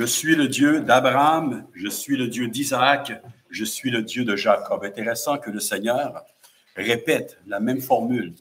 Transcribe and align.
Je 0.00 0.06
suis 0.06 0.34
le 0.34 0.48
Dieu 0.48 0.80
d'Abraham, 0.80 1.66
je 1.74 1.86
suis 1.86 2.16
le 2.16 2.26
Dieu 2.26 2.48
d'Isaac, 2.48 3.20
je 3.50 3.64
suis 3.66 3.90
le 3.90 4.00
Dieu 4.00 4.24
de 4.24 4.34
Jacob. 4.34 4.82
Intéressant 4.82 5.36
que 5.36 5.50
le 5.50 5.60
Seigneur 5.60 6.24
répète 6.74 7.36
la 7.46 7.60
même 7.60 7.82
formule. 7.82 8.34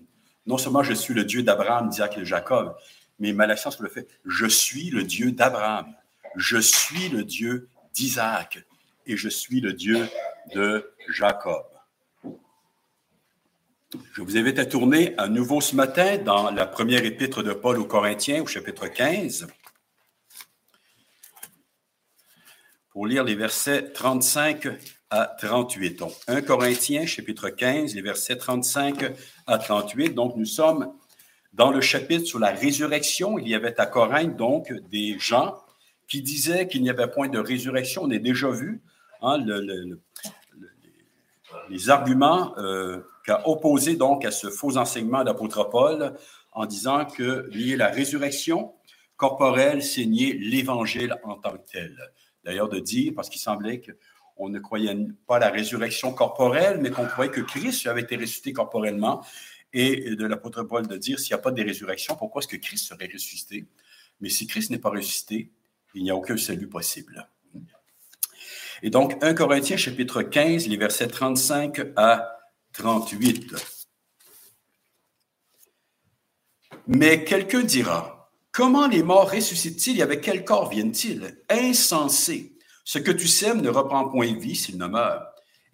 Non 0.46 0.58
seulement 0.58 0.84
je 0.84 0.94
suis 0.94 1.14
le 1.14 1.26
Dieu 1.26 1.44
d'Abraham, 1.44 1.90
d'Isaac 1.90 2.16
et 2.16 2.22
de 2.22 2.24
Jacob, 2.24 2.78
mais 3.20 3.34
l'accent 3.34 3.72
sur 3.72 3.84
le 3.84 3.90
fait, 3.90 4.08
je 4.26 4.46
suis 4.46 4.90
le 4.90 5.04
Dieu 5.04 5.34
d'Abraham, 5.34 5.94
je 6.38 6.60
suis 6.60 7.10
le 7.10 7.26
Dieu 7.26 7.68
d'Isaac 7.94 8.66
et 9.06 9.18
je 9.18 9.28
suis 9.28 9.60
le 9.60 9.74
Dieu 9.74 10.08
de 10.56 10.94
Jacob. 11.10 11.66
Je 14.14 14.22
vous 14.22 14.38
invite 14.38 14.60
à 14.60 14.66
tourner 14.66 15.14
à 15.18 15.28
nouveau 15.28 15.60
ce 15.60 15.76
matin 15.76 16.20
dans 16.20 16.52
la 16.52 16.66
première 16.66 17.04
épître 17.04 17.44
de 17.44 17.52
Paul 17.52 17.80
aux 17.80 17.86
Corinthiens, 17.86 18.42
au 18.44 18.46
chapitre 18.46 18.88
15, 18.88 19.48
pour 22.92 23.08
lire 23.08 23.24
les 23.24 23.36
versets 23.36 23.92
35 23.92 24.68
à 25.10 25.36
38. 25.40 26.00
Donc, 26.00 26.14
1 26.28 26.42
Corinthiens, 26.42 27.06
chapitre 27.06 27.50
15, 27.50 27.96
les 27.96 28.02
versets 28.02 28.38
35 28.38 29.14
à 29.48 29.58
38. 29.58 30.14
Donc, 30.14 30.36
nous 30.36 30.46
sommes 30.46 30.94
dans 31.54 31.72
le 31.72 31.82
chapitre 31.82 32.26
sur 32.26 32.40
la 32.40 32.52
résurrection. 32.52 33.40
Il 33.40 33.48
y 33.48 33.56
avait 33.56 33.80
à 33.80 33.86
Corinthe, 33.86 34.36
donc, 34.36 34.72
des 34.90 35.18
gens 35.20 35.58
qui 36.08 36.22
disaient 36.22 36.68
qu'il 36.68 36.82
n'y 36.82 36.90
avait 36.90 37.08
point 37.08 37.30
de 37.30 37.40
résurrection. 37.40 38.04
On 38.04 38.12
a 38.12 38.18
déjà 38.18 38.50
vu 38.50 38.82
hein, 39.22 39.38
les 41.70 41.90
arguments 41.90 42.58
euh, 42.58 43.00
qu'a 43.26 43.48
opposé 43.48 43.96
donc 43.96 44.26
à 44.26 44.32
ce 44.32 44.50
faux 44.50 44.78
enseignement 44.78 45.24
d'apôtre 45.24 45.70
Paul 45.70 46.16
en 46.52 46.66
disant 46.66 47.06
que 47.06 47.48
lier 47.52 47.76
la 47.76 47.90
résurrection 47.90 48.74
corporelle, 49.18 49.84
c'est 49.84 50.06
nier 50.06 50.34
l'Évangile 50.34 51.16
en 51.24 51.36
tant 51.36 51.52
que 51.52 51.72
tel. 51.72 51.96
D'ailleurs, 52.44 52.70
de 52.70 52.80
dire, 52.80 53.14
parce 53.16 53.30
qu'il 53.30 53.42
semblait 53.42 53.80
que 53.82 53.92
on 54.40 54.48
ne 54.48 54.60
croyait 54.60 54.96
pas 55.28 55.38
la 55.38 55.50
résurrection 55.50 56.14
corporelle, 56.14 56.80
mais 56.82 56.92
qu'on 56.92 57.06
croyait 57.06 57.32
que 57.32 57.42
Christ 57.42 57.86
avait 57.88 58.02
été 58.02 58.16
ressuscité 58.16 58.54
corporellement. 58.54 59.24
Et 59.74 60.16
de 60.16 60.26
l'apôtre 60.26 60.64
Paul 60.64 60.88
de 60.88 60.98
dire, 60.98 61.20
s'il 61.20 61.34
n'y 61.34 61.40
a 61.40 61.44
pas 61.44 61.52
de 61.52 61.62
résurrection, 61.62 62.16
pourquoi 62.16 62.40
est-ce 62.40 62.48
que 62.48 62.56
Christ 62.56 62.88
serait 62.88 63.10
ressuscité? 63.12 63.68
Mais 64.22 64.30
si 64.30 64.48
Christ 64.48 64.72
n'est 64.72 64.80
pas 64.80 64.90
ressuscité, 64.90 65.52
il 65.94 66.04
n'y 66.04 66.10
a 66.10 66.16
aucun 66.16 66.38
salut 66.38 66.68
possible. 66.68 67.28
Et 68.82 68.90
donc, 68.90 69.22
1 69.22 69.34
Corinthiens 69.34 69.78
chapitre 69.78 70.22
15, 70.22 70.68
les 70.68 70.78
versets 70.78 71.08
35 71.08 71.82
à 71.98 72.40
38. 72.74 73.56
Mais 76.88 77.26
quelqu'un 77.26 77.62
dira, 77.62 78.19
comment 78.60 78.88
les 78.88 79.04
morts 79.04 79.32
ressuscitent-ils 79.32 80.00
et 80.00 80.02
avec 80.02 80.20
quel 80.20 80.44
corps 80.44 80.68
viennent-ils? 80.68 81.38
Insensé. 81.48 82.58
Ce 82.84 83.00
que 83.00 83.10
tu 83.10 83.26
sèmes 83.26 83.62
ne 83.62 83.70
reprend 83.70 84.10
point 84.10 84.38
vie 84.38 84.58
s'il 84.58 84.78
ne 84.78 84.86
meurt. 84.86 85.24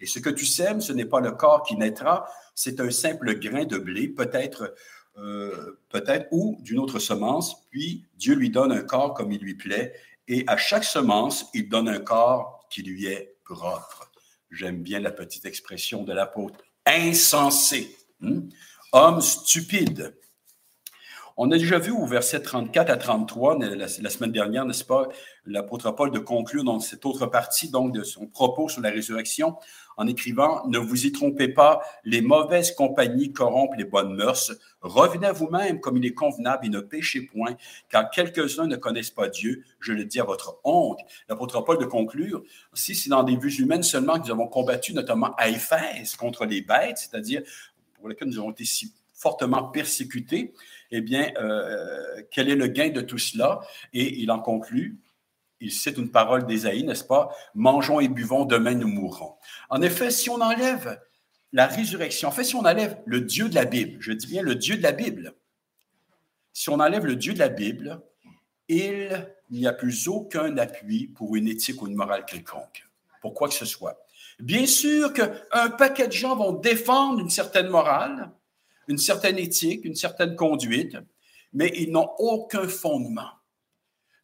Et 0.00 0.06
ce 0.06 0.20
que 0.20 0.30
tu 0.30 0.46
sèmes, 0.46 0.80
ce 0.80 0.92
n'est 0.92 1.04
pas 1.04 1.18
le 1.18 1.32
corps 1.32 1.64
qui 1.64 1.76
naîtra, 1.76 2.30
c'est 2.54 2.78
un 2.78 2.92
simple 2.92 3.40
grain 3.40 3.64
de 3.64 3.76
blé, 3.76 4.06
peut-être, 4.06 4.72
euh, 5.18 5.80
peut-être, 5.88 6.28
ou 6.30 6.58
d'une 6.60 6.78
autre 6.78 7.00
semence. 7.00 7.56
Puis 7.72 8.04
Dieu 8.14 8.36
lui 8.36 8.50
donne 8.50 8.70
un 8.70 8.84
corps 8.84 9.14
comme 9.14 9.32
il 9.32 9.40
lui 9.40 9.56
plaît, 9.56 9.92
et 10.28 10.44
à 10.46 10.56
chaque 10.56 10.84
semence, 10.84 11.46
il 11.54 11.68
donne 11.68 11.88
un 11.88 11.98
corps 11.98 12.68
qui 12.70 12.82
lui 12.82 13.06
est 13.06 13.34
propre. 13.44 14.12
J'aime 14.52 14.84
bien 14.84 15.00
la 15.00 15.10
petite 15.10 15.44
expression 15.44 16.04
de 16.04 16.12
l'apôtre. 16.12 16.60
Insensé. 16.86 17.96
Hmm? 18.20 18.42
Homme 18.92 19.20
stupide. 19.20 20.14
On 21.38 21.50
a 21.50 21.58
déjà 21.58 21.78
vu 21.78 21.90
au 21.90 22.06
verset 22.06 22.40
34 22.40 22.88
à 22.88 22.96
33, 22.96 23.58
la, 23.58 23.88
semaine 23.88 24.32
dernière, 24.32 24.64
n'est-ce 24.64 24.84
pas, 24.84 25.06
l'apôtre 25.44 25.90
Paul 25.90 26.10
de 26.10 26.18
conclure 26.18 26.64
dans 26.64 26.80
cette 26.80 27.04
autre 27.04 27.26
partie 27.26 27.68
donc 27.68 27.92
de 27.92 28.04
son 28.04 28.26
propos 28.26 28.70
sur 28.70 28.80
la 28.80 28.88
résurrection 28.88 29.56
en 29.98 30.06
écrivant 30.06 30.66
Ne 30.66 30.78
vous 30.78 31.04
y 31.04 31.12
trompez 31.12 31.48
pas, 31.48 31.82
les 32.04 32.22
mauvaises 32.22 32.72
compagnies 32.72 33.34
corrompent 33.34 33.74
les 33.76 33.84
bonnes 33.84 34.14
mœurs. 34.14 34.50
Revenez 34.80 35.26
à 35.26 35.32
vous-même 35.32 35.78
comme 35.80 35.98
il 35.98 36.06
est 36.06 36.14
convenable 36.14 36.64
et 36.64 36.70
ne 36.70 36.80
péchez 36.80 37.20
point, 37.20 37.54
car 37.90 38.08
quelques-uns 38.08 38.66
ne 38.66 38.76
connaissent 38.76 39.10
pas 39.10 39.28
Dieu. 39.28 39.62
Je 39.78 39.92
le 39.92 40.06
dis 40.06 40.20
à 40.20 40.24
votre 40.24 40.58
honte. 40.64 41.00
L'apôtre 41.28 41.60
Paul 41.60 41.76
de 41.76 41.84
conclure 41.84 42.42
Si 42.72 42.94
c'est 42.94 43.10
dans 43.10 43.24
des 43.24 43.36
vues 43.36 43.56
humaines 43.56 43.82
seulement 43.82 44.18
que 44.18 44.24
nous 44.26 44.32
avons 44.32 44.48
combattu, 44.48 44.94
notamment 44.94 45.34
à 45.36 45.50
Éphèse, 45.50 46.16
contre 46.16 46.46
les 46.46 46.62
bêtes, 46.62 46.96
c'est-à-dire 46.96 47.42
pour 47.92 48.08
lesquelles 48.08 48.28
nous 48.28 48.38
avons 48.38 48.52
été 48.52 48.64
si 48.64 48.94
fortement 49.12 49.64
persécutés, 49.64 50.54
eh 50.90 51.00
bien, 51.00 51.32
euh, 51.40 52.22
quel 52.30 52.48
est 52.48 52.56
le 52.56 52.66
gain 52.68 52.90
de 52.90 53.00
tout 53.00 53.18
cela? 53.18 53.60
Et 53.92 54.20
il 54.20 54.30
en 54.30 54.40
conclut, 54.40 54.98
il 55.60 55.72
cite 55.72 55.96
une 55.98 56.10
parole 56.10 56.46
d'Ésaïe, 56.46 56.84
n'est-ce 56.84 57.04
pas? 57.04 57.34
Mangeons 57.54 58.00
et 58.00 58.08
buvons, 58.08 58.44
demain 58.44 58.74
nous 58.74 58.88
mourrons. 58.88 59.34
En 59.70 59.82
effet, 59.82 60.10
si 60.10 60.30
on 60.30 60.40
enlève 60.40 61.00
la 61.52 61.66
résurrection, 61.66 62.28
en 62.28 62.32
fait, 62.32 62.44
si 62.44 62.54
on 62.54 62.64
enlève 62.64 62.98
le 63.06 63.20
Dieu 63.20 63.48
de 63.48 63.54
la 63.54 63.64
Bible, 63.64 63.96
je 64.00 64.12
dis 64.12 64.26
bien 64.26 64.42
le 64.42 64.54
Dieu 64.54 64.76
de 64.76 64.82
la 64.82 64.92
Bible, 64.92 65.34
si 66.52 66.68
on 66.68 66.80
enlève 66.80 67.06
le 67.06 67.16
Dieu 67.16 67.34
de 67.34 67.38
la 67.38 67.48
Bible, 67.48 68.00
il 68.68 69.26
n'y 69.50 69.66
a 69.66 69.72
plus 69.72 70.08
aucun 70.08 70.56
appui 70.58 71.08
pour 71.08 71.36
une 71.36 71.48
éthique 71.48 71.80
ou 71.82 71.86
une 71.86 71.94
morale 71.94 72.24
quelconque, 72.24 72.86
pour 73.20 73.34
quoi 73.34 73.48
que 73.48 73.54
ce 73.54 73.64
soit. 73.64 73.98
Bien 74.38 74.66
sûr 74.66 75.12
qu'un 75.12 75.70
paquet 75.70 76.08
de 76.08 76.12
gens 76.12 76.36
vont 76.36 76.52
défendre 76.52 77.20
une 77.20 77.30
certaine 77.30 77.68
morale, 77.68 78.30
une 78.88 78.98
certaine 78.98 79.38
éthique, 79.38 79.84
une 79.84 79.94
certaine 79.94 80.36
conduite, 80.36 80.96
mais 81.52 81.72
ils 81.74 81.90
n'ont 81.90 82.10
aucun 82.18 82.68
fondement. 82.68 83.30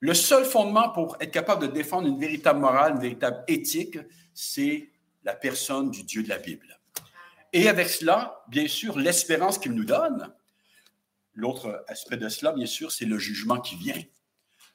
Le 0.01 0.15
seul 0.15 0.45
fondement 0.45 0.91
pour 0.91 1.17
être 1.21 1.31
capable 1.31 1.69
de 1.69 1.73
défendre 1.73 2.09
une 2.09 2.19
véritable 2.19 2.61
morale, 2.61 2.95
une 2.95 3.01
véritable 3.01 3.45
éthique, 3.47 3.99
c'est 4.35 4.91
la 5.25 5.35
personne 5.35 5.91
du 5.91 6.03
Dieu 6.03 6.23
de 6.23 6.29
la 6.29 6.39
Bible. 6.39 6.79
Et 7.53 7.69
avec 7.69 7.89
cela, 7.89 8.45
bien 8.49 8.67
sûr, 8.67 8.99
l'espérance 8.99 9.59
qu'il 9.59 9.73
nous 9.73 9.85
donne. 9.85 10.33
L'autre 11.35 11.85
aspect 11.87 12.17
de 12.17 12.29
cela, 12.29 12.53
bien 12.53 12.67
sûr, 12.67 12.91
c'est 12.91 13.05
le 13.05 13.19
jugement 13.19 13.61
qui 13.61 13.77
vient. 13.77 14.03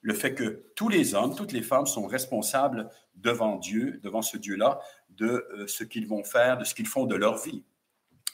Le 0.02 0.14
fait 0.14 0.34
que 0.34 0.64
tous 0.76 0.90
les 0.90 1.16
hommes, 1.16 1.36
toutes 1.36 1.52
les 1.52 1.64
femmes 1.64 1.88
sont 1.88 2.08
responsables 2.08 2.90
devant 3.16 3.58
Dieu, 3.58 4.00
devant 4.04 4.22
ce 4.22 4.38
Dieu-là, 4.38 4.80
de 5.10 5.26
euh, 5.28 5.68
ce 5.68 5.84
qu'ils 5.84 6.08
vont 6.08 6.24
faire, 6.24 6.58
de 6.58 6.64
ce 6.64 6.74
qu'ils 6.74 6.88
font 6.88 7.06
de 7.06 7.16
leur 7.16 7.38
vie. 7.38 7.64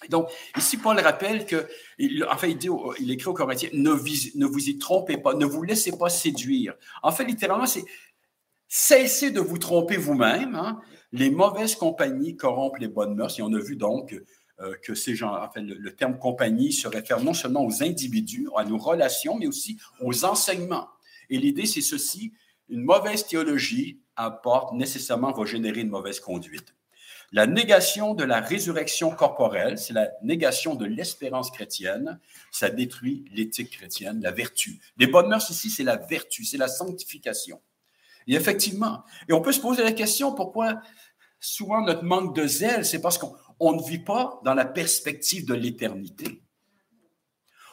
Donc, 0.10 0.30
ici, 0.58 0.78
Paul 0.78 1.00
rappelle 1.00 1.46
que, 1.46 1.68
enfin, 2.30 2.48
il, 2.48 2.58
dit, 2.58 2.70
il 3.00 3.12
écrit 3.12 3.28
aux 3.28 3.34
Corinthiens, 3.34 3.70
ne, 3.74 3.92
ne 3.92 4.46
vous 4.46 4.70
y 4.70 4.78
trompez 4.78 5.18
pas, 5.18 5.34
ne 5.34 5.46
vous 5.46 5.64
laissez 5.64 5.98
pas 5.98 6.10
séduire. 6.10 6.76
En 7.02 7.12
fait, 7.12 7.26
littéralement, 7.26 7.66
c'est 7.66 7.86
cessez 8.68 9.32
de 9.32 9.40
vous 9.40 9.58
tromper 9.58 9.98
vous-même. 9.98 10.56
Hein. 10.56 10.82
Les 11.12 11.30
mauvaises 11.30 11.76
compagnies 11.76 12.36
corrompent 12.36 12.80
les 12.80 12.88
bonnes 12.88 13.16
mœurs. 13.16 13.38
Et 13.38 13.42
on 13.42 13.54
a 13.54 13.60
vu 13.60 13.76
donc 13.76 14.20
euh, 14.60 14.76
que 14.84 14.96
ces 14.96 15.16
gens, 15.16 15.36
enfin, 15.36 15.62
le, 15.62 15.76
le, 15.76 15.96
terme 15.96 16.18
compagnie 16.18 16.72
se 16.72 16.88
réfère 16.88 17.22
non 17.22 17.34
seulement 17.34 17.66
aux 17.66 17.84
individus, 17.84 18.48
à 18.58 18.66
nos 18.66 18.78
relations, 18.78 19.38
mais 19.38 19.48
aussi 19.48 19.78
aux 20.02 20.26
enseignements. 20.26 20.90
Et 21.30 21.38
l'idée, 21.38 21.66
c'est 21.66 21.82
ceci, 21.82 22.34
une 22.70 22.84
mauvaise 22.84 23.26
théologie 23.28 24.00
apporte 24.16 24.74
nécessairement, 24.74 25.32
va 25.32 25.46
générer 25.46 25.82
une 25.82 25.90
mauvaise 25.90 26.20
conduite. 26.20 26.74
La 27.36 27.48
négation 27.48 28.14
de 28.14 28.24
la 28.24 28.42
résurrection 28.42 29.10
corporelle, 29.10 29.80
c'est 29.80 29.94
la 29.94 30.12
négation 30.22 30.76
de 30.76 30.86
l'espérance 30.86 31.50
chrétienne. 31.50 32.20
Ça 32.52 32.70
détruit 32.70 33.26
l'éthique 33.34 33.72
chrétienne, 33.72 34.22
la 34.22 34.30
vertu. 34.30 34.80
Les 34.98 35.08
bonnes 35.08 35.30
mœurs 35.30 35.50
ici, 35.50 35.72
c'est 35.72 35.84
la 35.84 35.96
vertu, 35.98 36.46
c'est 36.46 36.60
la 36.60 36.68
sanctification. 36.68 37.60
Et 38.28 38.36
effectivement, 38.36 39.04
et 39.28 39.34
on 39.34 39.42
peut 39.42 39.52
se 39.52 39.60
poser 39.60 39.82
la 39.82 39.94
question 39.94 40.36
pourquoi 40.36 40.80
souvent 41.40 41.82
notre 41.82 42.04
manque 42.04 42.36
de 42.36 42.46
zèle, 42.46 42.86
c'est 42.86 43.02
parce 43.02 43.18
qu'on 43.18 43.74
ne 43.74 43.82
vit 43.82 44.04
pas 44.04 44.40
dans 44.46 44.54
la 44.54 44.66
perspective 44.66 45.48
de 45.48 45.56
l'éternité. 45.56 46.44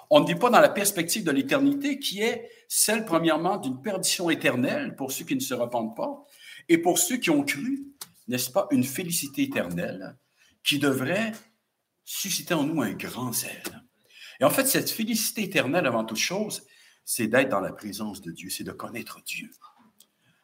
On 0.09 0.21
ne 0.21 0.27
vit 0.27 0.37
pas 0.37 0.49
dans 0.49 0.61
la 0.61 0.71
perspective 0.71 1.23
de 1.23 1.31
l'éternité 1.31 1.99
qui 1.99 2.23
est 2.23 2.51
celle, 2.67 3.05
premièrement, 3.05 3.59
d'une 3.59 3.83
perdition 3.83 4.31
éternelle 4.31 4.97
pour 4.97 5.13
ceux 5.13 5.27
qui 5.27 5.35
ne 5.35 5.41
se 5.41 5.53
repentent 5.53 5.95
pas 5.95 6.25
et 6.71 6.79
pour 6.79 6.99
ceux 6.99 7.19
qui 7.19 7.29
ont 7.29 7.45
cru 7.45 7.85
n'est-ce 8.31 8.51
pas, 8.51 8.67
une 8.71 8.85
félicité 8.85 9.43
éternelle 9.43 10.17
qui 10.65 10.79
devrait 10.79 11.33
susciter 12.05 12.55
en 12.55 12.65
nous 12.65 12.81
un 12.81 12.93
grand 12.93 13.33
zèle. 13.33 13.83
Et 14.41 14.45
en 14.45 14.51
fait, 14.51 14.67
cette 14.67 14.91
félicité 14.91 15.43
éternelle, 15.43 15.87
avant 15.87 16.05
toute 16.05 16.17
chose, 16.17 16.63
c'est 17.05 17.27
d'être 17.27 17.51
dans 17.51 17.61
la 17.61 17.73
présence 17.73 18.23
de 18.23 18.31
Dieu, 18.31 18.51
c'est 18.51 18.65
de 18.65 18.73
connaître 18.73 19.23
Dieu, 19.25 19.51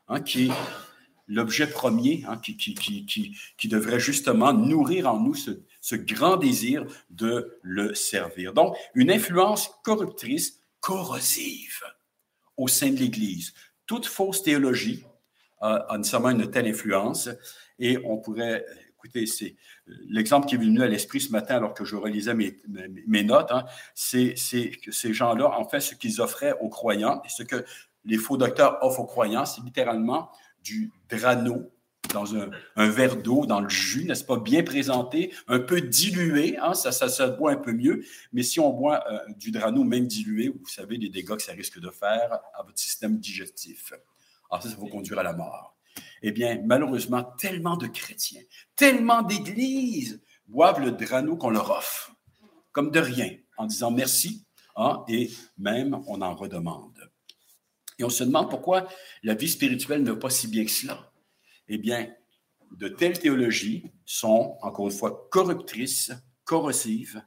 hein, 0.09 0.21
qui 0.21 0.47
est 0.47 0.53
l'objet 1.29 1.67
premier, 1.67 2.25
hein, 2.29 2.39
qui, 2.39 2.57
qui, 2.57 2.75
qui, 2.75 3.37
qui, 3.57 3.69
devrait 3.69 4.01
justement 4.01 4.53
nourrir 4.53 5.09
en 5.09 5.21
nous 5.21 5.35
ce, 5.35 5.63
ce 5.81 5.97
grand 5.97 6.37
désir 6.37 6.85
de 7.11 7.59
le 7.63 7.95
servir. 7.95 8.53
Donc, 8.53 8.77
une 8.95 9.11
influence 9.11 9.71
corruptrice, 9.83 10.61
corrosive 10.81 11.83
au 12.57 12.69
sein 12.69 12.91
de 12.91 12.97
l'Église. 12.97 13.55
Toute 13.87 14.07
fausse 14.07 14.43
théologie 14.43 15.05
a, 15.61 15.75
a 15.89 15.99
nécessairement 15.99 16.31
une 16.31 16.51
telle 16.51 16.67
influence 16.67 17.29
et 17.79 17.99
on 18.05 18.19
pourrait, 18.19 18.65
écoutez, 18.95 19.27
c'est 19.27 19.57
l'exemple 20.09 20.47
qui 20.47 20.55
est 20.55 20.59
venu 20.59 20.83
à 20.83 20.87
l'esprit 20.87 21.21
ce 21.21 21.31
matin 21.31 21.57
alors 21.57 21.75
que 21.75 21.85
je 21.85 21.97
relisais 21.97 22.35
mes, 22.35 22.57
mes, 23.07 23.23
notes, 23.23 23.51
hein, 23.51 23.65
c'est 23.95 24.35
que 24.83 24.91
ces 24.91 25.13
gens-là, 25.13 25.59
en 25.59 25.69
fait, 25.69 25.81
ce 25.81 25.95
qu'ils 25.95 26.21
offraient 26.21 26.55
aux 26.61 26.69
croyants 26.69 27.23
et 27.25 27.29
ce 27.29 27.43
que 27.43 27.65
les 28.05 28.19
faux 28.19 28.37
docteurs 28.37 28.79
offrent 28.83 29.01
aux 29.01 29.07
croyants, 29.07 29.47
c'est 29.47 29.63
littéralement 29.63 30.31
du 30.63 30.93
drano 31.09 31.71
dans 32.13 32.37
un, 32.37 32.89
verre 32.89 33.17
d'eau, 33.17 33.47
dans 33.47 33.61
le 33.61 33.69
jus, 33.69 34.05
n'est-ce 34.05 34.25
pas, 34.25 34.39
bien 34.39 34.63
présenté, 34.63 35.33
un 35.49 35.59
peu 35.59 35.81
dilué, 35.81 36.57
hein, 36.59 36.75
ça, 36.75 36.93
ça, 36.93 37.09
ça 37.09 37.29
boit 37.29 37.53
un 37.53 37.57
peu 37.57 37.73
mieux, 37.73 38.05
mais 38.33 38.43
si 38.43 38.61
on 38.61 38.71
boit 38.71 39.05
euh, 39.11 39.19
du 39.37 39.51
drano 39.51 39.85
même 39.85 40.07
dilué, 40.07 40.49
vous 40.49 40.69
savez 40.69 40.97
les 40.97 41.09
dégâts 41.09 41.37
que 41.37 41.43
ça 41.43 41.53
risque 41.53 41.81
de 41.81 41.91
faire 41.91 42.33
à 42.55 42.63
votre 42.63 42.79
système 42.79 43.19
digestif. 43.19 43.93
Alors 44.51 44.63
ça, 44.63 44.69
ça 44.71 44.77
vous 44.77 44.89
conduire 44.89 45.19
à 45.19 45.23
la 45.23 45.33
mort. 45.33 45.76
Eh 46.23 46.33
bien, 46.33 46.61
malheureusement, 46.65 47.23
tellement 47.39 47.77
de 47.77 47.87
chrétiens, 47.87 48.43
tellement 48.75 49.23
d'églises 49.23 50.23
boivent 50.47 50.81
le 50.81 50.93
drano 50.93 51.37
qu'on 51.37 51.51
leur 51.51 51.71
offre, 51.71 52.13
comme 52.73 52.91
de 52.91 53.01
rien, 53.01 53.31
en 53.57 53.67
disant 53.67 53.91
merci, 53.91 54.47
hein, 54.77 55.05
et 55.09 55.31
même 55.59 56.01
on 56.07 56.21
en 56.23 56.35
redemande. 56.35 57.11
Et 57.99 58.05
on 58.05 58.11
se 58.11 58.25
demande 58.25 58.51
pourquoi 58.51 58.89
la 59.23 59.35
vie 59.35 59.49
spirituelle 59.49 60.03
ne 60.03 60.13
va 60.13 60.19
pas 60.19 60.31
si 60.31 60.49
bien 60.49 60.65
que 60.65 60.71
cela. 60.71 61.11
Eh 61.69 61.79
bien, 61.79 62.13
de 62.73 62.89
telles 62.89 63.19
théologies 63.19 63.91
sont, 64.05 64.57
encore 64.63 64.87
une 64.87 64.93
fois, 64.93 65.29
corruptrices, 65.31 66.13
corrosives 66.45 67.23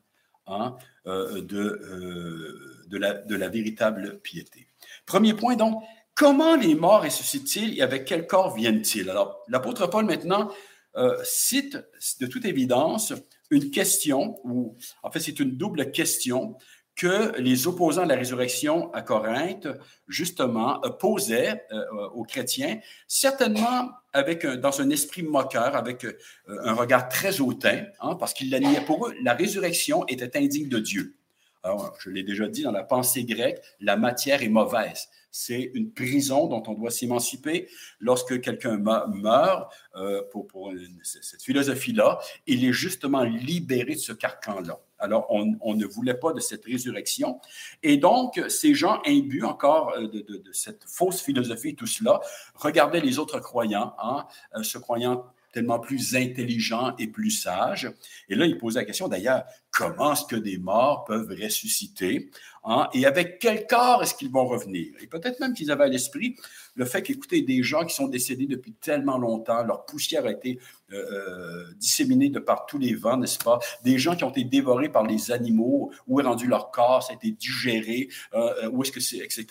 hein, 0.48 0.78
euh, 1.08 1.42
de, 1.42 1.60
euh, 1.60 2.86
de, 2.88 2.98
la, 2.98 3.14
de, 3.14 3.36
la, 3.36 3.50
véritable 3.50 4.20
piété. 4.22 4.68
Premier 5.06 5.34
point, 5.34 5.56
donc, 5.56 5.84
comment 6.20 6.58
les 6.58 6.76
morts 6.76 7.04
ressuscitent-ils 7.04 7.80
et 7.80 7.82
avec 7.82 8.04
quel 8.04 8.28
corps 8.28 8.54
viennent-ils? 8.54 9.10
Alors, 9.10 9.42
l'apôtre 9.48 9.88
Paul, 9.88 10.04
maintenant, 10.04 10.52
euh, 10.98 11.16
cite 11.24 11.78
de 12.20 12.28
toute 12.28 12.44
évidence 12.44 13.14
une 13.50 13.72
question, 13.72 14.38
ou 14.44 14.76
en 15.02 15.12
fait, 15.12 15.22
c'est 15.22 15.40
une 15.40 15.56
double 15.56 15.92
question 15.92 16.58
que 16.98 17.40
les 17.40 17.68
opposants 17.68 18.02
à 18.02 18.06
la 18.06 18.18
résurrection 18.18 18.94
à 18.94 19.02
Corinthe, 19.02 19.70
justement, 20.10 20.82
posaient 21.00 21.66
euh, 21.72 22.10
aux 22.14 22.26
chrétiens, 22.26 22.82
certainement 23.08 23.90
avec 24.12 24.46
dans 24.46 24.82
un 24.82 24.90
esprit 24.90 25.24
moqueur, 25.24 25.78
avec 25.78 26.04
euh, 26.04 26.18
un 26.66 26.74
regard 26.74 27.08
très 27.08 27.40
hautain, 27.40 27.86
hein, 28.02 28.16
parce 28.16 28.34
qu'ils 28.34 28.50
la 28.50 28.60
niaient. 28.60 28.82
Pour 28.82 29.08
eux, 29.08 29.16
la 29.24 29.36
résurrection 29.36 30.06
était 30.08 30.38
indigne 30.38 30.68
de 30.68 30.80
Dieu. 30.80 31.16
Alors, 31.64 31.94
je 32.00 32.10
l'ai 32.10 32.24
déjà 32.24 32.48
dit 32.48 32.64
dans 32.64 32.72
la 32.72 32.84
pensée 32.84 33.26
grecque, 33.26 33.62
la 33.80 33.98
matière 33.98 34.42
est 34.42 34.50
mauvaise. 34.50 35.10
C'est 35.32 35.72
une 35.74 35.92
prison 35.92 36.48
dont 36.48 36.64
on 36.68 36.74
doit 36.74 36.90
s'émanciper. 36.90 37.70
Lorsque 38.00 38.42
quelqu'un 38.42 38.78
meurt, 38.78 39.72
euh, 39.96 40.24
pour, 40.32 40.72
cette 41.04 41.44
philosophie-là, 41.44 42.20
il 42.48 42.66
est 42.66 42.74
justement 42.74 43.24
libéré 43.24 43.96
de 43.96 44.00
ce 44.00 44.14
carcan-là. 44.14 44.80
Alors, 44.98 45.28
on, 45.30 45.76
ne 45.76 45.86
voulait 45.86 46.16
pas 46.16 46.34
de 46.34 46.40
cette 46.40 46.66
résurrection. 46.66 47.40
Et 47.84 47.98
donc, 47.98 48.42
ces 48.50 48.74
gens 48.74 49.02
imbus 49.06 49.44
encore 49.44 49.94
euh, 49.98 50.08
de, 50.08 50.44
cette 50.52 50.84
fausse 50.86 51.22
philosophie, 51.22 51.76
tout 51.76 51.88
cela, 51.88 52.20
regardaient 52.56 53.00
les 53.00 53.18
autres 53.18 53.40
croyants, 53.40 53.96
hein, 54.02 54.26
euh, 54.56 54.64
ce 54.64 54.78
croyant 54.78 55.26
tellement 55.54 55.80
plus 55.80 56.16
intelligent 56.16 56.96
et 56.98 57.08
plus 57.08 57.32
sage. 57.32 57.92
Et 58.28 58.36
là, 58.36 58.46
il 58.46 58.58
posait 58.58 58.80
la 58.80 58.86
question, 58.86 59.08
d'ailleurs, 59.08 59.46
comment 59.72 60.14
est-ce 60.14 60.26
que 60.26 60.36
des 60.36 60.58
morts 60.58 61.06
peuvent 61.06 61.30
ressusciter? 61.30 62.32
Hein? 62.66 62.90
Et 62.94 63.06
avec 63.06 63.40
quel 63.40 63.66
corps 63.68 64.04
est-ce 64.04 64.14
qu'ils 64.14 64.32
vont 64.32 64.46
revenir? 64.46 64.94
Et 65.02 65.08
peut-être 65.08 65.40
même 65.40 65.54
qu'ils 65.54 65.72
avaient 65.72 65.86
à 65.86 65.88
l'esprit 65.88 66.36
le 66.76 66.86
fait 66.86 67.02
qu'écoutez, 67.02 67.42
des 67.42 67.62
gens 67.62 67.86
qui 67.86 67.94
sont 67.94 68.08
décédés 68.08 68.46
depuis 68.46 68.74
tellement 68.74 69.18
longtemps, 69.18 69.64
leur 69.64 69.86
poussière 69.86 70.26
a 70.26 70.32
été 70.32 70.60
euh, 70.94 70.96
euh, 70.96 71.66
disséminée 71.78 72.30
de 72.30 72.40
par 72.40 72.66
tous 72.66 72.78
les 72.78 72.96
vents, 72.96 73.18
n'est-ce 73.18 73.38
pas? 73.38 73.60
Des 73.84 73.98
gens 73.98 74.16
qui 74.16 74.24
ont 74.24 74.30
été 74.30 74.46
dévorés 74.46 74.90
par 74.90 75.04
les 75.04 75.32
animaux, 75.32 75.92
où 76.08 76.20
est 76.20 76.24
rendu 76.24 76.48
leur 76.48 76.72
corps, 76.72 77.04
ça 77.04 77.14
a 77.14 77.16
été 77.16 77.32
digéré, 77.32 78.08
euh, 78.34 78.70
où 78.72 78.82
est-ce 78.82 78.94
que 78.94 79.02
c'est, 79.02 79.18
etc. 79.18 79.46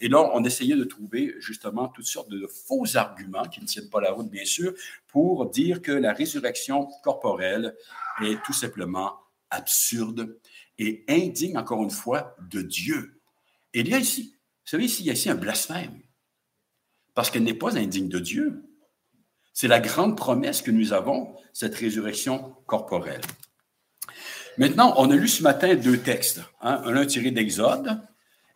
Et 0.00 0.08
là, 0.08 0.30
on 0.34 0.44
essayait 0.44 0.76
de 0.76 0.84
trouver 0.84 1.34
justement 1.38 1.88
toutes 1.88 2.06
sortes 2.06 2.28
de 2.28 2.46
faux 2.46 2.84
arguments 2.96 3.44
qui 3.44 3.60
ne 3.60 3.66
tiennent 3.66 3.90
pas 3.90 4.00
la 4.00 4.12
route, 4.12 4.28
bien 4.28 4.44
sûr, 4.44 4.72
pour 5.08 5.48
dire 5.48 5.80
que 5.80 5.92
la 5.92 6.12
résurrection 6.12 6.88
corporelle 7.02 7.74
est 8.22 8.42
tout 8.44 8.52
simplement 8.52 9.14
absurde 9.56 10.38
et 10.78 11.04
indigne, 11.08 11.56
encore 11.56 11.82
une 11.82 11.90
fois, 11.90 12.36
de 12.50 12.62
Dieu. 12.62 13.20
Et 13.74 13.80
il 13.80 13.88
y 13.88 13.94
a 13.94 13.98
ici, 13.98 14.34
vous 14.64 14.70
savez, 14.70 14.84
ici, 14.84 15.02
il 15.02 15.06
y 15.06 15.10
a 15.10 15.14
ici 15.14 15.30
un 15.30 15.34
blasphème, 15.34 16.00
parce 17.14 17.30
qu'elle 17.30 17.44
n'est 17.44 17.54
pas 17.54 17.76
indigne 17.78 18.08
de 18.08 18.18
Dieu. 18.18 18.62
C'est 19.52 19.68
la 19.68 19.80
grande 19.80 20.16
promesse 20.16 20.60
que 20.60 20.70
nous 20.70 20.92
avons, 20.92 21.34
cette 21.52 21.74
résurrection 21.74 22.54
corporelle. 22.66 23.22
Maintenant, 24.58 24.94
on 24.96 25.10
a 25.10 25.16
lu 25.16 25.28
ce 25.28 25.42
matin 25.42 25.74
deux 25.74 25.98
textes, 25.98 26.40
hein, 26.60 26.82
un 26.84 27.06
tiré 27.06 27.30
d'Exode 27.30 28.00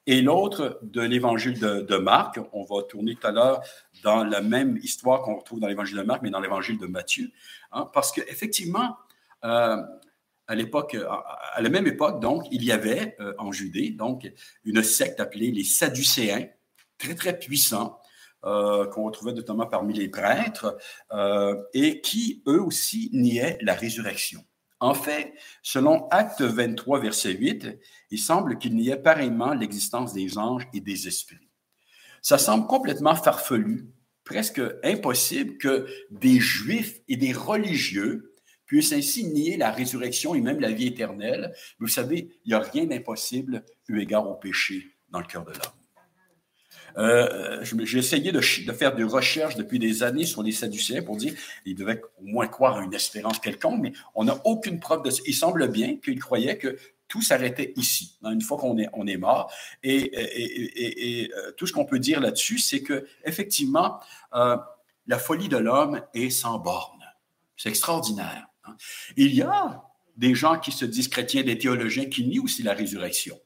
et 0.06 0.22
l'autre 0.22 0.80
de 0.82 1.02
l'évangile 1.02 1.58
de, 1.58 1.96
Marc. 1.96 2.40
On 2.52 2.64
va 2.64 2.82
tourner 2.82 3.14
tout 3.16 3.26
à 3.26 3.30
l'heure 3.30 3.62
dans 4.02 4.24
la 4.24 4.40
même 4.40 4.78
histoire 4.78 5.22
qu'on 5.22 5.36
retrouve 5.36 5.60
dans 5.60 5.68
l'évangile 5.68 5.98
de 5.98 6.02
Marc, 6.02 6.22
mais 6.22 6.30
dans 6.30 6.40
l'évangile 6.40 6.78
de 6.78 6.86
Matthieu. 6.86 7.30
Hein, 7.72 7.88
parce 7.92 8.12
qu'effectivement, 8.12 8.96
euh, 9.44 9.76
à 10.50 10.56
l'époque, 10.56 10.96
à 10.96 11.62
la 11.62 11.68
même 11.68 11.86
époque, 11.86 12.20
donc, 12.20 12.42
il 12.50 12.64
y 12.64 12.72
avait 12.72 13.14
euh, 13.20 13.34
en 13.38 13.52
Judée, 13.52 13.90
donc, 13.90 14.28
une 14.64 14.82
secte 14.82 15.20
appelée 15.20 15.52
les 15.52 15.62
Sadducéens, 15.62 16.48
très, 16.98 17.14
très 17.14 17.38
puissants, 17.38 18.00
euh, 18.44 18.84
qu'on 18.88 19.04
retrouvait 19.04 19.32
notamment 19.32 19.66
parmi 19.66 19.94
les 19.94 20.08
prêtres, 20.08 20.76
euh, 21.12 21.54
et 21.72 22.00
qui, 22.00 22.42
eux 22.48 22.60
aussi, 22.60 23.10
niaient 23.12 23.58
la 23.60 23.74
résurrection. 23.74 24.44
En 24.80 24.92
fait, 24.92 25.34
selon 25.62 26.08
Acte 26.08 26.42
23, 26.42 26.98
verset 26.98 27.34
8, 27.34 27.68
il 28.10 28.18
semble 28.18 28.58
qu'il 28.58 28.74
n'y 28.74 28.88
ait 28.88 28.96
pareillement 28.96 29.54
l'existence 29.54 30.14
des 30.14 30.36
anges 30.36 30.66
et 30.74 30.80
des 30.80 31.06
esprits. 31.06 31.48
Ça 32.22 32.38
semble 32.38 32.66
complètement 32.66 33.14
farfelu, 33.14 33.86
presque 34.24 34.60
impossible 34.82 35.58
que 35.58 35.86
des 36.10 36.40
juifs 36.40 36.98
et 37.06 37.16
des 37.16 37.32
religieux 37.32 38.29
puisse 38.70 38.92
ainsi 38.92 39.24
nier 39.24 39.56
la 39.56 39.72
résurrection 39.72 40.32
et 40.36 40.40
même 40.40 40.60
la 40.60 40.70
vie 40.70 40.86
éternelle. 40.86 41.52
Vous 41.80 41.88
savez, 41.88 42.28
il 42.44 42.50
n'y 42.50 42.54
a 42.54 42.60
rien 42.60 42.86
d'impossible 42.86 43.64
eu 43.88 43.98
égard 43.98 44.30
au 44.30 44.34
péché 44.34 44.86
dans 45.10 45.18
le 45.18 45.26
cœur 45.26 45.44
de 45.44 45.50
l'homme. 45.50 45.80
Euh, 46.96 47.64
j'ai 47.64 47.98
essayé 47.98 48.30
de, 48.30 48.40
faire 48.40 48.94
des 48.94 49.02
recherches 49.02 49.56
depuis 49.56 49.80
des 49.80 50.04
années 50.04 50.24
sur 50.24 50.44
les 50.44 50.52
Sadducéens 50.52 51.02
pour 51.02 51.16
dire 51.16 51.34
qu'ils 51.64 51.74
devaient 51.74 52.00
au 52.18 52.26
moins 52.26 52.46
croire 52.46 52.76
à 52.76 52.84
une 52.84 52.94
espérance 52.94 53.40
quelconque, 53.40 53.80
mais 53.80 53.92
on 54.14 54.22
n'a 54.22 54.40
aucune 54.44 54.78
preuve 54.78 55.02
de 55.02 55.10
ça. 55.10 55.20
Il 55.26 55.34
semble 55.34 55.66
bien 55.66 55.96
qu'ils 55.96 56.20
croyaient 56.20 56.56
que 56.56 56.78
tout 57.08 57.22
s'arrêtait 57.22 57.72
ici, 57.74 58.18
hein, 58.22 58.30
une 58.30 58.40
fois 58.40 58.56
qu'on 58.56 58.76
est, 58.78 59.16
mort. 59.16 59.52
Et, 59.82 60.12
euh, 60.16 61.50
tout 61.56 61.66
ce 61.66 61.72
qu'on 61.72 61.86
peut 61.86 61.98
dire 61.98 62.20
là-dessus, 62.20 62.60
c'est 62.60 62.82
que 62.82 63.04
effectivement, 63.24 63.98
euh, 64.32 64.56
la 65.08 65.18
folie 65.18 65.48
de 65.48 65.56
l'homme 65.56 66.00
est 66.14 66.30
sans 66.30 66.60
borne. 66.60 67.04
C'est 67.56 67.68
extraordinaire. 67.68 68.46
Il 69.16 69.34
y 69.34 69.42
a 69.42 69.82
des 70.16 70.34
gens 70.34 70.58
qui 70.58 70.72
se 70.72 70.84
disent 70.84 71.08
chrétiens, 71.08 71.42
des 71.42 71.58
théologiens 71.58 72.06
qui 72.06 72.26
nient 72.26 72.40
aussi 72.40 72.62
la 72.62 72.74
résurrection. 72.74 73.38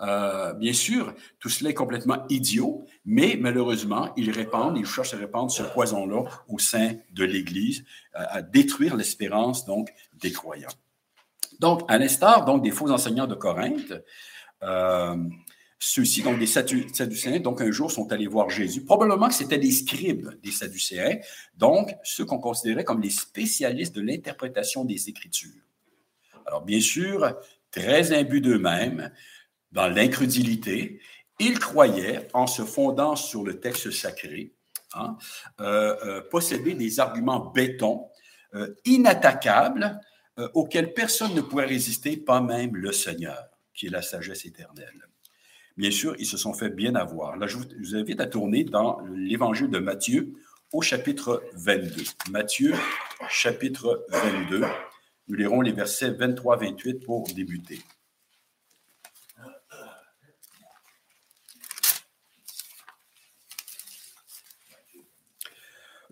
Euh, 0.00 0.52
bien 0.54 0.72
sûr, 0.72 1.14
tout 1.38 1.48
cela 1.48 1.70
est 1.70 1.74
complètement 1.74 2.24
idiot, 2.28 2.84
mais 3.04 3.36
malheureusement, 3.38 4.12
ils 4.16 4.30
répandent, 4.30 4.76
ils 4.76 4.86
cherchent 4.86 5.14
à 5.14 5.18
répandre 5.18 5.50
ce 5.50 5.62
poison-là 5.62 6.24
au 6.48 6.58
sein 6.58 6.94
de 7.12 7.24
l'Église, 7.24 7.84
à, 8.12 8.42
détruire 8.42 8.96
l'espérance 8.96 9.64
donc 9.64 9.92
des 10.14 10.32
croyants. 10.32 10.68
Donc, 11.60 11.82
à 11.88 11.98
l'instar 11.98 12.44
donc 12.44 12.62
des 12.62 12.72
faux 12.72 12.90
enseignants 12.90 13.28
de 13.28 13.36
Corinthe, 13.36 13.92
euh, 14.62 15.16
ceux-ci, 15.86 16.22
donc 16.22 16.38
des 16.38 16.46
Sadducéens, 16.46 17.40
donc 17.40 17.60
un 17.60 17.70
jour 17.70 17.92
sont 17.92 18.10
allés 18.10 18.26
voir 18.26 18.48
Jésus. 18.48 18.82
Probablement 18.84 19.28
que 19.28 19.34
c'était 19.34 19.58
des 19.58 19.70
scribes 19.70 20.30
des 20.42 20.50
Sadducéens, 20.50 21.18
donc 21.58 21.94
ceux 22.02 22.24
qu'on 22.24 22.38
considérait 22.38 22.84
comme 22.84 23.02
les 23.02 23.10
spécialistes 23.10 23.94
de 23.94 24.00
l'interprétation 24.00 24.86
des 24.86 25.10
Écritures. 25.10 25.60
Alors 26.46 26.62
bien 26.62 26.80
sûr, 26.80 27.36
très 27.70 28.18
imbus 28.18 28.40
d'eux-mêmes, 28.40 29.12
dans 29.72 29.88
l'incrédulité, 29.88 31.00
ils 31.38 31.58
croyaient, 31.58 32.28
en 32.32 32.46
se 32.46 32.62
fondant 32.62 33.14
sur 33.14 33.44
le 33.44 33.60
texte 33.60 33.90
sacré, 33.90 34.54
hein, 34.94 35.18
euh, 35.60 35.96
euh, 36.06 36.22
posséder 36.30 36.72
des 36.74 36.98
arguments 36.98 37.50
béton, 37.50 38.08
euh, 38.54 38.74
inattaquables, 38.86 40.00
auxquels 40.54 40.94
personne 40.94 41.32
ne 41.34 41.42
pourrait 41.42 41.66
résister, 41.66 42.16
pas 42.16 42.40
même 42.40 42.74
le 42.74 42.90
Seigneur, 42.90 43.50
qui 43.72 43.86
est 43.86 43.90
la 43.90 44.02
sagesse 44.02 44.44
éternelle. 44.44 45.06
Bien 45.76 45.90
sûr, 45.90 46.14
ils 46.18 46.26
se 46.26 46.36
sont 46.36 46.54
fait 46.54 46.70
bien 46.70 46.94
avoir. 46.94 47.36
Là, 47.36 47.46
je 47.46 47.56
vous 47.56 47.96
invite 47.96 48.20
à 48.20 48.26
tourner 48.26 48.62
dans 48.62 49.00
l'évangile 49.16 49.70
de 49.70 49.78
Matthieu 49.78 50.34
au 50.72 50.82
chapitre 50.82 51.42
22. 51.54 52.04
Matthieu, 52.30 52.74
chapitre 53.28 54.06
22. 54.10 54.64
Nous 55.26 55.34
lirons 55.34 55.60
les 55.60 55.72
versets 55.72 56.10
23-28 56.10 57.04
pour 57.04 57.24
débuter. 57.34 57.80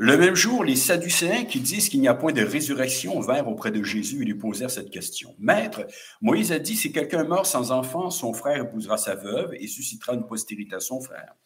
Le 0.05 0.19
même 0.19 0.35
jour, 0.35 0.65
les 0.65 0.75
Sadducéens 0.75 1.45
qui 1.45 1.61
disent 1.61 1.89
qu'il 1.89 2.01
n'y 2.01 2.09
a 2.09 2.15
point 2.15 2.33
de 2.33 2.43
résurrection 2.43 3.21
vinrent 3.21 3.47
auprès 3.47 3.71
de 3.71 3.85
Jésus 3.85 4.23
et 4.23 4.25
lui 4.25 4.35
posèrent 4.35 4.69
cette 4.69 4.91
question. 4.91 5.37
Maître, 5.39 5.87
Moïse 6.21 6.51
a 6.51 6.59
dit, 6.59 6.75
si 6.75 6.91
quelqu'un 6.91 7.23
meurt 7.23 7.47
sans 7.47 7.71
enfant, 7.71 8.11
son 8.11 8.33
frère 8.33 8.65
épousera 8.65 8.99
sa 8.99 9.15
veuve 9.15 9.55
et 9.55 9.69
suscitera 9.69 10.15
une 10.15 10.27
postérité 10.27 10.75
à 10.75 10.81
son 10.81 11.01
frère. 11.01 11.37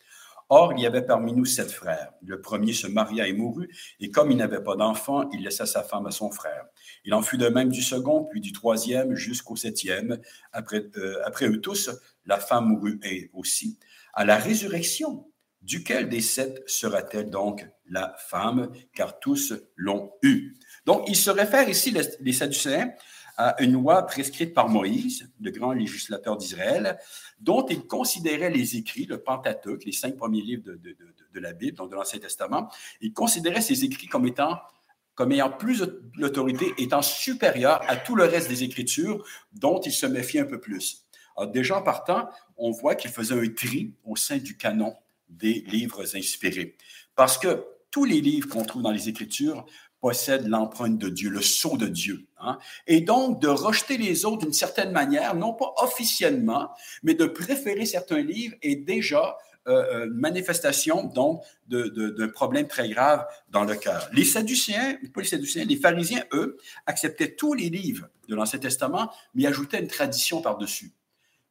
Or, 0.49 0.73
il 0.73 0.81
y 0.81 0.87
avait 0.87 1.05
parmi 1.05 1.35
nous 1.35 1.45
sept 1.45 1.71
frères. 1.71 2.13
Le 2.23 2.41
premier 2.41 2.73
se 2.73 2.87
maria 2.87 3.29
et 3.29 3.35
mourut, 3.35 3.69
et 4.01 4.11
comme 4.11 4.31
il 4.31 4.39
n'avait 4.39 4.63
pas 4.63 4.75
d'enfant, 4.75 5.29
il 5.35 5.43
laissa 5.43 5.67
sa 5.67 5.83
femme 5.83 6.07
à 6.07 6.11
son 6.11 6.31
frère. 6.31 6.65
Il 7.05 7.13
en 7.13 7.21
fut 7.21 7.37
de 7.37 7.49
même 7.49 7.69
du 7.69 7.83
second, 7.83 8.25
puis 8.25 8.41
du 8.41 8.53
troisième, 8.53 9.17
jusqu'au 9.17 9.57
septième. 9.57 10.19
Après, 10.53 10.83
euh, 10.97 11.21
après 11.27 11.47
eux 11.47 11.61
tous, 11.61 11.91
la 12.25 12.39
femme 12.39 12.69
mourut 12.69 12.99
aussi. 13.35 13.79
À 14.15 14.25
la 14.25 14.37
résurrection, 14.37 15.27
duquel 15.67 16.09
des 16.09 16.21
sept 16.21 16.63
sera-t-elle 16.67 17.29
donc 17.29 17.67
la 17.89 18.15
femme, 18.19 18.71
car 18.95 19.19
tous 19.19 19.53
l'ont 19.75 20.13
eue. 20.23 20.55
Donc, 20.87 21.05
il 21.09 21.17
se 21.17 21.31
réfère 21.31 21.69
ici, 21.69 21.95
les 22.21 22.33
Sadducéens, 22.33 22.93
à 23.37 23.61
une 23.63 23.73
loi 23.73 24.03
prescrite 24.07 24.55
par 24.55 24.69
Moïse, 24.69 25.31
le 25.41 25.51
grand 25.51 25.73
législateur 25.73 26.37
d'Israël, 26.37 26.99
dont 27.39 27.67
il 27.67 27.87
considérait 27.87 28.51
les 28.51 28.77
écrits, 28.77 29.05
le 29.05 29.19
Pentateuque, 29.19 29.85
les 29.85 29.93
cinq 29.93 30.17
premiers 30.17 30.41
livres 30.41 30.65
de, 30.65 31.41
la 31.41 31.53
Bible, 31.53 31.77
donc 31.77 31.91
de 31.91 31.97
l'Ancien 31.97 32.19
Testament, 32.19 32.71
il 33.03 33.13
considérait 33.13 33.61
ces 33.61 33.85
écrits 33.85 34.09
comme 34.09 35.33
ayant 35.33 35.51
plus 35.51 35.85
d'autorité, 36.17 36.73
étant 36.79 37.03
supérieur 37.03 37.83
à 37.89 37.97
tout 37.97 38.17
le 38.17 38.25
reste 38.25 38.49
des 38.49 38.63
Écritures 38.63 39.23
dont 39.53 39.81
il 39.81 39.93
se 39.93 40.07
méfiait 40.07 40.41
un 40.41 40.47
peu 40.47 40.61
plus. 40.61 41.05
Déjà, 41.53 41.77
en 41.77 41.83
partant, 41.83 42.31
on 42.57 42.71
voit 42.71 42.95
qu'il 42.95 43.11
faisait 43.11 43.39
un 43.39 43.53
tri 43.53 43.93
au 44.05 44.17
sein 44.17 44.39
du 44.39 44.57
canon 44.57 44.97
des 45.29 45.65
livres 45.67 46.17
inspirés. 46.17 46.77
Parce 47.15 47.39
que 47.39 47.65
tous 47.91 48.05
les 48.05 48.21
livres 48.21 48.49
qu'on 48.49 48.65
trouve 48.65 48.83
dans 48.83 48.91
les 48.91 49.09
Écritures 49.09 49.65
possède 50.01 50.47
l'empreinte 50.47 50.99
de 50.99 51.09
Dieu, 51.09 51.31
le 51.31 51.41
sceau 51.41 51.77
de 51.77 51.87
Dieu. 51.87 52.27
Hein. 52.39 52.59
Et 52.87 53.01
donc, 53.01 53.41
de 53.41 53.49
rejeter 53.49 53.97
les 53.97 54.25
autres 54.25 54.45
d'une 54.45 54.53
certaine 54.53 54.93
manière, 54.93 55.35
non 55.35 55.55
pas 55.55 55.73
officiellement, 55.83 56.71
mais 57.03 57.15
de 57.15 57.27
préférer 57.27 57.87
certains 57.87 58.23
livres 58.23 58.55
est 58.63 58.77
déjà 58.77 59.37
euh, 59.69 59.73
euh, 59.73 60.07
une 60.07 60.13
manifestation 60.13 61.05
donc 61.05 61.43
d'un 61.67 62.29
problème 62.29 62.69
très 62.69 62.89
grave 62.89 63.27
dans 63.49 63.65
le 63.65 63.75
cœur. 63.75 64.09
Les 64.13 64.25
Sadducéens, 64.25 64.99
pas 65.13 65.23
les 65.23 65.27
Sadducéens, 65.27 65.65
les 65.65 65.77
pharisiens, 65.77 66.23
eux, 66.33 66.57
acceptaient 66.87 67.35
tous 67.35 67.55
les 67.55 67.69
livres 67.69 68.07
de 68.29 68.37
l'Ancien 68.37 68.61
Testament, 68.61 69.11
mais 69.35 69.47
ajoutaient 69.47 69.81
une 69.81 69.89
tradition 69.89 70.41
par-dessus 70.41 70.93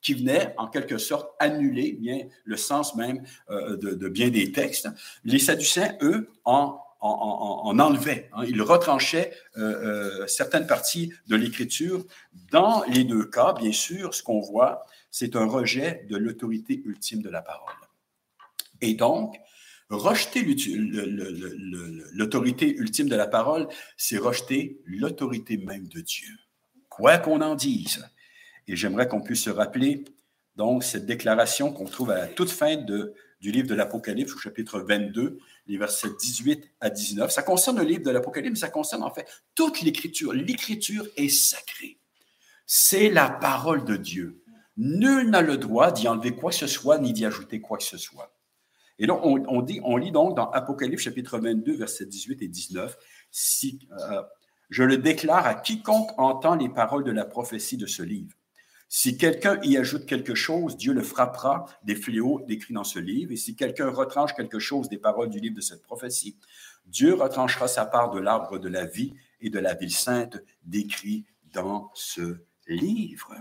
qui 0.06 0.14
venait 0.14 0.54
en 0.58 0.68
quelque 0.68 1.00
sorte 1.00 1.32
annuler 1.40 1.94
bien 1.94 2.28
le 2.44 2.58
sens 2.58 2.96
même 2.96 3.24
euh, 3.50 3.76
de, 3.76 4.08
bien 4.08 4.30
des 4.30 4.52
textes. 4.52 4.88
Les 5.24 5.40
Sadducéens, 5.40 5.98
eux, 6.02 6.30
en 6.46 6.80
en, 7.02 7.78
enlevait, 7.78 8.32
hein. 8.34 8.46
il 8.48 8.64
retranchait 8.64 9.32
euh, 9.58 10.22
euh, 10.24 10.28
certaines 10.28 10.66
parties 10.66 11.12
de 11.28 11.36
l'écriture. 11.36 12.04
Dans 12.52 12.84
les 12.86 13.04
deux 13.04 13.26
cas, 13.26 13.54
bien 13.54 13.72
sûr, 13.72 14.16
ce 14.16 14.24
qu'on 14.24 14.40
voit, 14.40 14.86
c'est 15.12 15.36
un 15.36 15.46
rejet 15.46 16.08
de 16.10 16.18
l'autorité 16.18 16.82
ultime 16.84 17.22
de 17.22 17.30
la 17.30 17.44
parole. 17.44 17.76
Et 18.82 18.96
donc, 18.96 19.36
rejeter 19.90 20.42
l'autorité 22.14 22.76
ultime 22.76 23.08
de 23.08 23.16
la 23.16 23.28
parole, 23.28 23.68
c'est 23.98 24.18
rejeter 24.18 24.82
l'autorité 24.86 25.58
même 25.58 25.88
de 25.88 26.02
Dieu, 26.02 26.34
quoi 26.90 27.20
qu'on 27.20 27.42
en 27.42 27.54
dise. 27.54 28.04
Et 28.68 28.76
j'aimerais 28.76 29.08
qu'on 29.08 29.22
puisse 29.22 29.44
se 29.44 29.50
rappeler 29.50 30.04
donc 30.56 30.84
cette 30.84 31.06
déclaration 31.06 31.72
qu'on 31.72 31.86
trouve 31.86 32.12
à 32.12 32.18
la 32.18 32.28
toute 32.28 32.50
fin 32.50 32.78
de, 32.78 33.14
du 33.42 33.52
livre 33.52 33.68
de 33.68 33.76
l'Apocalypse 33.76 34.34
au 34.34 34.38
chapitre 34.38 34.80
22, 34.80 35.40
les 35.68 35.78
versets 35.78 36.10
18 36.20 36.72
à 36.80 36.90
19. 36.90 37.30
Ça 37.32 37.44
concerne 37.44 37.78
le 37.78 37.84
livre 37.84 38.04
de 38.04 38.12
l'Apocalypse, 38.12 38.60
ça 38.60 38.70
concerne 38.70 39.04
en 39.04 39.14
fait 39.14 39.28
toute 39.54 39.82
l'Écriture. 39.82 40.34
L'Écriture 40.34 41.06
est 41.18 41.30
sacrée. 41.30 42.00
C'est 42.66 43.10
la 43.10 43.30
parole 43.30 43.84
de 43.84 43.98
Dieu. 43.98 44.42
Nul 44.78 45.30
n'a 45.30 45.42
le 45.42 45.58
droit 45.58 45.92
d'y 45.92 46.08
enlever 46.08 46.36
quoi 46.36 46.52
que 46.52 46.58
ce 46.58 46.68
soit, 46.68 46.98
ni 46.98 47.14
d'y 47.14 47.26
ajouter 47.26 47.62
quoi 47.62 47.78
que 47.78 47.84
ce 47.84 47.98
soit. 47.98 48.34
Et 48.98 49.08
donc, 49.08 49.20
on, 49.24 49.62
dit, 49.62 49.82
on 49.84 49.98
lit 49.98 50.12
donc 50.12 50.36
dans 50.36 50.50
Apocalypse 50.52 51.04
chapitre 51.04 51.38
22, 51.38 51.76
versets 51.76 52.06
18 52.06 52.42
et 52.42 52.48
19, 52.48 52.98
si, 53.30 53.88
euh, 53.92 54.22
je 54.70 54.84
le 54.84 54.98
déclare 54.98 55.46
à 55.46 55.54
quiconque 55.54 56.12
entend 56.18 56.56
les 56.56 56.70
paroles 56.70 57.04
de 57.04 57.12
la 57.12 57.26
prophétie 57.26 57.78
de 57.78 57.86
ce 57.88 58.04
livre. 58.04 58.34
Si 58.98 59.18
quelqu'un 59.18 59.60
y 59.62 59.76
ajoute 59.76 60.06
quelque 60.06 60.36
chose, 60.36 60.78
Dieu 60.78 60.94
le 60.94 61.02
frappera 61.02 61.66
des 61.84 61.96
fléaux 61.96 62.42
décrits 62.48 62.74
dans 62.74 62.86
ce 62.86 62.98
livre. 62.98 63.34
Et 63.34 63.36
si 63.36 63.54
quelqu'un 63.54 63.90
retranche 63.90 64.34
quelque 64.36 64.58
chose 64.58 64.88
des 64.88 64.98
paroles 64.98 65.30
du 65.30 65.42
livre 65.42 65.58
de 65.58 65.60
cette 65.60 65.82
prophétie, 65.82 66.38
Dieu 66.86 67.14
retranchera 67.14 67.68
sa 67.68 67.86
part 67.86 68.12
de 68.12 68.22
l'arbre 68.22 68.58
de 68.58 68.70
la 68.70 68.86
vie 68.86 69.14
et 69.42 69.50
de 69.50 69.60
la 69.60 69.74
ville 69.74 69.92
sainte 69.92 70.42
décrit 70.64 71.26
dans 71.52 71.92
ce 71.94 72.38
livre. 72.68 73.36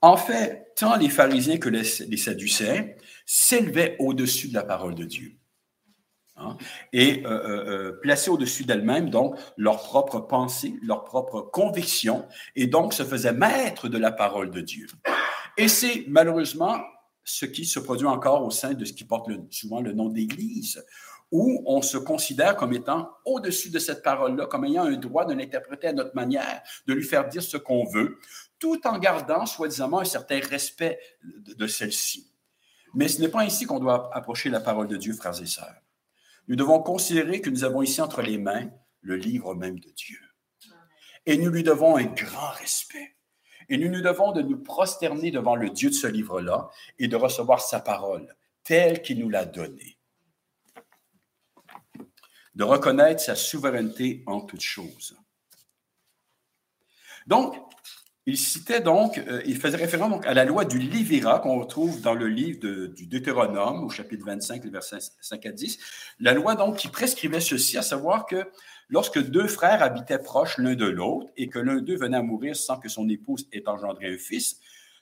En 0.00 0.16
fait, 0.16 0.72
tant 0.74 0.96
les 0.96 1.10
pharisiens 1.10 1.58
que 1.58 1.68
les, 1.68 1.84
Sadducéens 1.84 2.88
s'élevaient 3.24 3.94
au-dessus 4.00 4.48
de 4.48 4.54
la 4.54 4.64
parole 4.64 4.96
de 4.96 5.04
Dieu. 5.04 5.36
Hein, 6.36 6.56
et 6.92 7.24
euh, 7.24 7.28
euh, 7.28 7.64
euh, 7.68 7.92
placer 8.02 8.28
au-dessus 8.28 8.64
d'elles-mêmes, 8.64 9.08
donc, 9.08 9.38
leur 9.56 9.82
propre 9.82 10.18
pensée, 10.18 10.74
leur 10.82 11.04
propre 11.04 11.42
conviction, 11.42 12.26
et 12.56 12.66
donc 12.66 12.92
se 12.92 13.04
faisaient 13.04 13.32
maître 13.32 13.88
de 13.88 13.98
la 13.98 14.10
parole 14.10 14.50
de 14.50 14.60
Dieu. 14.60 14.88
Et 15.56 15.68
c'est 15.68 16.04
malheureusement 16.08 16.80
ce 17.22 17.46
qui 17.46 17.64
se 17.64 17.78
produit 17.78 18.08
encore 18.08 18.44
au 18.44 18.50
sein 18.50 18.74
de 18.74 18.84
ce 18.84 18.92
qui 18.92 19.04
porte 19.04 19.30
souvent 19.50 19.80
le 19.80 19.92
nom 19.92 20.08
d'Église, 20.08 20.84
où 21.30 21.62
on 21.66 21.82
se 21.82 21.98
considère 21.98 22.56
comme 22.56 22.72
étant 22.72 23.10
au-dessus 23.24 23.70
de 23.70 23.78
cette 23.78 24.02
parole-là, 24.02 24.46
comme 24.46 24.64
ayant 24.64 24.84
un 24.84 24.96
droit 24.96 25.24
de 25.24 25.34
l'interpréter 25.34 25.86
à 25.86 25.92
notre 25.92 26.16
manière, 26.16 26.62
de 26.88 26.94
lui 26.94 27.04
faire 27.04 27.28
dire 27.28 27.42
ce 27.44 27.56
qu'on 27.56 27.84
veut, 27.84 28.18
tout 28.58 28.84
en 28.86 28.98
gardant 28.98 29.46
soi-disant 29.46 30.00
un 30.00 30.04
certain 30.04 30.40
respect 30.40 30.98
de 31.22 31.66
celle-ci. 31.68 32.32
Mais 32.92 33.06
ce 33.06 33.20
n'est 33.20 33.28
pas 33.28 33.42
ainsi 33.42 33.66
qu'on 33.66 33.80
doit 33.80 34.10
approcher 34.12 34.50
la 34.50 34.60
parole 34.60 34.88
de 34.88 34.96
Dieu, 34.96 35.12
frères 35.12 35.40
et 35.40 35.46
sœurs 35.46 35.83
nous 36.48 36.56
devons 36.56 36.82
considérer 36.82 37.40
que 37.40 37.50
nous 37.50 37.64
avons 37.64 37.82
ici 37.82 38.00
entre 38.00 38.22
les 38.22 38.38
mains 38.38 38.70
le 39.00 39.16
livre 39.16 39.54
même 39.54 39.78
de 39.78 39.90
Dieu. 39.90 40.18
Et 41.26 41.36
nous 41.36 41.50
lui 41.50 41.62
devons 41.62 41.96
un 41.96 42.04
grand 42.04 42.50
respect. 42.52 43.16
Et 43.68 43.78
nous 43.78 43.88
nous 43.88 44.02
devons 44.02 44.32
de 44.32 44.42
nous 44.42 44.58
prosterner 44.58 45.30
devant 45.30 45.56
le 45.56 45.70
Dieu 45.70 45.88
de 45.88 45.94
ce 45.94 46.06
livre-là 46.06 46.70
et 46.98 47.08
de 47.08 47.16
recevoir 47.16 47.60
sa 47.60 47.80
parole 47.80 48.34
telle 48.62 49.02
qu'il 49.02 49.20
nous 49.20 49.30
l'a 49.30 49.44
donnée. 49.44 49.98
De 52.54 52.64
reconnaître 52.64 53.22
sa 53.22 53.36
souveraineté 53.36 54.22
en 54.26 54.40
toutes 54.40 54.60
choses. 54.60 55.16
Donc, 57.26 57.56
il 58.26 58.38
citait 58.38 58.80
donc, 58.80 59.18
euh, 59.18 59.42
il 59.44 59.56
faisait 59.56 59.76
référence 59.76 60.10
donc 60.10 60.26
à 60.26 60.32
la 60.32 60.46
loi 60.46 60.64
du 60.64 60.78
Lévira 60.78 61.40
qu'on 61.40 61.58
retrouve 61.60 62.00
dans 62.00 62.14
le 62.14 62.26
livre 62.26 62.58
du 62.88 63.06
Deutéronome, 63.06 63.84
au 63.84 63.90
chapitre 63.90 64.24
25, 64.24 64.64
les 64.64 64.70
versets 64.70 64.96
5 65.20 65.44
à 65.44 65.52
10. 65.52 65.78
La 66.20 66.32
loi 66.32 66.54
donc 66.54 66.78
qui 66.78 66.88
prescrivait 66.88 67.40
ceci, 67.40 67.76
à 67.76 67.82
savoir 67.82 68.24
que 68.24 68.46
lorsque 68.88 69.22
deux 69.22 69.46
frères 69.46 69.82
habitaient 69.82 70.18
proches 70.18 70.56
l'un 70.56 70.74
de 70.74 70.86
l'autre 70.86 71.30
et 71.36 71.48
que 71.48 71.58
l'un 71.58 71.82
d'eux 71.82 71.96
venait 71.96 72.16
à 72.16 72.22
mourir 72.22 72.56
sans 72.56 72.78
que 72.78 72.88
son 72.88 73.08
épouse 73.10 73.46
ait 73.52 73.68
engendré 73.68 74.14
un 74.14 74.18
fils, 74.18 74.58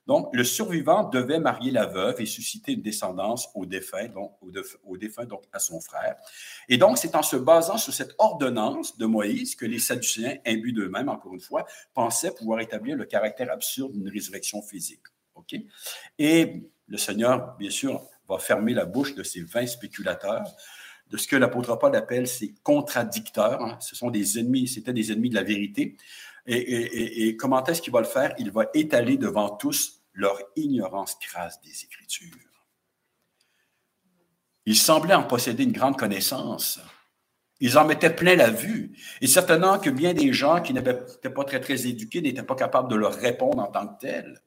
donc, 0.07 0.31
le 0.33 0.43
survivant 0.43 1.05
devait 1.05 1.39
marier 1.39 1.71
la 1.71 1.87
veuve 1.87 2.21
et 2.21 2.27
susciter 2.27 2.73
une 2.73 2.83
descendance 2.83 3.49
au 3.55 3.67
défunt, 3.67 4.09
donc, 4.09 4.37
au, 4.85 4.97
défunt, 4.97 5.27
donc 5.27 5.45
à 5.53 5.61
son 5.61 5.81
frère. 5.81 6.17
Et 6.69 6.77
donc, 6.77 6.99
c'est 6.99 7.15
en 7.15 7.23
se 7.23 7.37
basant 7.37 7.79
sur 7.79 7.93
cette 7.93 8.15
ordonnance 8.19 8.99
de 8.99 9.07
Moïse 9.07 9.55
que 9.55 9.65
les 9.65 9.79
Sadducéens, 9.79 10.39
imbus 10.45 10.73
d'eux-mêmes, 10.73 11.09
encore 11.09 11.35
une 11.35 11.41
fois, 11.41 11.65
pensaient 11.95 12.35
pouvoir 12.35 12.61
établir 12.61 12.97
le 12.97 13.05
caractère 13.05 13.53
absurde 13.53 13.93
d'une 13.93 14.09
résurrection 14.09 14.61
physique. 14.61 15.03
Et 16.19 16.63
le 16.89 16.97
Seigneur, 16.97 17.57
bien 17.57 17.71
sûr, 17.71 18.03
va 18.29 18.39
fermer 18.39 18.75
la 18.75 18.85
bouche 18.85 19.15
de 19.15 19.23
ces 19.23 19.43
vains 19.43 19.67
spéculateurs 19.67 20.45
de 21.11 21.17
ce 21.17 21.27
que 21.27 21.37
l'apôtre 21.37 21.77
Paul 21.77 21.95
appelle 21.95 22.27
ces 22.27 22.55
contradicteurs. 22.63 23.63
Hein. 23.63 23.77
Ce 23.81 23.95
sont 23.95 24.11
des 24.11 24.39
ennemis, 24.39 24.67
c'était 24.67 24.95
des 24.95 25.13
ennemis 25.13 25.29
de 25.29 25.35
la 25.35 25.43
vérité. 25.43 25.97
Et, 26.47 27.37
comment 27.37 27.65
est-ce 27.65 27.81
qu'il 27.81 27.93
va 27.93 28.01
le 28.01 28.07
faire? 28.07 28.35
Il 28.39 28.51
va 28.51 28.67
étaler 28.75 29.17
devant 29.17 29.51
tous 29.51 30.03
leur 30.13 30.39
ignorance 30.57 31.15
crasse 31.17 31.61
des 31.63 31.85
Écritures. 31.85 32.29
Ils 34.67 34.77
semblaient 34.77 35.15
en 35.15 35.25
posséder 35.25 35.65
une 35.65 35.73
grande 35.73 35.97
connaissance. 35.97 36.81
Ils 37.61 37.79
en 37.79 37.85
mettaient 37.85 38.15
plein 38.15 38.37
la 38.37 38.51
vue. 38.51 38.97
Et 39.21 39.27
certainement 39.27 39.79
que 39.79 39.91
bien 39.91 40.15
des 40.15 40.33
gens 40.33 40.61
qui 40.61 40.75
n'étaient 40.75 41.31
pas 41.31 41.45
très, 41.45 41.61
très 41.61 41.87
éduqués 41.87 42.21
n'étaient 42.21 42.43
pas 42.43 42.57
capables 42.57 42.91
de 42.91 42.97
leur 42.97 43.15
répondre 43.15 43.63
en 43.63 43.69
tant 43.69 43.87
que 43.87 44.01
tels. 44.01 44.43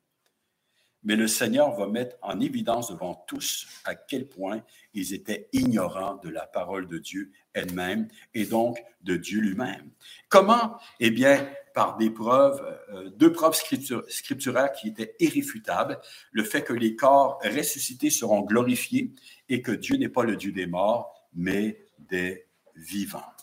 Mais 1.03 1.15
le 1.15 1.27
Seigneur 1.27 1.71
va 1.75 1.87
mettre 1.87 2.17
en 2.21 2.39
évidence 2.39 2.89
devant 2.91 3.13
tous 3.27 3.67
à 3.85 3.93
quel 3.93 4.27
point 4.27 4.63
ils 4.93 5.13
étaient 5.13 5.47
ignorants 5.53 6.15
de 6.15 6.29
la 6.29 6.47
parole 6.47 6.87
de 6.87 6.97
Dieu 6.97 7.31
elle-même 7.53 8.07
et 8.33 8.45
donc 8.45 8.83
de 9.01 9.15
Dieu 9.15 9.39
lui-même. 9.39 9.91
Comment? 10.29 10.77
Eh 10.99 11.11
bien, 11.11 11.47
par 11.75 11.97
des 11.97 12.09
preuves, 12.09 12.65
euh, 12.93 13.09
deux 13.09 13.31
preuves 13.31 13.53
scripturaires 13.53 14.71
qui 14.71 14.87
étaient 14.87 15.15
irréfutables, 15.19 15.99
le 16.31 16.43
fait 16.43 16.63
que 16.63 16.73
les 16.73 16.95
corps 16.95 17.39
ressuscités 17.43 18.09
seront 18.09 18.41
glorifiés 18.41 19.11
et 19.49 19.61
que 19.61 19.73
Dieu 19.73 19.97
n'est 19.97 20.09
pas 20.09 20.23
le 20.23 20.37
Dieu 20.37 20.53
des 20.53 20.65
morts, 20.65 21.13
mais 21.33 21.85
des 21.99 22.47
vivants. 22.75 23.33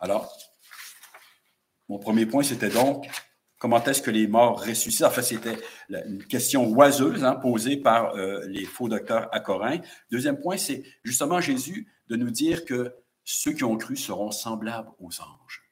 Alors, 0.00 0.36
mon 1.88 1.98
premier 1.98 2.26
point, 2.26 2.42
c'était 2.42 2.68
donc 2.68 3.08
Comment 3.58 3.82
est-ce 3.82 4.02
que 4.02 4.10
les 4.10 4.26
morts 4.26 4.62
ressuscitent? 4.62 5.06
Enfin, 5.06 5.22
c'était 5.22 5.56
une 5.88 6.22
question 6.24 6.68
oiseuse 6.68 7.24
hein, 7.24 7.36
posée 7.36 7.78
par 7.78 8.14
euh, 8.14 8.44
les 8.48 8.66
faux 8.66 8.86
docteurs 8.86 9.30
à 9.32 9.40
Corinthe. 9.40 9.82
Deuxième 10.10 10.38
point, 10.38 10.58
c'est 10.58 10.82
justement 11.04 11.40
Jésus 11.40 11.90
de 12.08 12.16
nous 12.16 12.30
dire 12.30 12.66
que 12.66 12.94
ceux 13.24 13.52
qui 13.52 13.64
ont 13.64 13.78
cru 13.78 13.96
seront 13.96 14.30
semblables 14.30 14.90
aux 15.00 15.22
anges. 15.22 15.65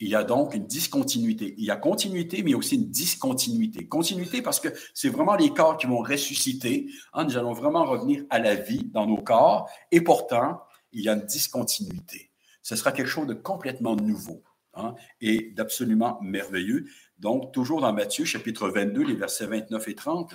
Il 0.00 0.08
y 0.08 0.14
a 0.14 0.22
donc 0.22 0.54
une 0.54 0.66
discontinuité. 0.66 1.54
Il 1.58 1.64
y 1.64 1.70
a 1.70 1.76
continuité, 1.76 2.42
mais 2.42 2.54
aussi 2.54 2.76
une 2.76 2.88
discontinuité. 2.88 3.88
Continuité 3.88 4.42
parce 4.42 4.60
que 4.60 4.68
c'est 4.94 5.08
vraiment 5.08 5.34
les 5.34 5.50
corps 5.50 5.76
qui 5.76 5.86
vont 5.86 5.98
ressusciter. 5.98 6.86
Hein, 7.12 7.24
nous 7.24 7.36
allons 7.36 7.52
vraiment 7.52 7.84
revenir 7.84 8.24
à 8.30 8.38
la 8.38 8.54
vie 8.54 8.84
dans 8.92 9.06
nos 9.06 9.20
corps. 9.20 9.68
Et 9.90 10.00
pourtant, 10.00 10.60
il 10.92 11.02
y 11.02 11.08
a 11.08 11.14
une 11.14 11.26
discontinuité. 11.26 12.30
Ce 12.62 12.76
sera 12.76 12.92
quelque 12.92 13.08
chose 13.08 13.26
de 13.26 13.34
complètement 13.34 13.96
nouveau 13.96 14.44
hein, 14.74 14.94
et 15.20 15.50
d'absolument 15.50 16.20
merveilleux. 16.22 16.86
Donc, 17.18 17.52
toujours 17.52 17.80
dans 17.80 17.92
Matthieu, 17.92 18.24
chapitre 18.24 18.68
22, 18.68 19.02
les 19.02 19.14
versets 19.14 19.46
29 19.46 19.88
et 19.88 19.94
30. 19.96 20.34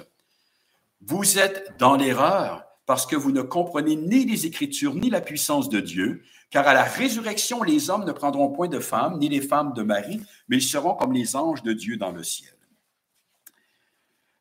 Vous 1.01 1.37
êtes 1.39 1.73
dans 1.79 1.95
l'erreur 1.95 2.65
parce 2.85 3.05
que 3.05 3.15
vous 3.15 3.31
ne 3.31 3.41
comprenez 3.41 3.95
ni 3.95 4.25
les 4.25 4.45
Écritures 4.45 4.95
ni 4.95 5.09
la 5.09 5.21
puissance 5.21 5.69
de 5.69 5.79
Dieu, 5.79 6.23
car 6.49 6.67
à 6.67 6.73
la 6.73 6.83
résurrection, 6.83 7.63
les 7.63 7.89
hommes 7.89 8.05
ne 8.05 8.11
prendront 8.11 8.51
point 8.51 8.67
de 8.67 8.79
femmes, 8.79 9.17
ni 9.17 9.29
les 9.29 9.41
femmes 9.41 9.73
de 9.73 9.83
mari, 9.83 10.21
mais 10.47 10.57
ils 10.57 10.61
seront 10.61 10.95
comme 10.95 11.13
les 11.13 11.35
anges 11.35 11.63
de 11.63 11.73
Dieu 11.73 11.97
dans 11.97 12.11
le 12.11 12.23
ciel. 12.23 12.53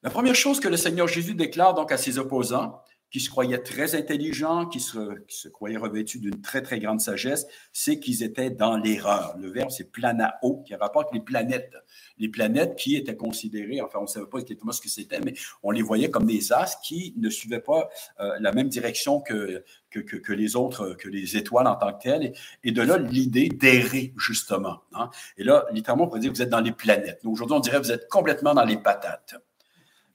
La 0.02 0.10
première 0.10 0.34
chose 0.34 0.58
que 0.58 0.68
le 0.68 0.76
Seigneur 0.76 1.06
Jésus 1.06 1.34
déclare 1.34 1.74
donc 1.74 1.92
à 1.92 1.96
ses 1.96 2.18
opposants, 2.18 2.82
qui 3.12 3.20
se 3.20 3.28
croyaient 3.28 3.62
très 3.62 3.94
intelligents, 3.94 4.66
qui 4.66 4.80
se, 4.80 5.48
croyaient 5.48 5.76
revêtus 5.76 6.18
d'une 6.18 6.40
très, 6.40 6.62
très 6.62 6.80
grande 6.80 7.00
sagesse, 7.00 7.46
c'est 7.72 8.00
qu'ils 8.00 8.22
étaient 8.22 8.48
dans 8.48 8.78
l'erreur. 8.78 9.36
Le 9.38 9.50
verbe, 9.50 9.70
c'est 9.70 9.92
planao, 9.92 10.62
qui 10.66 10.74
rapporte 10.74 11.12
les 11.12 11.20
planètes. 11.20 11.74
Les 12.18 12.28
planètes 12.28 12.74
qui 12.76 12.96
étaient 12.96 13.16
considérées, 13.16 13.82
enfin, 13.82 13.98
on 13.98 14.02
ne 14.02 14.06
savait 14.06 14.26
pas 14.26 14.38
exactement 14.38 14.72
ce 14.72 14.80
que 14.80 14.88
c'était, 14.88 15.20
mais 15.20 15.34
on 15.62 15.70
les 15.70 15.82
voyait 15.82 16.10
comme 16.10 16.24
des 16.24 16.52
astres 16.54 16.80
qui 16.80 17.12
ne 17.18 17.28
suivaient 17.28 17.60
pas 17.60 17.90
euh, 18.20 18.38
la 18.40 18.50
même 18.52 18.70
direction 18.70 19.20
que, 19.20 19.62
que, 19.90 20.32
les 20.32 20.56
autres, 20.56 20.94
que 20.94 21.10
les 21.10 21.36
étoiles 21.36 21.66
en 21.66 21.76
tant 21.76 21.92
que 21.92 22.02
telles. 22.02 22.32
Et, 22.64 22.72
de 22.72 22.80
là, 22.80 22.96
l'idée 22.96 23.50
d'errer, 23.50 24.14
justement. 24.16 24.80
Hein. 24.94 25.10
Et 25.36 25.44
là, 25.44 25.66
littéralement, 25.72 26.04
on 26.04 26.08
pourrait 26.08 26.20
dire 26.20 26.32
que 26.32 26.36
vous 26.36 26.42
êtes 26.42 26.48
dans 26.48 26.60
les 26.60 26.72
planètes. 26.72 27.20
Aujourd'hui, 27.24 27.56
on 27.56 27.60
dirait 27.60 27.76
que 27.76 27.84
vous 27.84 27.92
êtes 27.92 28.08
complètement 28.08 28.54
dans 28.54 28.64
les 28.64 28.78
patates. 28.78 29.34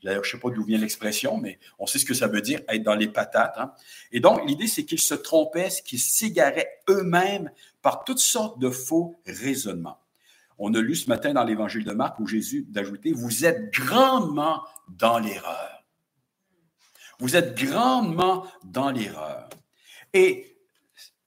D'ailleurs, 0.08 0.24
je 0.24 0.38
ne 0.38 0.40
sais 0.40 0.42
pas 0.42 0.56
d'où 0.56 0.64
vient 0.64 0.78
l'expression, 0.78 1.36
mais 1.36 1.60
on 1.80 1.86
sait 1.86 2.00
ce 2.00 2.06
que 2.06 2.14
ça 2.14 2.28
veut 2.28 2.40
dire, 2.40 2.62
être 2.70 2.82
dans 2.82 2.96
les 2.96 3.10
patates. 3.10 3.56
Hein. 3.58 3.74
Et 4.14 4.22
donc, 4.22 4.40
l'idée, 4.48 4.68
c'est 4.68 4.86
qu'ils 4.86 5.02
se 5.02 5.14
trompaient, 5.14 5.68
qu'ils 5.84 6.00
s'égaraient 6.00 6.80
eux-mêmes 6.90 7.52
par 7.82 8.06
toutes 8.06 8.20
sortes 8.20 8.58
de 8.58 8.70
faux 8.70 9.20
raisonnements. 9.26 10.00
On 10.60 10.74
a 10.76 10.80
lu 10.80 10.96
ce 10.96 11.10
matin 11.10 11.34
dans 11.34 11.44
l'Évangile 11.44 11.84
de 11.84 11.92
Marc 11.92 12.22
où 12.22 12.26
Jésus 12.26 12.66
d'ajouter, 12.70 13.12
vous 13.12 13.44
êtes 13.44 13.70
grandement 13.74 14.64
dans 14.88 15.20
l'erreur. 15.20 15.84
Vous 17.20 17.36
êtes 17.36 17.58
grandement 17.62 18.48
dans 18.64 18.92
l'erreur. 18.92 19.50
Et 20.14 20.58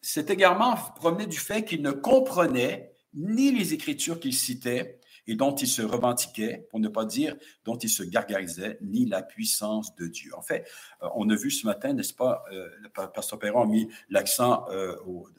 cet 0.01 0.31
égarement 0.31 0.75
provenait 0.97 1.27
du 1.27 1.39
fait 1.39 1.67
qu'ils 1.67 1.83
ne 1.83 1.91
comprenaient 1.91 2.95
ni 3.13 3.53
les 3.53 3.75
Écritures 3.75 4.19
qu'ils 4.19 4.33
citaient, 4.33 5.00
et 5.31 5.37
dont 5.37 5.55
il 5.55 5.69
se 5.69 5.81
revendiquait, 5.81 6.67
pour 6.71 6.81
ne 6.81 6.89
pas 6.89 7.05
dire 7.05 7.37
dont 7.65 7.79
il 7.79 7.89
se 7.89 8.03
gargarisait, 8.03 8.79
ni 8.83 9.07
la 9.07 9.23
puissance 9.23 9.95
de 9.95 10.09
Dieu. 10.09 10.33
En 10.37 10.43
fait, 10.43 10.69
euh, 11.05 11.09
on 11.15 11.31
a 11.31 11.37
vu 11.37 11.53
ce 11.53 11.67
matin, 11.67 11.93
n'est-ce 11.93 12.13
pas, 12.13 12.43
euh, 12.51 12.69
le 12.81 12.89
pasteur 12.89 13.39
Perron 13.39 13.63
a 13.63 13.67
mis 13.67 13.89
l'accent 14.09 14.67
euh, 14.71 14.97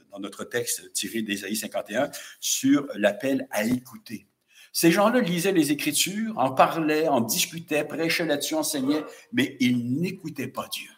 dans 0.09 0.19
notre 0.19 0.45
texte 0.45 0.93
tiré 0.93 1.23
d'Ésaïe 1.23 1.57
51 1.57 2.09
sur 2.39 2.87
l'appel 2.95 3.49
à 3.51 3.65
écouter. 3.65 4.27
Ces 4.71 4.91
gens-là 4.91 5.19
lisaient 5.19 5.51
les 5.51 5.73
Écritures, 5.73 6.37
en 6.37 6.53
parlaient, 6.53 7.09
en 7.09 7.19
discutaient, 7.19 7.83
prêchaient 7.83 8.25
là-dessus, 8.25 8.55
enseignaient, 8.55 9.03
mais 9.33 9.57
ils 9.59 9.99
n'écoutaient 9.99 10.47
pas 10.47 10.69
Dieu. 10.71 10.89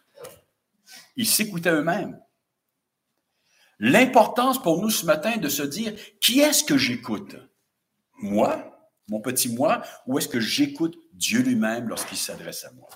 Ils 1.16 1.26
s'écoutaient 1.26 1.72
eux-mêmes. 1.72 2.20
L'importance 3.80 4.62
pour 4.62 4.80
nous 4.84 4.92
ce 4.92 5.08
matin 5.08 5.38
de 5.38 5.50
se 5.50 5.64
dire, 5.64 5.96
qui 6.22 6.42
est-ce 6.42 6.64
que 6.64 6.78
j'écoute? 6.78 7.38
Moi? 8.20 8.70
Mon 9.08 9.20
petit 9.20 9.50
moi, 9.50 9.82
ou 10.08 10.18
est-ce 10.18 10.28
que 10.28 10.40
j'écoute 10.40 10.98
Dieu 11.14 11.42
lui-même 11.42 11.90
lorsqu'il 11.90 12.18
s'adresse 12.18 12.66
à 12.66 12.72
moi? 12.74 12.90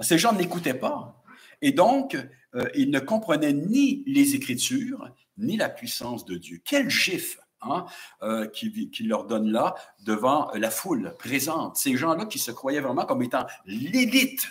ces 0.00 0.18
gens 0.18 0.32
n'écoutaient 0.32 0.74
pas. 0.74 1.22
Et 1.62 1.70
donc, 1.72 2.16
euh, 2.54 2.68
ils 2.74 2.90
ne 2.90 2.98
comprenaient 2.98 3.52
ni 3.52 4.02
les 4.06 4.34
Écritures, 4.34 5.08
ni 5.38 5.56
la 5.56 5.68
puissance 5.68 6.24
de 6.24 6.36
Dieu. 6.36 6.60
Quel 6.64 6.90
gif 6.90 7.38
hein, 7.62 7.86
euh, 8.22 8.46
qui, 8.46 8.90
leur 9.04 9.24
donne 9.24 9.50
là 9.50 9.74
devant 10.00 10.50
la 10.54 10.70
foule 10.70 11.14
présente. 11.18 11.76
Ces 11.76 11.96
gens-là 11.96 12.26
qui 12.26 12.38
se 12.38 12.50
croyaient 12.50 12.80
vraiment 12.80 13.06
comme 13.06 13.22
étant 13.22 13.46
l'élite 13.66 14.46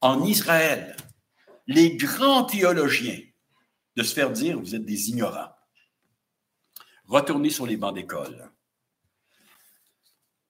en 0.00 0.22
Israël, 0.24 0.96
les 1.66 1.96
grands 1.96 2.44
théologiens, 2.44 3.20
de 3.96 4.02
se 4.02 4.12
faire 4.12 4.30
dire, 4.30 4.58
vous 4.60 4.74
êtes 4.74 4.84
des 4.84 5.08
ignorants. 5.08 5.48
Retournez 7.06 7.50
sur 7.50 7.66
les 7.66 7.76
bancs 7.76 7.94
d'école. 7.94 8.50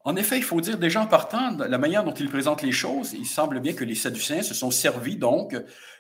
En 0.06 0.14
effet, 0.14 0.36
il 0.36 0.44
faut 0.44 0.60
dire 0.60 0.78
déjà 0.78 1.02
en 1.02 1.08
partant, 1.08 1.56
la 1.56 1.78
manière 1.78 2.04
dont 2.04 2.14
il 2.14 2.30
présente 2.30 2.62
les 2.62 2.70
choses, 2.70 3.12
il 3.14 3.26
semble 3.26 3.58
bien 3.58 3.72
que 3.72 3.82
les 3.82 3.96
Sadducéens 3.96 4.44
se 4.44 4.54
sont 4.54 4.70
servis 4.70 5.16
donc 5.16 5.56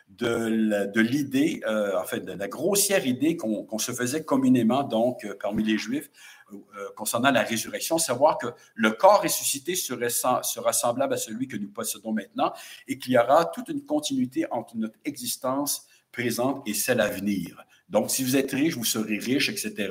de 0.08 1.00
l'idée, 1.00 1.60
euh, 1.66 1.98
en 1.98 2.04
fait, 2.04 2.20
de 2.20 2.30
la 2.30 2.46
grossière 2.46 3.04
idée 3.04 3.36
qu'on 3.36 3.78
se 3.78 3.90
faisait 3.90 4.22
communément 4.22 4.84
donc 4.84 5.24
euh, 5.24 5.34
parmi 5.42 5.64
les 5.64 5.76
Juifs 5.76 6.08
euh, 6.52 6.56
concernant 6.94 7.32
la 7.32 7.42
résurrection, 7.42 7.98
savoir 7.98 8.38
que 8.38 8.46
le 8.76 8.92
corps 8.92 9.22
ressuscité 9.22 9.74
sera 9.74 10.72
semblable 10.72 11.14
à 11.14 11.16
celui 11.16 11.48
que 11.48 11.56
nous 11.56 11.68
possédons 11.68 12.12
maintenant 12.12 12.52
et 12.86 12.98
qu'il 12.98 13.14
y 13.14 13.18
aura 13.18 13.44
toute 13.46 13.70
une 13.70 13.84
continuité 13.84 14.46
entre 14.52 14.76
notre 14.76 15.00
existence 15.04 15.84
présente 16.12 16.62
et 16.68 16.74
celle 16.74 17.00
à 17.00 17.08
venir. 17.08 17.66
Donc, 17.88 18.10
si 18.10 18.24
vous 18.24 18.36
êtes 18.36 18.50
riche, 18.50 18.74
vous 18.76 18.84
serez 18.84 19.18
riche, 19.18 19.48
etc. 19.48 19.90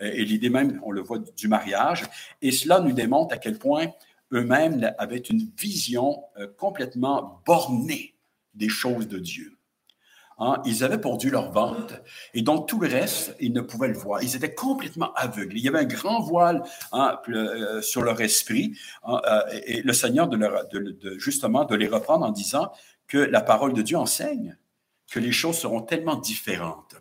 Euh, 0.00 0.10
et 0.12 0.24
l'idée 0.24 0.50
même, 0.50 0.80
on 0.84 0.90
le 0.90 1.00
voit, 1.00 1.18
du 1.18 1.48
mariage. 1.48 2.04
Et 2.40 2.52
cela 2.52 2.80
nous 2.80 2.92
démontre 2.92 3.34
à 3.34 3.38
quel 3.38 3.58
point 3.58 3.88
eux-mêmes 4.32 4.92
avaient 4.98 5.18
une 5.18 5.50
vision 5.58 6.24
euh, 6.38 6.46
complètement 6.56 7.42
bornée 7.44 8.14
des 8.54 8.68
choses 8.68 9.08
de 9.08 9.18
Dieu. 9.18 9.56
Hein, 10.38 10.62
ils 10.64 10.82
avaient 10.82 11.00
pour 11.00 11.18
Dieu 11.18 11.30
leur 11.30 11.52
vente, 11.52 11.94
et 12.32 12.42
donc 12.42 12.66
tout 12.66 12.80
le 12.80 12.88
reste, 12.88 13.36
ils 13.38 13.52
ne 13.52 13.60
pouvaient 13.60 13.88
le 13.88 13.98
voir. 13.98 14.22
Ils 14.22 14.34
étaient 14.34 14.54
complètement 14.54 15.12
aveugles. 15.14 15.56
Il 15.56 15.62
y 15.62 15.68
avait 15.68 15.80
un 15.80 15.84
grand 15.84 16.20
voile 16.20 16.62
hein, 16.90 17.18
euh, 17.28 17.82
sur 17.82 18.02
leur 18.02 18.20
esprit, 18.20 18.76
hein, 19.04 19.20
et 19.66 19.82
le 19.82 19.92
Seigneur, 19.92 20.28
justement, 21.18 21.64
de 21.64 21.76
les 21.76 21.86
reprendre 21.86 22.24
en 22.24 22.30
disant 22.30 22.72
que 23.06 23.18
la 23.18 23.42
parole 23.42 23.74
de 23.74 23.82
Dieu 23.82 23.96
enseigne 23.96 24.56
que 25.10 25.20
les 25.20 25.32
choses 25.32 25.58
seront 25.58 25.82
tellement 25.82 26.16
différentes. 26.16 26.96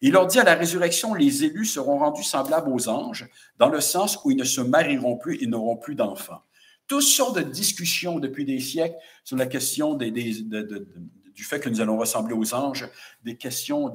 Il 0.00 0.12
leur 0.12 0.26
dit 0.26 0.38
à 0.38 0.44
la 0.44 0.54
résurrection, 0.54 1.14
les 1.14 1.44
élus 1.44 1.66
seront 1.66 1.98
rendus 1.98 2.22
semblables 2.22 2.70
aux 2.70 2.88
anges, 2.88 3.28
dans 3.58 3.68
le 3.68 3.80
sens 3.80 4.18
où 4.24 4.30
ils 4.30 4.36
ne 4.36 4.44
se 4.44 4.60
marieront 4.60 5.16
plus 5.16 5.42
et 5.42 5.46
n'auront 5.46 5.76
plus 5.76 5.94
d'enfants. 5.94 6.42
Toutes 6.86 7.02
sortes 7.02 7.36
de 7.36 7.42
discussions 7.42 8.18
depuis 8.18 8.44
des 8.44 8.60
siècles 8.60 8.96
sur 9.24 9.36
la 9.36 9.46
question 9.46 9.94
du 9.94 11.44
fait 11.44 11.60
que 11.60 11.68
nous 11.68 11.80
allons 11.80 11.98
ressembler 11.98 12.34
aux 12.34 12.54
anges, 12.54 12.88
des 13.24 13.36
questions, 13.36 13.92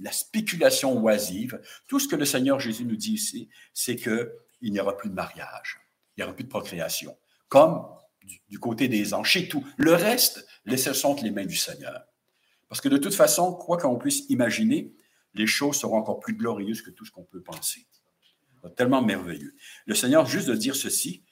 la 0.00 0.12
spéculation 0.12 0.96
oisive. 1.02 1.60
Tout 1.88 1.98
ce 1.98 2.08
que 2.08 2.16
le 2.16 2.24
Seigneur 2.24 2.60
Jésus 2.60 2.84
nous 2.84 2.96
dit 2.96 3.12
ici, 3.12 3.48
c'est 3.74 3.96
qu'il 3.96 4.30
n'y 4.62 4.80
aura 4.80 4.96
plus 4.96 5.10
de 5.10 5.14
mariage, 5.14 5.80
il 6.16 6.20
n'y 6.20 6.24
aura 6.24 6.34
plus 6.34 6.44
de 6.44 6.48
procréation, 6.48 7.16
comme 7.48 7.84
du, 8.48 8.58
côté 8.58 8.88
des 8.88 9.14
anges, 9.14 9.30
chez 9.30 9.48
tout. 9.48 9.66
Le 9.76 9.94
reste, 9.94 10.46
laissez 10.64 10.90
entre 11.04 11.24
les 11.24 11.30
mains 11.30 11.44
du 11.44 11.56
Seigneur. 11.56 12.04
Parce 12.72 12.80
que 12.80 12.88
de 12.88 12.96
toute 12.96 13.14
façon, 13.14 13.52
quoi 13.52 13.76
qu'on 13.76 13.98
puisse 13.98 14.24
imaginer, 14.30 14.94
les 15.34 15.46
choses 15.46 15.76
seront 15.76 15.98
encore 15.98 16.20
plus 16.20 16.32
glorieuses 16.32 16.80
que 16.80 16.88
tout 16.88 17.04
ce 17.04 17.10
qu'on 17.10 17.22
peut 17.22 17.42
penser. 17.42 17.86
Tellement 18.76 19.02
merveilleux. 19.02 19.54
Le 19.84 19.94
Seigneur, 19.94 20.24
juste 20.24 20.48
de 20.48 20.54
dire 20.54 20.74
ceci, 20.74 21.22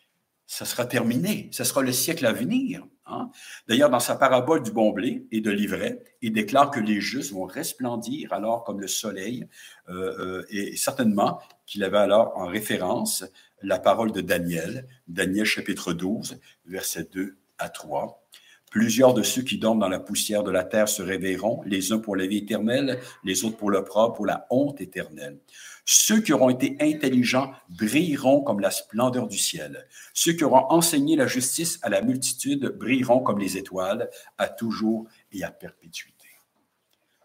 ça 0.46 0.66
sera 0.66 0.85
terminé, 0.85 1.48
ça 1.50 1.64
sera 1.64 1.81
le 1.81 1.92
siècle 1.92 2.26
à 2.26 2.35
venir. 2.35 2.87
Hein. 3.07 3.31
D'ailleurs, 3.68 3.88
dans 3.88 4.00
sa 4.00 4.16
parabole 4.16 4.62
du 4.62 4.70
bon 4.70 4.90
blé 4.90 5.26
et 5.33 5.40
de 5.40 5.50
l'ivraie, 5.50 6.05
il 6.20 6.35
déclare 6.35 6.70
que 6.70 6.79
les 6.79 7.00
justes 7.00 7.33
vont 7.33 7.46
resplendir 7.46 8.35
alors 8.35 8.62
comme 8.62 8.79
le 8.79 8.87
soleil, 8.87 9.46
euh, 9.88 10.42
euh, 10.42 10.46
et 10.50 10.76
certainement 10.76 11.40
qu'il 11.64 11.83
avait 11.85 11.96
alors 11.96 12.37
en 12.37 12.48
référence 12.48 13.24
la 13.62 13.79
parole 13.79 14.12
de 14.12 14.20
Daniel, 14.20 14.87
Daniel 15.09 15.46
chapitre 15.46 15.94
12, 15.94 16.38
versets 16.66 17.09
2 17.11 17.38
à 17.57 17.70
3. 17.70 18.26
Plusieurs 18.70 19.14
de 19.14 19.24
ceux 19.24 19.42
qui 19.42 19.59
dorment 19.59 19.80
dans 19.80 19.88
la 19.88 19.98
poussière 19.98 20.44
de 20.44 20.52
la 20.52 20.62
terre 20.62 20.88
se 20.88 21.02
réveilleront, 21.02 21.62
les 21.66 21.90
uns 21.90 21.98
pour 21.98 22.14
la 22.14 22.26
vie 22.26 22.38
éternelle, 22.38 23.00
les 23.24 23.44
autres 23.44 23.56
pour 23.56 23.70
le 23.70 23.83
propre, 23.83 24.16
pour 24.16 24.26
la 24.26 24.46
honte 24.48 24.80
éternelle. 24.80 25.40
Ceux 25.85 26.20
qui 26.20 26.33
auront 26.33 26.50
été 26.50 26.76
intelligents 26.78 27.52
brilleront 27.68 28.42
comme 28.42 28.61
la 28.61 28.70
splendeur 28.70 29.26
du 29.26 29.38
ciel. 29.38 29.88
Ceux 30.14 30.35
qui 30.35 30.44
auront 30.44 30.66
enseigné 30.70 31.16
la 31.16 31.26
justice 31.26 31.80
à 31.83 31.88
la 31.88 32.00
multitude 32.00 32.76
brilleront 32.78 33.20
comme 33.20 33.40
les 33.40 33.56
étoiles, 33.56 34.09
à 34.38 34.48
toujours 34.48 35.09
et 35.33 35.42
à 35.42 35.50
perpétuité. 35.50 36.28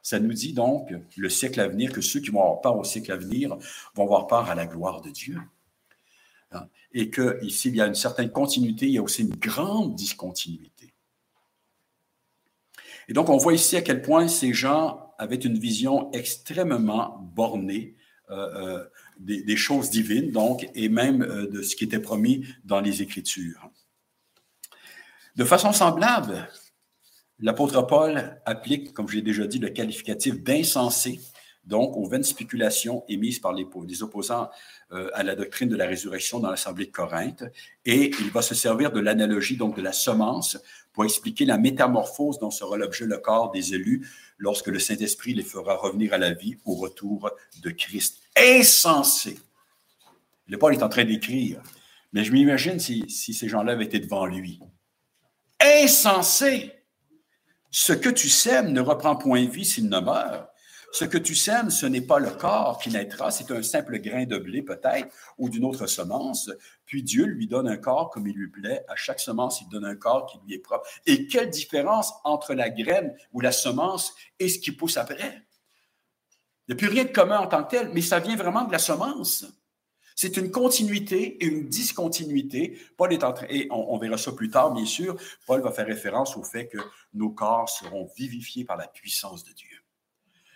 Ça 0.01 0.19
nous 0.19 0.33
dit 0.33 0.53
donc, 0.53 0.93
le 1.15 1.29
siècle 1.29 1.59
à 1.59 1.67
venir, 1.67 1.91
que 1.91 2.01
ceux 2.01 2.21
qui 2.21 2.31
vont 2.31 2.41
avoir 2.41 2.61
part 2.61 2.77
au 2.77 2.83
siècle 2.83 3.11
à 3.11 3.17
venir 3.17 3.55
vont 3.93 4.03
avoir 4.03 4.25
part 4.25 4.49
à 4.49 4.55
la 4.55 4.65
gloire 4.65 5.01
de 5.01 5.11
Dieu. 5.11 5.39
Hein, 6.51 6.67
et 6.91 7.11
que 7.11 7.37
ici, 7.43 7.69
il 7.69 7.75
y 7.75 7.81
a 7.81 7.85
une 7.85 7.93
certaine 7.93 8.31
continuité, 8.31 8.87
il 8.87 8.93
y 8.93 8.97
a 8.97 9.03
aussi 9.03 9.21
une 9.21 9.35
grande 9.35 9.93
discontinuité. 9.93 10.94
Et 13.07 13.13
donc, 13.13 13.29
on 13.29 13.37
voit 13.37 13.53
ici 13.53 13.75
à 13.77 13.81
quel 13.81 14.01
point 14.01 14.27
ces 14.27 14.53
gens 14.53 15.13
avaient 15.17 15.35
une 15.35 15.57
vision 15.57 16.11
extrêmement 16.11 17.19
bornée 17.35 17.95
euh, 18.31 18.55
euh, 18.55 18.83
des, 19.19 19.55
choses 19.55 19.91
divines, 19.91 20.31
donc, 20.31 20.67
et 20.73 20.89
même 20.89 21.21
euh, 21.21 21.47
de 21.47 21.61
ce 21.61 21.75
qui 21.75 21.85
était 21.85 21.99
promis 21.99 22.45
dans 22.65 22.81
les 22.81 23.01
Écritures. 23.01 23.69
De 25.35 25.45
façon 25.45 25.71
semblable, 25.71 26.49
l'apôtre 27.39 27.81
Paul 27.83 28.41
applique, 28.45 28.93
comme 28.93 29.07
je 29.07 29.15
l'ai 29.15 29.21
déjà 29.21 29.45
dit, 29.47 29.59
le 29.59 29.69
qualificatif 29.69 30.41
d'insensé, 30.43 31.21
donc 31.63 31.95
aux 31.95 32.09
vaines 32.09 32.23
spéculations 32.23 33.05
émises 33.07 33.39
par 33.39 33.53
les, 33.53 33.65
les 33.87 34.03
opposants 34.03 34.49
à 34.89 35.23
la 35.23 35.35
doctrine 35.35 35.69
de 35.69 35.75
la 35.75 35.87
résurrection 35.87 36.39
dans 36.39 36.49
l'Assemblée 36.49 36.85
de 36.85 36.91
Corinthe, 36.91 37.43
et 37.85 38.11
il 38.19 38.31
va 38.31 38.41
se 38.41 38.53
servir 38.53 38.91
de 38.91 38.99
l'analogie, 38.99 39.55
donc 39.55 39.75
de 39.77 39.81
la 39.81 39.93
semence, 39.93 40.57
pour 40.95 41.03
expliquer 41.03 41.43
la 41.43 41.57
métamorphose 41.57 42.39
dont 42.39 42.49
sera 42.49 42.77
l'objet 42.77 43.05
le 43.05 43.17
corps 43.17 43.51
des 43.51 43.75
élus 43.75 44.09
lorsque 44.37 44.67
le 44.67 44.79
Saint-Esprit 44.79 45.33
les 45.33 45.43
fera 45.43 45.75
revenir 45.75 46.13
à 46.13 46.17
la 46.17 46.31
vie 46.31 46.57
au 46.63 46.75
retour 46.75 47.29
de 47.61 47.69
Christ. 47.69 48.21
Insensé. 48.37 49.37
Le 50.47 50.57
Paul 50.57 50.73
est 50.73 50.83
en 50.83 50.89
train 50.89 51.03
d'écrire, 51.03 51.61
mais 52.13 52.23
je 52.23 52.31
m'imagine 52.31 52.79
si, 52.79 53.05
ces 53.09 53.49
gens-là 53.49 53.73
avaient 53.73 53.85
été 53.85 53.99
devant 53.99 54.25
lui. 54.25 54.61
Insensé. 55.59 56.71
Ce 57.71 57.91
que 57.91 58.09
tu 58.09 58.29
sèmes 58.29 58.71
ne 58.71 58.79
reprend 58.79 59.17
point 59.17 59.45
vie 59.45 59.65
s'il 59.65 59.89
ne 59.89 59.99
meurt. 59.99 60.47
Ce 60.95 61.03
que 61.03 61.17
tu 61.17 61.35
sèmes, 61.35 61.71
ce 61.71 61.85
n'est 61.85 61.99
pas 61.99 62.19
le 62.19 62.29
corps 62.29 62.79
qui 62.81 62.89
naîtra, 62.89 63.29
c'est 63.29 63.51
un 63.51 63.61
simple 63.61 63.99
grain 63.99 64.23
de 64.23 64.37
blé 64.37 64.61
peut-être 64.61 65.13
ou 65.37 65.49
d'une 65.49 65.65
autre 65.65 65.87
semence. 65.87 66.49
Puis 66.85 67.03
Dieu 67.03 67.25
lui 67.25 67.47
donne 67.47 67.67
un 67.67 67.75
corps 67.75 68.09
comme 68.09 68.27
il 68.27 68.33
lui 68.33 68.47
plaît. 68.47 68.85
À 68.87 68.95
chaque 68.95 69.19
semence, 69.19 69.59
il 69.59 69.67
donne 69.67 69.83
un 69.83 69.97
corps 69.97 70.25
qui 70.25 70.37
lui 70.45 70.53
est 70.53 70.59
propre. 70.59 70.87
Et 71.05 71.27
quelle 71.27 71.49
différence 71.49 72.13
entre 72.23 72.53
la 72.53 72.69
graine 72.69 73.13
ou 73.33 73.41
la 73.41 73.51
semence 73.51 74.15
et 74.39 74.47
ce 74.47 74.57
qui 74.57 74.71
pousse 74.71 74.95
après? 74.95 75.43
Il 76.65 76.69
n'y 76.69 76.73
a 76.75 76.77
plus 76.77 76.87
rien 76.87 77.03
de 77.03 77.11
commun 77.11 77.39
en 77.39 77.47
tant 77.47 77.65
que 77.65 77.71
tel, 77.71 77.89
mais 77.89 77.99
ça 77.99 78.21
vient 78.21 78.37
vraiment 78.37 78.63
de 78.63 78.71
la 78.71 78.79
semence. 78.79 79.45
C'est 80.15 80.37
une 80.37 80.49
continuité 80.49 81.43
et 81.43 81.45
une 81.45 81.67
discontinuité. 81.67 82.79
Paul 82.95 83.11
est 83.11 83.25
en 83.25 83.33
train, 83.33 83.47
et 83.49 83.67
on, 83.69 83.97
verra 83.97 84.17
ça 84.17 84.31
plus 84.31 84.49
tard, 84.49 84.71
bien 84.71 84.85
sûr, 84.85 85.17
Paul 85.45 85.59
va 85.59 85.73
faire 85.73 85.87
référence 85.87 86.37
au 86.37 86.43
fait 86.43 86.69
que 86.69 86.77
nos 87.13 87.31
corps 87.31 87.67
seront 87.67 88.09
vivifiés 88.15 88.63
par 88.63 88.77
la 88.77 88.87
puissance 88.87 89.43
de 89.43 89.51
Dieu. 89.51 89.84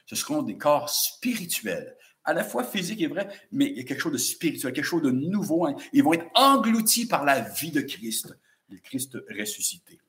Ce 0.09 0.15
seront 0.15 0.41
des 0.41 0.57
corps 0.57 0.89
spirituels, 0.89 1.95
à 2.23 2.33
la 2.33 2.43
fois 2.43 2.63
physiques 2.63 3.01
et 3.01 3.05
vrai, 3.05 3.29
mais 3.51 3.67
il 3.67 3.77
y 3.77 3.79
a 3.79 3.83
quelque 3.83 4.01
chose 4.01 4.11
de 4.11 4.17
spirituel, 4.17 4.73
quelque 4.73 4.83
chose 4.83 5.03
de 5.03 5.11
nouveau. 5.11 5.67
Hein. 5.67 5.75
Ils 5.93 6.01
vont 6.01 6.13
être 6.13 6.25
engloutis 6.33 7.05
par 7.05 7.23
la 7.25 7.41
vie 7.41 7.69
de 7.69 7.81
Christ, 7.81 8.35
le 8.69 8.79
Christ 8.79 9.19
ressuscité. 9.29 10.01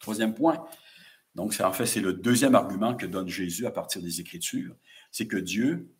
Troisième 0.00 0.34
point, 0.34 0.66
donc 1.36 1.54
en 1.60 1.72
fait 1.72 1.86
c'est 1.86 2.00
le 2.00 2.14
deuxième 2.14 2.56
argument 2.56 2.96
que 2.96 3.06
donne 3.06 3.28
Jésus 3.28 3.64
à 3.64 3.70
partir 3.70 4.02
des 4.02 4.20
Écritures, 4.20 4.74
c'est 5.12 5.28
que 5.28 5.36
Dieu 5.36 5.94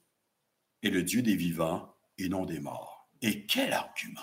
est 0.83 0.90
le 0.90 1.05
Dieu 1.05 1.23
des 1.23 1.37
vivants 1.37 1.95
et 2.19 2.29
non 2.29 2.45
des 2.45 2.59
morts. 2.59 3.09
Et 3.23 3.47
quel 3.47 3.73
argument! 3.73 4.21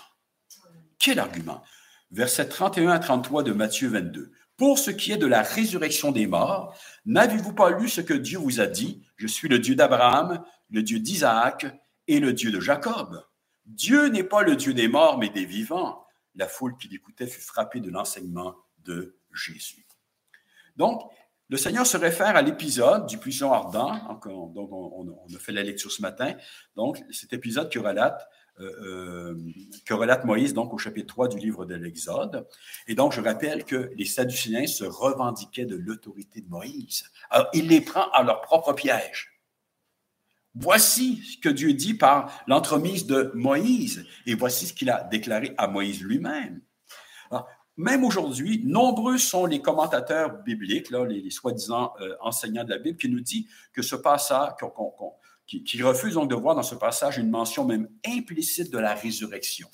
Quel 0.98 1.18
argument! 1.18 1.62
Versets 2.10 2.48
31 2.48 2.90
à 2.90 2.98
33 2.98 3.44
de 3.44 3.52
Matthieu 3.52 3.88
22. 3.88 4.30
Pour 4.56 4.78
ce 4.78 4.90
qui 4.90 5.12
est 5.12 5.16
de 5.16 5.26
la 5.26 5.42
résurrection 5.42 6.12
des 6.12 6.26
morts, 6.26 6.78
n'avez-vous 7.06 7.54
pas 7.54 7.70
lu 7.70 7.88
ce 7.88 8.00
que 8.00 8.14
Dieu 8.14 8.38
vous 8.38 8.60
a 8.60 8.66
dit? 8.66 9.02
Je 9.16 9.26
suis 9.26 9.48
le 9.48 9.58
Dieu 9.58 9.74
d'Abraham, 9.74 10.44
le 10.70 10.82
Dieu 10.82 11.00
d'Isaac 11.00 11.66
et 12.06 12.20
le 12.20 12.32
Dieu 12.32 12.52
de 12.52 12.60
Jacob. 12.60 13.24
Dieu 13.66 14.08
n'est 14.08 14.24
pas 14.24 14.42
le 14.42 14.56
Dieu 14.56 14.74
des 14.74 14.88
morts, 14.88 15.18
mais 15.18 15.30
des 15.30 15.44
vivants. 15.44 16.04
La 16.34 16.48
foule 16.48 16.76
qui 16.76 16.88
l'écoutait 16.88 17.26
fut 17.26 17.40
frappée 17.40 17.80
de 17.80 17.90
l'enseignement 17.90 18.54
de 18.84 19.16
Jésus. 19.32 19.86
Donc, 20.76 21.02
le 21.48 21.56
Seigneur 21.56 21.86
se 21.86 21.96
réfère 21.96 22.36
à 22.36 22.42
l'épisode 22.42 23.06
du 23.06 23.18
puissant 23.18 23.52
ardent, 23.52 24.20
dont 24.54 24.68
on, 24.70 25.34
a 25.34 25.38
fait 25.38 25.52
la 25.52 25.62
lecture 25.62 25.92
ce 25.92 26.02
matin. 26.02 26.34
Donc, 26.74 27.02
cet 27.10 27.32
épisode 27.32 27.70
qui 27.70 27.78
relate 27.78 28.26
euh, 28.60 29.34
euh, 29.34 29.34
que 29.84 29.94
relate 29.94 30.24
Moïse 30.24 30.54
donc 30.54 30.72
au 30.72 30.78
chapitre 30.78 31.08
3 31.08 31.28
du 31.28 31.38
livre 31.38 31.64
de 31.64 31.74
l'Exode. 31.74 32.46
Et 32.86 32.94
donc, 32.94 33.12
je 33.12 33.20
rappelle 33.20 33.64
que 33.64 33.90
les 33.96 34.04
Sadducéens 34.04 34.68
se 34.68 34.84
revendiquaient 34.84 35.64
de 35.64 35.76
l'autorité 35.76 36.40
de 36.40 36.48
Moïse. 36.48 37.04
Alors, 37.30 37.48
il 37.52 37.68
les 37.68 37.80
prend 37.80 38.08
à 38.12 38.22
leur 38.22 38.42
propre 38.42 38.72
piège. 38.72 39.40
Voici 40.54 41.20
ce 41.24 41.38
que 41.38 41.48
Dieu 41.48 41.72
dit 41.72 41.94
par 41.94 42.30
l'entremise 42.46 43.06
de 43.06 43.32
Moïse, 43.34 44.06
et 44.24 44.36
voici 44.36 44.66
ce 44.66 44.72
qu'il 44.72 44.88
a 44.88 45.02
déclaré 45.02 45.52
à 45.58 45.66
Moïse 45.66 46.00
lui-même. 46.00 46.60
Même 47.76 48.04
aujourd'hui, 48.04 48.62
nombreux 48.64 49.18
sont 49.18 49.46
les 49.46 49.60
commentateurs 49.60 50.42
bibliques, 50.44 50.90
là, 50.90 51.04
les, 51.04 51.28
soi-disant 51.30 51.92
euh, 52.00 52.14
enseignants 52.20 52.62
de 52.62 52.70
la 52.70 52.78
Bible, 52.78 52.96
qui 52.96 53.08
nous 53.08 53.20
disent 53.20 53.46
que 53.72 53.82
ce 53.82 53.96
passage, 53.96 54.52
qui, 55.46 55.82
refuse 55.82 56.14
donc 56.14 56.30
de 56.30 56.34
voir 56.34 56.54
dans 56.54 56.62
ce 56.62 56.74
passage 56.74 57.18
une 57.18 57.30
mention 57.30 57.64
même 57.64 57.88
implicite 58.06 58.72
de 58.72 58.78
la 58.78 58.94
résurrection. 58.94 59.68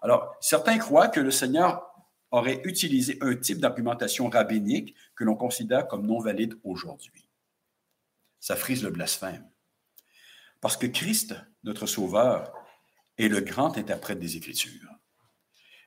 Alors, 0.00 0.34
certains 0.40 0.78
croient 0.78 1.08
que 1.08 1.20
le 1.20 1.30
Seigneur 1.30 1.92
aurait 2.30 2.62
utilisé 2.64 3.18
un 3.20 3.36
type 3.36 3.58
d'argumentation 3.58 4.28
rabbinique 4.28 4.94
que 5.14 5.24
l'on 5.24 5.36
considère 5.36 5.86
comme 5.86 6.06
non 6.06 6.18
valide 6.18 6.54
aujourd'hui. 6.64 7.28
Ça 8.40 8.56
frise 8.56 8.82
le 8.82 8.90
blasphème. 8.90 9.46
Parce 10.60 10.76
que 10.76 10.86
Christ, 10.86 11.34
notre 11.62 11.86
Sauveur, 11.86 12.52
est 13.18 13.28
le 13.28 13.40
grand 13.40 13.76
interprète 13.76 14.18
des 14.18 14.36
Écritures. 14.36 14.88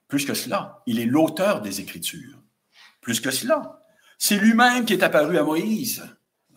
Plus 0.07 0.25
que 0.25 0.35
cela, 0.35 0.83
il 0.85 0.99
est 0.99 1.05
l'auteur 1.05 1.61
des 1.61 1.81
Écritures. 1.81 2.41
Plus 3.01 3.19
que 3.19 3.31
cela, 3.31 3.81
c'est 4.17 4.38
lui-même 4.38 4.85
qui 4.85 4.93
est 4.93 5.03
apparu 5.03 5.38
à 5.38 5.43
Moïse. 5.43 6.05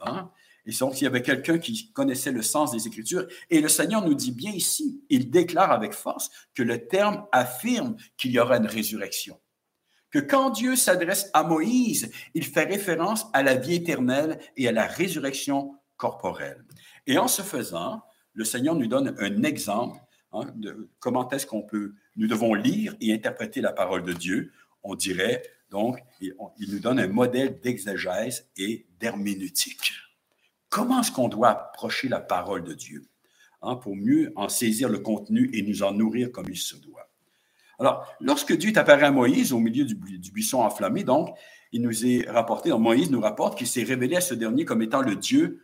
Hein? 0.00 0.30
Et 0.68 0.72
donc, 0.78 1.00
il 1.00 1.04
y 1.04 1.06
avait 1.06 1.22
quelqu'un 1.22 1.58
qui 1.58 1.90
connaissait 1.92 2.30
le 2.30 2.42
sens 2.42 2.72
des 2.72 2.86
Écritures. 2.86 3.26
Et 3.48 3.62
le 3.62 3.68
Seigneur 3.68 4.06
nous 4.06 4.12
dit 4.12 4.32
bien 4.32 4.52
ici, 4.52 5.02
il 5.08 5.30
déclare 5.30 5.72
avec 5.72 5.94
force 5.94 6.30
que 6.54 6.62
le 6.62 6.86
terme 6.86 7.26
affirme 7.32 7.96
qu'il 8.18 8.32
y 8.32 8.38
aura 8.38 8.58
une 8.58 8.66
résurrection. 8.66 9.40
Que 10.10 10.18
quand 10.18 10.50
Dieu 10.50 10.76
s'adresse 10.76 11.30
à 11.32 11.42
Moïse, 11.42 12.10
il 12.34 12.44
fait 12.44 12.64
référence 12.64 13.28
à 13.32 13.42
la 13.42 13.54
vie 13.54 13.76
éternelle 13.76 14.38
et 14.58 14.68
à 14.68 14.72
la 14.72 14.86
résurrection 14.86 15.74
corporelle. 15.96 16.62
Et 17.06 17.16
en 17.16 17.28
ce 17.28 17.40
faisant, 17.40 18.02
le 18.34 18.44
Seigneur 18.44 18.74
nous 18.74 18.86
donne 18.88 19.14
un 19.18 19.42
exemple 19.44 19.98
hein, 20.32 20.52
de 20.54 20.90
comment 21.00 21.30
est-ce 21.30 21.46
qu'on 21.46 21.62
peut, 21.62 21.94
nous 22.16 22.26
devons 22.26 22.52
lire 22.52 22.94
et 23.00 23.14
interpréter 23.14 23.62
la 23.62 23.72
parole 23.72 24.02
de 24.02 24.12
Dieu. 24.12 24.52
On 24.82 24.94
dirait 24.94 25.42
donc, 25.70 25.98
il 26.20 26.34
nous 26.70 26.80
donne 26.80 26.98
un 26.98 27.08
modèle 27.08 27.58
d'exégèse 27.60 28.50
et 28.58 28.86
d'herméneutique. 28.98 29.92
Comment 30.68 31.00
est-ce 31.00 31.12
qu'on 31.12 31.28
doit 31.28 31.48
approcher 31.48 32.08
la 32.08 32.20
parole 32.20 32.64
de 32.64 32.74
Dieu 32.74 33.06
hein, 33.62 33.76
pour 33.76 33.96
mieux 33.96 34.32
en 34.36 34.48
saisir 34.48 34.88
le 34.88 34.98
contenu 34.98 35.50
et 35.52 35.62
nous 35.62 35.82
en 35.82 35.92
nourrir 35.92 36.30
comme 36.32 36.48
il 36.48 36.58
se 36.58 36.76
doit? 36.76 37.10
Alors, 37.78 38.06
lorsque 38.20 38.56
Dieu 38.56 38.70
est 38.70 38.78
apparu 38.78 39.04
à 39.04 39.10
Moïse 39.10 39.52
au 39.52 39.60
milieu 39.60 39.84
du, 39.84 39.94
buisson 39.94 40.60
enflammé, 40.60 41.04
donc, 41.04 41.36
il 41.70 41.82
nous 41.82 42.06
est 42.06 42.28
rapporté, 42.28 42.70
donc 42.70 42.80
Moïse 42.80 43.10
nous 43.10 43.20
rapporte 43.20 43.56
qu'il 43.56 43.68
s'est 43.68 43.84
révélé 43.84 44.16
à 44.16 44.20
ce 44.20 44.34
dernier 44.34 44.64
comme 44.64 44.82
étant 44.82 45.00
le 45.00 45.14
Dieu 45.14 45.62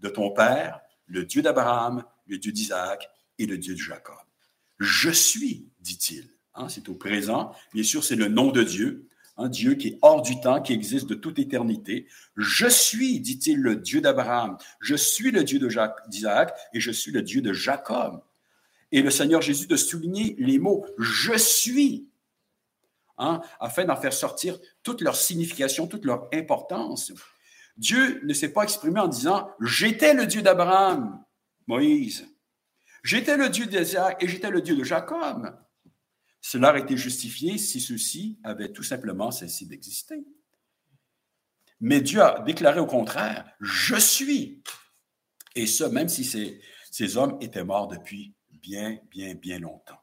de 0.00 0.08
ton 0.08 0.30
père, 0.30 0.80
le 1.06 1.24
Dieu 1.24 1.42
d'Abraham, 1.42 2.02
le 2.26 2.38
Dieu 2.38 2.50
d'Isaac 2.50 3.08
et 3.38 3.46
le 3.46 3.56
Dieu 3.56 3.74
de 3.74 3.78
Jacob. 3.78 4.16
Je 4.78 5.10
suis, 5.10 5.68
dit-il. 5.80 6.28
Hein, 6.54 6.68
c'est 6.68 6.88
au 6.88 6.94
présent. 6.94 7.52
Bien 7.72 7.82
sûr, 7.82 8.02
c'est 8.02 8.16
le 8.16 8.28
nom 8.28 8.50
de 8.50 8.62
Dieu 8.62 9.08
un 9.36 9.48
Dieu 9.48 9.74
qui 9.74 9.88
est 9.88 9.98
hors 10.02 10.22
du 10.22 10.40
temps, 10.40 10.62
qui 10.62 10.72
existe 10.72 11.08
de 11.08 11.14
toute 11.14 11.38
éternité. 11.38 12.06
Je 12.36 12.66
suis, 12.66 13.20
dit-il, 13.20 13.60
le 13.60 13.76
Dieu 13.76 14.00
d'Abraham, 14.00 14.56
je 14.80 14.94
suis 14.94 15.30
le 15.30 15.44
Dieu 15.44 15.60
d'Isaac 16.08 16.54
et 16.72 16.80
je 16.80 16.90
suis 16.90 17.12
le 17.12 17.22
Dieu 17.22 17.40
de 17.42 17.52
Jacob. 17.52 18.22
Et 18.92 19.02
le 19.02 19.10
Seigneur 19.10 19.42
Jésus 19.42 19.66
de 19.66 19.76
souligner 19.76 20.36
les 20.38 20.58
mots 20.58 20.86
je 20.98 21.36
suis, 21.36 22.08
hein, 23.18 23.40
afin 23.58 23.84
d'en 23.84 23.96
faire 23.96 24.12
sortir 24.12 24.58
toute 24.82 25.00
leur 25.00 25.16
signification, 25.16 25.86
toute 25.86 26.04
leur 26.04 26.28
importance. 26.32 27.12
Dieu 27.76 28.20
ne 28.24 28.32
s'est 28.32 28.52
pas 28.52 28.62
exprimé 28.62 29.00
en 29.00 29.08
disant 29.08 29.50
j'étais 29.60 30.14
le 30.14 30.26
Dieu 30.26 30.42
d'Abraham, 30.42 31.24
Moïse. 31.66 32.28
J'étais 33.02 33.36
le 33.36 33.48
Dieu 33.48 33.66
d'Isaac 33.66 34.22
et 34.22 34.28
j'étais 34.28 34.50
le 34.50 34.62
Dieu 34.62 34.76
de 34.76 34.84
Jacob. 34.84 35.52
Cela 36.46 36.68
aurait 36.68 36.82
été 36.82 36.98
justifié 36.98 37.56
si 37.56 37.80
ceux-ci 37.80 38.38
avaient 38.44 38.70
tout 38.70 38.82
simplement 38.82 39.30
cessé 39.30 39.64
d'exister. 39.64 40.26
Mais 41.80 42.02
Dieu 42.02 42.20
a 42.20 42.40
déclaré 42.40 42.80
au 42.80 42.86
contraire, 42.86 43.50
je 43.60 43.94
suis. 43.96 44.62
Et 45.54 45.66
ça, 45.66 45.88
même 45.88 46.10
si 46.10 46.22
ces, 46.22 46.60
ces 46.90 47.16
hommes 47.16 47.38
étaient 47.40 47.64
morts 47.64 47.88
depuis 47.88 48.34
bien, 48.50 48.98
bien, 49.10 49.34
bien 49.34 49.58
longtemps. 49.58 50.02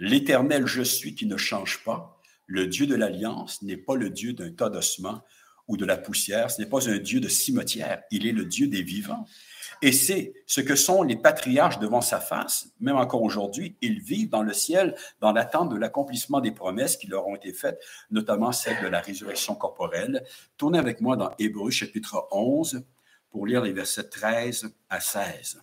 L'éternel 0.00 0.66
je 0.66 0.82
suis 0.82 1.14
qui 1.14 1.26
ne 1.26 1.36
change 1.36 1.84
pas, 1.84 2.20
le 2.46 2.66
Dieu 2.66 2.88
de 2.88 2.96
l'alliance 2.96 3.62
n'est 3.62 3.76
pas 3.76 3.94
le 3.94 4.10
Dieu 4.10 4.32
d'un 4.32 4.50
tas 4.50 4.70
d'ossements 4.70 5.22
ou 5.68 5.76
de 5.76 5.84
la 5.84 5.96
poussière. 5.96 6.50
Ce 6.50 6.60
n'est 6.60 6.68
pas 6.68 6.90
un 6.90 6.98
Dieu 6.98 7.20
de 7.20 7.28
cimetière. 7.28 8.02
Il 8.10 8.26
est 8.26 8.32
le 8.32 8.44
Dieu 8.44 8.66
des 8.66 8.82
vivants. 8.82 9.24
Et 9.82 9.92
c'est 9.92 10.34
ce 10.46 10.60
que 10.60 10.76
sont 10.76 11.02
les 11.02 11.16
patriarches 11.16 11.78
devant 11.78 12.00
sa 12.00 12.20
face, 12.20 12.68
même 12.80 12.96
encore 12.96 13.22
aujourd'hui. 13.22 13.76
Ils 13.80 14.00
vivent 14.00 14.30
dans 14.30 14.42
le 14.42 14.52
ciel 14.52 14.94
dans 15.20 15.32
l'attente 15.32 15.70
de 15.70 15.76
l'accomplissement 15.76 16.40
des 16.40 16.52
promesses 16.52 16.96
qui 16.96 17.06
leur 17.06 17.26
ont 17.26 17.36
été 17.36 17.52
faites, 17.52 17.80
notamment 18.10 18.52
celle 18.52 18.80
de 18.82 18.88
la 18.88 19.00
résurrection 19.00 19.54
corporelle. 19.54 20.24
Tournez 20.56 20.78
avec 20.78 21.00
moi 21.00 21.16
dans 21.16 21.30
Hébreu 21.38 21.70
chapitre 21.70 22.26
11 22.30 22.84
pour 23.30 23.46
lire 23.46 23.62
les 23.62 23.72
versets 23.72 24.08
13 24.08 24.70
à 24.88 25.00
16. 25.00 25.60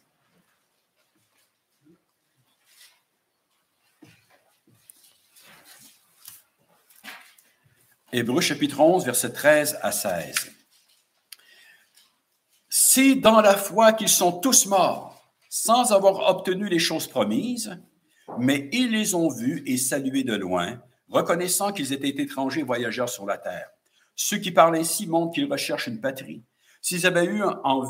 Hébreu 8.14 8.42
chapitre 8.42 8.82
11, 8.82 9.06
versets 9.06 9.32
13 9.32 9.80
à 9.82 9.92
16. 9.94 10.51
C'est 12.94 13.16
dans 13.16 13.40
la 13.40 13.56
foi 13.56 13.94
qu'ils 13.94 14.10
sont 14.10 14.34
tous 14.34 14.66
morts, 14.66 15.34
sans 15.50 15.94
avoir 15.94 16.30
obtenu 16.30 16.68
les 16.68 16.78
choses 16.78 17.08
promises, 17.08 17.80
mais 18.38 18.68
ils 18.74 18.92
les 18.92 19.16
ont 19.16 19.30
vus 19.30 19.64
et 19.66 19.78
salués 19.78 20.26
de 20.26 20.36
loin, 20.36 20.78
reconnaissant 21.08 21.72
qu'ils 21.72 21.94
étaient 21.94 22.22
étrangers 22.22 22.64
voyageurs 22.64 23.08
sur 23.08 23.26
la 23.26 23.38
terre. 23.38 23.70
Ceux 24.18 24.40
qui 24.40 24.52
parlent 24.52 24.76
ainsi 24.76 25.08
montrent 25.08 25.32
qu'ils 25.32 25.50
recherchent 25.50 25.88
une 25.88 26.02
patrie. 26.02 26.44
S'ils 26.82 27.08
avaient, 27.08 27.28
eu 27.28 27.42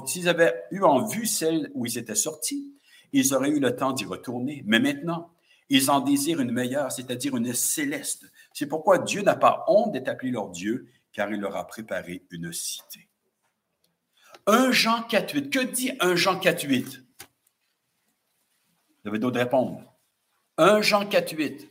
s'ils 0.05 0.29
avaient 0.29 0.53
eu 0.69 0.83
en 0.83 1.03
vue 1.03 1.25
celle 1.25 1.71
où 1.73 1.87
ils 1.87 1.97
étaient 1.97 2.13
sortis, 2.13 2.71
ils 3.11 3.33
auraient 3.33 3.49
eu 3.49 3.59
le 3.59 3.75
temps 3.75 3.93
d'y 3.93 4.05
retourner. 4.05 4.61
Mais 4.67 4.79
maintenant, 4.79 5.31
ils 5.69 5.89
en 5.89 6.01
désirent 6.01 6.41
une 6.41 6.51
meilleure, 6.51 6.91
c'est-à-dire 6.91 7.35
une 7.35 7.55
céleste. 7.55 8.31
C'est 8.53 8.67
pourquoi 8.67 8.99
Dieu 8.99 9.23
n'a 9.23 9.35
pas 9.35 9.65
honte 9.67 9.93
d'être 9.93 10.09
appelé 10.09 10.29
leur 10.29 10.49
Dieu, 10.49 10.89
car 11.11 11.31
il 11.31 11.39
leur 11.39 11.55
a 11.55 11.65
préparé 11.65 12.23
une 12.29 12.53
cité. 12.53 13.07
1 14.47 14.71
Jean 14.71 15.01
4.8. 15.01 15.49
Que 15.49 15.59
dit 15.59 15.91
1 15.99 16.15
Jean 16.15 16.39
4.8? 16.39 17.01
Vous 19.03 19.09
avez 19.09 19.19
d'autres 19.19 19.39
répondre. 19.39 19.83
1 20.57 20.81
Jean 20.81 21.05
4.8. 21.05 21.67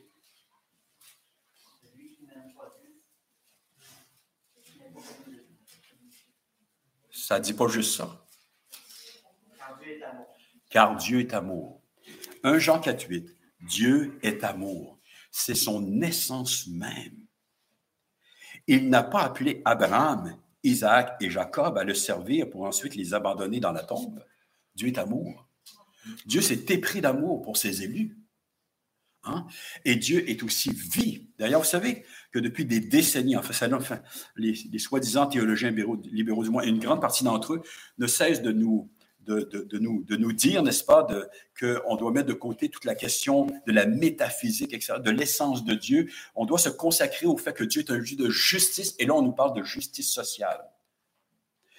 Ça 7.12 7.38
ne 7.38 7.44
dit 7.44 7.52
pas 7.52 7.68
juste 7.68 7.96
ça. 7.96 8.26
Car 10.68 10.96
Dieu 10.96 11.20
est 11.20 11.32
amour. 11.32 11.80
1 12.42 12.58
Jean 12.58 12.80
4.8. 12.80 13.28
Dieu 13.60 14.18
est 14.22 14.42
amour. 14.42 14.98
C'est 15.30 15.54
son 15.54 16.02
essence 16.02 16.66
même. 16.66 17.26
Il 18.66 18.88
n'a 18.88 19.02
pas 19.02 19.22
appelé 19.22 19.62
Abraham, 19.64 20.36
Isaac 20.62 21.16
et 21.20 21.30
Jacob 21.30 21.78
à 21.78 21.84
le 21.84 21.94
servir 21.94 22.50
pour 22.50 22.64
ensuite 22.64 22.94
les 22.94 23.14
abandonner 23.14 23.60
dans 23.60 23.72
la 23.72 23.82
tombe. 23.82 24.22
Dieu 24.74 24.88
est 24.88 24.98
amour. 24.98 25.48
Dieu 26.26 26.40
s'est 26.40 26.64
épris 26.68 27.00
d'amour 27.00 27.42
pour 27.42 27.56
ses 27.56 27.82
élus. 27.82 28.16
Hein? 29.24 29.46
Et 29.84 29.96
Dieu 29.96 30.28
est 30.30 30.42
aussi 30.42 30.70
vie. 30.70 31.28
D'ailleurs, 31.38 31.60
vous 31.60 31.66
savez 31.66 32.04
que 32.32 32.38
depuis 32.38 32.64
des 32.64 32.80
décennies, 32.80 33.36
enfin, 33.36 34.00
les 34.36 34.78
soi-disant 34.78 35.26
théologiens 35.26 35.70
libéraux, 35.70 36.00
libéraux, 36.10 36.44
du 36.44 36.50
moins, 36.50 36.62
une 36.62 36.78
grande 36.78 37.00
partie 37.00 37.24
d'entre 37.24 37.54
eux 37.54 37.62
ne 37.98 38.06
cessent 38.06 38.42
de 38.42 38.52
nous 38.52 38.90
de, 39.26 39.78
nous, 39.78 40.02
de 40.04 40.16
nous 40.16 40.32
dire, 40.32 40.62
n'est-ce 40.62 40.84
pas, 40.84 41.06
qu'on 41.58 41.96
doit 41.96 42.10
mettre 42.10 42.28
de 42.28 42.32
côté 42.34 42.68
toute 42.68 42.84
la 42.84 42.94
question 42.94 43.46
de 43.66 43.72
la 43.72 43.86
métaphysique, 43.86 44.72
etc., 44.72 44.94
de 45.02 45.10
l'essence 45.10 45.64
de 45.64 45.74
Dieu. 45.74 46.10
On 46.34 46.46
doit 46.46 46.58
se 46.58 46.68
consacrer 46.68 47.26
au 47.26 47.36
fait 47.36 47.52
que 47.52 47.64
Dieu 47.64 47.82
est 47.82 47.90
un 47.90 47.98
Dieu 47.98 48.16
de 48.16 48.30
justice, 48.30 48.94
et 48.98 49.06
là, 49.06 49.14
on 49.14 49.22
nous 49.22 49.32
parle 49.32 49.54
de 49.54 49.62
justice 49.62 50.10
sociale. 50.10 50.60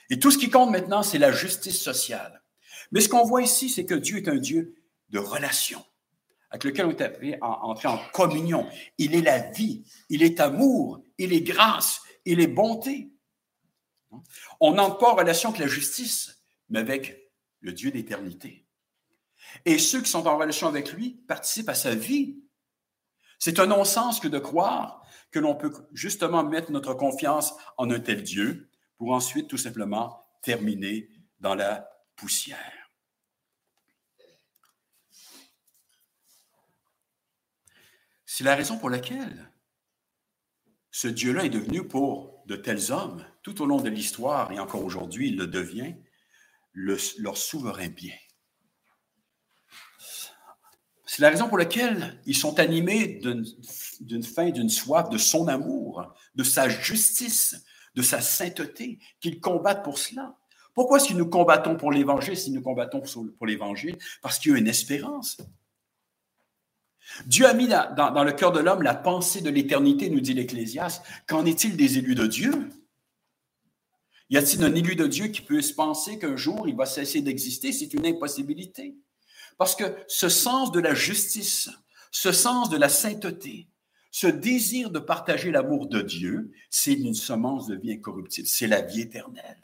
Et 0.10 0.20
tout 0.20 0.32
ce 0.32 0.38
qui 0.38 0.50
compte 0.50 0.72
maintenant, 0.72 1.04
c'est 1.04 1.18
la 1.18 1.32
justice 1.32 1.82
sociale. 1.82 2.42
Mais 2.92 3.02
ce 3.02 3.10
qu'on 3.10 3.26
voit 3.26 3.42
ici, 3.42 3.70
c'est 3.70 3.86
que 3.86 3.96
Dieu 3.96 4.18
est 4.18 4.28
un 4.28 4.36
Dieu 4.36 4.76
de 5.10 5.20
relation, 5.20 5.84
avec 6.50 6.64
lequel 6.66 6.86
on 6.86 6.92
est 6.92 7.02
appelé 7.02 7.38
à 7.42 7.66
en 7.66 7.98
communion. 8.14 8.68
Il 8.98 9.16
est 9.16 9.22
la 9.22 9.40
vie, 9.40 9.84
il 10.10 10.24
est 10.24 10.40
amour, 10.40 11.02
il 11.18 11.34
est 11.34 11.42
grâce, 11.42 12.02
il 12.26 12.40
est 12.40 12.48
bonté. 12.48 13.10
On 14.60 14.74
n'entre 14.74 14.98
pas 14.98 15.12
en 15.12 15.16
relation 15.16 15.50
avec 15.50 15.62
la 15.62 15.68
justice, 15.68 16.44
mais 16.70 16.80
avec 16.80 17.21
le 17.62 17.74
Dieu 17.74 17.92
d'éternité. 17.92 18.68
Et 19.66 19.80
ceux 19.80 20.02
qui 20.02 20.10
sont 20.10 20.28
en 20.28 20.38
relation 20.38 20.68
avec 20.68 20.92
lui 20.92 21.22
participent 21.28 21.70
à 21.70 21.76
sa 21.76 21.96
vie. 21.96 22.44
C'est 23.40 23.60
un 23.60 23.66
non-sens 23.66 24.20
que 24.20 24.28
de 24.28 24.40
croire 24.40 25.02
que 25.32 25.40
l'on 25.40 25.56
peut 25.56 25.74
justement 25.94 26.44
mettre 26.44 26.72
notre 26.72 26.94
confiance 26.94 27.54
en 27.78 27.90
un 27.90 28.00
tel 28.00 28.24
Dieu 28.24 28.70
pour 28.98 29.14
ensuite 29.14 29.48
tout 29.48 29.58
simplement 29.58 30.24
terminer 30.42 31.10
dans 31.40 31.56
la 31.56 31.90
poussière. 32.16 32.92
C'est 38.26 38.44
la 38.44 38.56
raison 38.56 38.78
pour 38.78 38.90
laquelle 38.90 39.52
ce 40.92 41.08
Dieu-là 41.08 41.46
est 41.46 41.50
devenu 41.50 41.88
pour 41.88 42.44
de 42.48 42.56
tels 42.56 42.92
hommes, 42.92 43.26
tout 43.44 43.62
au 43.62 43.66
long 43.66 43.82
de 43.82 43.90
l'histoire 43.90 44.52
et 44.52 44.60
encore 44.60 44.84
aujourd'hui, 44.84 45.30
il 45.30 45.38
le 45.38 45.48
devient, 45.48 45.96
leur 46.74 47.38
souverain 47.38 47.90
bien. 47.90 48.16
C'est 51.06 51.22
la 51.22 51.30
raison 51.30 51.50
pour 51.50 51.58
laquelle 51.58 52.22
ils 52.26 52.38
sont 52.38 52.58
animés 52.60 53.20
d'une 54.00 54.24
faim, 54.24 54.50
d'une 54.50 54.70
soif, 54.70 55.10
de 55.10 55.18
son 55.18 55.50
amour, 55.50 56.14
de 56.36 56.44
sa 56.44 56.70
justice, 56.70 57.62
de 57.96 58.02
sa 58.02 58.22
sainteté, 58.22 58.98
qu'ils 59.20 59.42
combattent 59.42 59.84
pour 59.84 59.98
cela. 59.98 60.38
Pourquoi 60.74 61.02
si 61.02 61.14
nous 61.14 61.28
combattons 61.28 61.76
pour 61.76 61.92
l'Évangile, 61.92 62.38
si 62.38 62.50
nous 62.52 62.62
combattons 62.62 63.02
pour 63.38 63.46
l'Évangile? 63.46 63.98
Parce 64.22 64.40
qu'il 64.40 64.54
y 64.54 64.56
a 64.56 64.58
une 64.58 64.70
espérance. 64.70 65.38
Dieu 67.26 67.46
a 67.46 67.54
mis 67.54 67.68
dans, 67.68 67.94
dans 67.94 68.24
le 68.24 68.32
cœur 68.32 68.54
de 68.54 68.62
l'homme 68.62 68.82
la 68.82 68.96
pensée 68.96 69.42
de 69.42 69.50
l'éternité, 69.50 70.10
nous 70.10 70.22
dit 70.22 70.34
l'Ecclésiaste. 70.34 71.04
Qu'en 71.28 71.46
est-il 71.46 71.76
des 71.76 71.98
élus 71.98 72.16
de 72.16 72.26
Dieu? 72.26 72.70
Y 74.32 74.38
a-t-il 74.38 74.64
un 74.64 74.74
élu 74.74 74.96
de 74.96 75.08
Dieu 75.08 75.28
qui 75.28 75.42
peut 75.42 75.62
se 75.62 75.74
penser 75.74 76.18
qu'un 76.18 76.38
jour 76.38 76.66
il 76.70 76.76
va 76.76 76.86
cesser 76.86 77.22
d'exister? 77.22 77.74
C'est 77.74 77.94
une 77.94 78.06
impossibilité. 78.06 78.96
Parce 79.58 79.76
que 79.76 79.84
ce 80.08 80.30
sens 80.30 80.72
de 80.72 80.80
la 80.80 80.94
justice, 80.94 81.70
ce 82.12 82.32
sens 82.32 82.70
de 82.70 82.78
la 82.78 82.88
sainteté, 82.88 83.68
ce 84.10 84.28
désir 84.28 84.90
de 84.90 85.00
partager 85.00 85.52
l'amour 85.52 85.88
de 85.88 86.02
Dieu, 86.02 86.54
c'est 86.70 86.94
une 86.94 87.14
semence 87.14 87.68
de 87.68 87.76
vie 87.76 87.92
incorruptible, 87.92 88.48
c'est 88.48 88.68
la 88.68 88.82
vie 88.82 89.02
éternelle. 89.02 89.60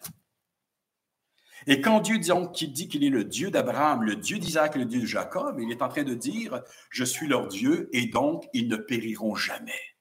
Et 1.65 1.80
quand 1.80 2.01
Dieu 2.01 2.19
dit, 2.19 2.88
qu'il 2.89 3.06
est 3.06 3.10
le 3.10 3.23
Dieu 3.23 3.49
d'Abraham, 3.49 4.03
le 4.03 4.17
Dieu 4.17 4.38
d'Isaac, 4.38 4.75
le 4.75 4.86
Dieu 4.86 5.01
de 5.01 5.06
Jacob, 5.06 5.60
il 5.62 5.71
est 5.71 5.82
en 5.82 5.89
train 5.89 6.03
de 6.03 6.13
dire, 6.13 6.62
je 6.89 7.06
suis 7.06 7.27
leur 7.27 7.47
Dieu 7.47 7.89
et 7.93 8.08
donc 8.08 8.47
ils 8.53 8.67
ne 8.67 8.77
périront 8.77 9.36
jamais. 9.36 9.95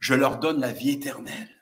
Je 0.00 0.14
leur 0.14 0.38
donne 0.38 0.60
la 0.60 0.72
vie 0.72 0.90
éternelle. 0.90 1.59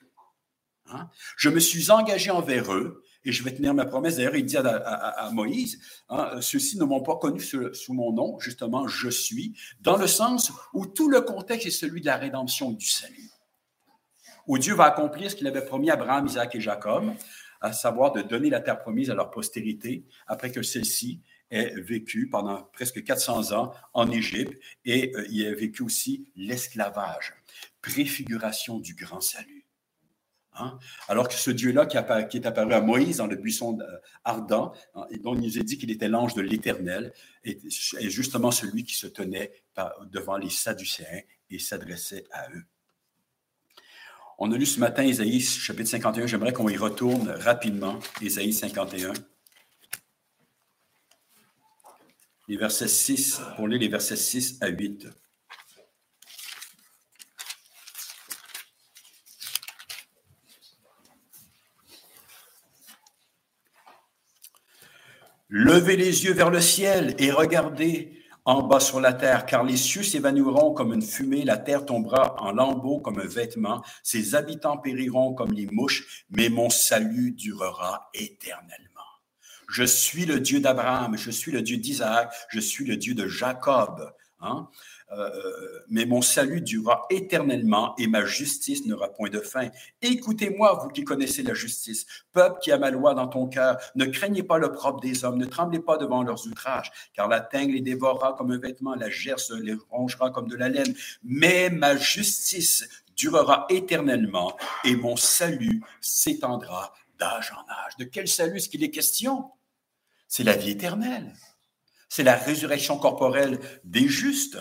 Hein? 0.91 1.09
Je 1.37 1.49
me 1.49 1.61
suis 1.61 1.91
engagé 1.91 2.31
envers 2.31 2.73
eux 2.73 3.03
et 3.25 3.33
je 3.33 3.43
vais 3.43 3.55
tenir 3.55 3.75
ma 3.75 3.85
promesse. 3.85 4.17
D'ailleurs, 4.17 4.37
il 4.37 4.45
dit 4.45 4.57
à, 4.57 5.31
Moïse, 5.33 5.81
hein, 6.09 6.41
ceux-ci 6.41 6.79
ne 6.79 6.85
m'ont 6.85 7.03
pas 7.03 7.17
connu 7.17 7.41
sous, 7.41 7.93
mon 7.93 8.13
nom, 8.13 8.39
justement, 8.39 8.89
je 8.89 9.09
suis, 9.09 9.55
dans 9.81 9.97
le 9.97 10.07
sens 10.07 10.53
où 10.73 10.87
tout 10.87 11.09
le 11.09 11.21
contexte 11.21 11.67
est 11.67 11.71
celui 11.71 12.01
de 12.01 12.07
la 12.07 12.17
rédemption 12.17 12.73
et 12.73 12.77
du 12.77 12.87
salut. 12.87 13.31
Où 14.47 14.59
Dieu 14.59 14.75
va 14.75 14.85
accomplir 14.85 15.31
ce 15.31 15.37
qu'il 15.37 15.47
avait 15.47 15.65
promis 15.65 15.91
à 15.91 15.95
Abraham, 15.95 16.27
Isaac 16.27 16.55
et 16.55 16.61
Jacob, 16.61 17.13
à 17.61 17.73
savoir 17.73 18.13
de 18.13 18.23
donner 18.23 18.51
la 18.51 18.61
terre 18.61 18.79
promise 18.79 19.11
à 19.11 19.15
leur 19.15 19.31
postérité 19.31 20.07
après 20.27 20.51
que 20.51 20.63
celle-ci 20.63 21.21
ait 21.51 21.75
vécu 21.81 22.29
pendant 22.29 22.63
presque 22.73 23.03
400 23.03 23.53
ans 23.53 23.73
en 23.95 24.11
Égypte 24.11 24.59
et 24.85 25.13
euh, 25.17 25.27
il 25.31 25.43
ait 25.43 25.55
vécu 25.55 25.83
aussi 25.83 26.31
l'esclavage, 26.37 27.35
préfiguration 27.81 28.79
du 28.79 28.95
grand 28.95 29.21
salut. 29.21 29.58
Hein? 30.59 30.79
Alors 31.09 31.29
que 31.29 31.35
ce 31.35 31.51
Dieu-là 31.51 31.87
qui, 31.87 31.97
est 31.97 32.47
apparu 32.47 32.73
à 32.73 32.81
Moïse 32.81 33.19
dans 33.19 33.27
le 33.27 33.37
buisson 33.37 33.79
euh, 33.81 33.85
ardent, 34.25 34.73
hein, 34.95 35.07
dont 35.23 35.35
il 35.35 35.41
nous 35.41 35.59
a 35.59 35.63
dit 35.63 35.79
qu'il 35.79 35.91
était 35.91 36.09
l'ange 36.09 36.35
de 36.35 36.43
l'Éternel, 36.43 37.13
est, 37.45 37.59
justement 38.09 38.51
celui 38.51 38.85
qui 38.85 38.95
se 38.95 39.07
tenait 39.07 39.53
devant 40.11 40.37
les 40.37 40.51
Sadducéens 40.51 41.23
et 41.51 41.59
s'adressait 41.59 42.25
à 42.33 42.51
eux. 42.51 42.65
On 44.39 44.53
a 44.53 44.57
lu 44.57 44.67
ce 44.67 44.79
matin 44.79 45.03
Isaïe 45.03 45.41
chapitre 45.41 45.91
51. 45.91 46.27
J'aimerais 46.27 46.53
qu'on 46.53 46.69
y 46.69 46.77
retourne 46.77 47.29
rapidement. 47.31 47.99
Isaïe 48.21 48.53
51. 48.53 49.13
Les 52.47 52.57
versets 52.57 52.89
6, 52.89 53.41
pour 53.57 53.69
lire 53.69 53.81
les 53.81 53.89
versets 53.89 54.17
6 54.17 54.59
à 54.61 54.69
8. 54.69 55.09
Levez 65.49 65.97
les 65.97 66.25
yeux 66.25 66.35
vers 66.35 66.51
le 66.51 66.61
ciel 66.61 67.15
et 67.19 67.31
regardez 67.31 68.13
en 68.45 68.63
bas 68.63 68.81
sur 68.81 69.01
la 69.01 69.13
terre, 69.13 69.47
car 69.47 69.65
les 69.65 69.77
cieux 69.77 70.03
s'évanouiront 70.03 70.73
comme 70.73 70.93
une 70.93 71.03
fumée, 71.03 71.45
la 71.45 71.59
terre 71.59 71.85
tombera 71.85 72.37
en 72.43 72.53
lambeaux 72.53 73.01
comme 73.01 73.19
un 73.19 73.27
vêtement, 73.27 73.83
ses 74.03 74.35
habitants 74.35 74.79
périront 74.79 75.35
comme 75.35 75.53
les 75.53 75.67
mouches, 75.67 76.25
mais 76.31 76.49
mon 76.49 76.71
salut 76.71 77.33
durera 77.33 78.09
éternellement. 78.15 78.89
Je 79.69 79.85
suis 79.85 80.25
le 80.25 80.41
Dieu 80.41 80.61
d'Abraham, 80.61 81.17
je 81.17 81.31
suis 81.31 81.53
le 81.53 81.61
Dieu 81.61 81.77
d'Isaac, 81.77 82.33
je 82.49 82.61
suis 82.61 82.87
le 82.87 82.97
Dieu 82.97 83.15
de 83.15 83.27
Jacob. 83.27 84.15
Hein? 84.41 84.69
Euh, 85.11 85.81
mais 85.89 86.05
mon 86.05 86.21
salut 86.21 86.61
durera 86.61 87.07
éternellement 87.09 87.95
et 87.97 88.07
ma 88.07 88.27
justice 88.27 88.85
n'aura 88.85 89.09
point 89.09 89.31
de 89.31 89.41
fin. 89.41 89.69
Écoutez-moi, 90.03 90.81
vous 90.83 90.89
qui 90.89 91.03
connaissez 91.03 91.43
la 91.43 91.55
justice, 91.55 92.05
peuple 92.33 92.61
qui 92.63 92.73
a 92.73 92.79
ma 92.79 92.91
loi 92.91 93.15
dans 93.15 93.27
ton 93.27 93.47
cœur, 93.47 93.79
ne 93.95 94.05
craignez 94.05 94.43
pas 94.43 94.59
le 94.59 94.71
propre 94.71 95.01
des 95.01 95.25
hommes, 95.25 95.39
ne 95.39 95.47
tremblez 95.47 95.81
pas 95.81 95.97
devant 95.97 96.23
leurs 96.23 96.47
outrages, 96.47 96.93
car 97.15 97.27
la 97.29 97.41
teigne 97.41 97.73
les 97.73 97.81
dévorera 97.81 98.35
comme 98.35 98.51
un 98.51 98.59
vêtement, 98.59 98.95
la 98.95 99.09
gerce 99.09 99.51
les 99.51 99.77
rongera 99.89 100.31
comme 100.31 100.49
de 100.49 100.57
la 100.57 100.69
laine. 100.69 100.95
Mais 101.23 101.71
ma 101.71 101.97
justice 101.97 102.87
durera 103.17 103.67
éternellement 103.71 104.57
et 104.85 104.95
mon 104.95 105.17
salut 105.17 105.83
s'étendra 106.01 106.93
d'âge 107.19 107.53
en 107.53 107.71
âge. 107.71 107.97
De 107.99 108.05
quel 108.05 108.29
salut 108.29 108.59
est-ce 108.59 108.69
qu'il 108.69 108.85
est 108.85 108.91
question? 108.91 109.51
C'est 110.29 110.45
la 110.45 110.55
vie 110.55 110.71
éternelle. 110.71 111.33
C'est 112.11 112.23
la 112.23 112.37
résurrection 112.37 112.99
corporelle 112.99 113.59
des 113.85 114.07
justes. 114.09 114.59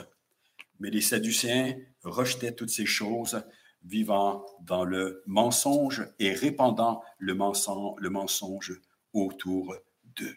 Mais 0.79 0.89
les 0.89 1.01
Sadducéens 1.01 1.75
rejetaient 2.03 2.53
toutes 2.53 2.69
ces 2.69 2.85
choses, 2.85 3.43
vivant 3.83 4.45
dans 4.61 4.83
le 4.83 5.23
mensonge 5.27 6.07
et 6.19 6.33
répandant 6.33 7.01
le 7.19 7.33
mensonge, 7.33 8.81
autour 9.13 9.75
d'eux. 10.03 10.35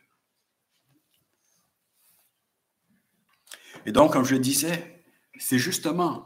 Et 3.84 3.92
donc, 3.92 4.12
comme 4.12 4.24
je 4.24 4.34
le 4.34 4.40
disais, 4.40 5.02
c'est 5.38 5.58
justement 5.58 6.24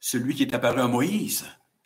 celui 0.00 0.34
qui 0.34 0.42
est 0.42 0.54
apparu 0.54 0.80
à 0.80 0.88
Moïse 0.88 1.44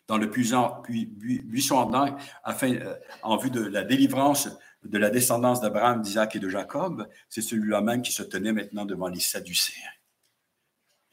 dans 0.09 0.17
le 0.17 0.25
buisson 0.25 1.77
ardent 1.77 2.17
afin, 2.43 2.73
euh, 2.73 2.95
en 3.21 3.37
vue 3.37 3.51
de 3.51 3.61
la 3.61 3.83
délivrance 3.83 4.49
de 4.83 4.97
la 4.97 5.09
descendance 5.09 5.61
d'Abraham, 5.61 6.01
d'Isaac 6.01 6.35
et 6.35 6.39
de 6.39 6.49
Jacob, 6.49 7.07
c'est 7.27 7.41
celui-là 7.41 7.81
même 7.81 8.01
qui 8.01 8.11
se 8.11 8.23
tenait 8.23 8.53
maintenant 8.53 8.85
devant 8.85 9.07
les 9.07 9.19
Sadducéens. 9.19 9.91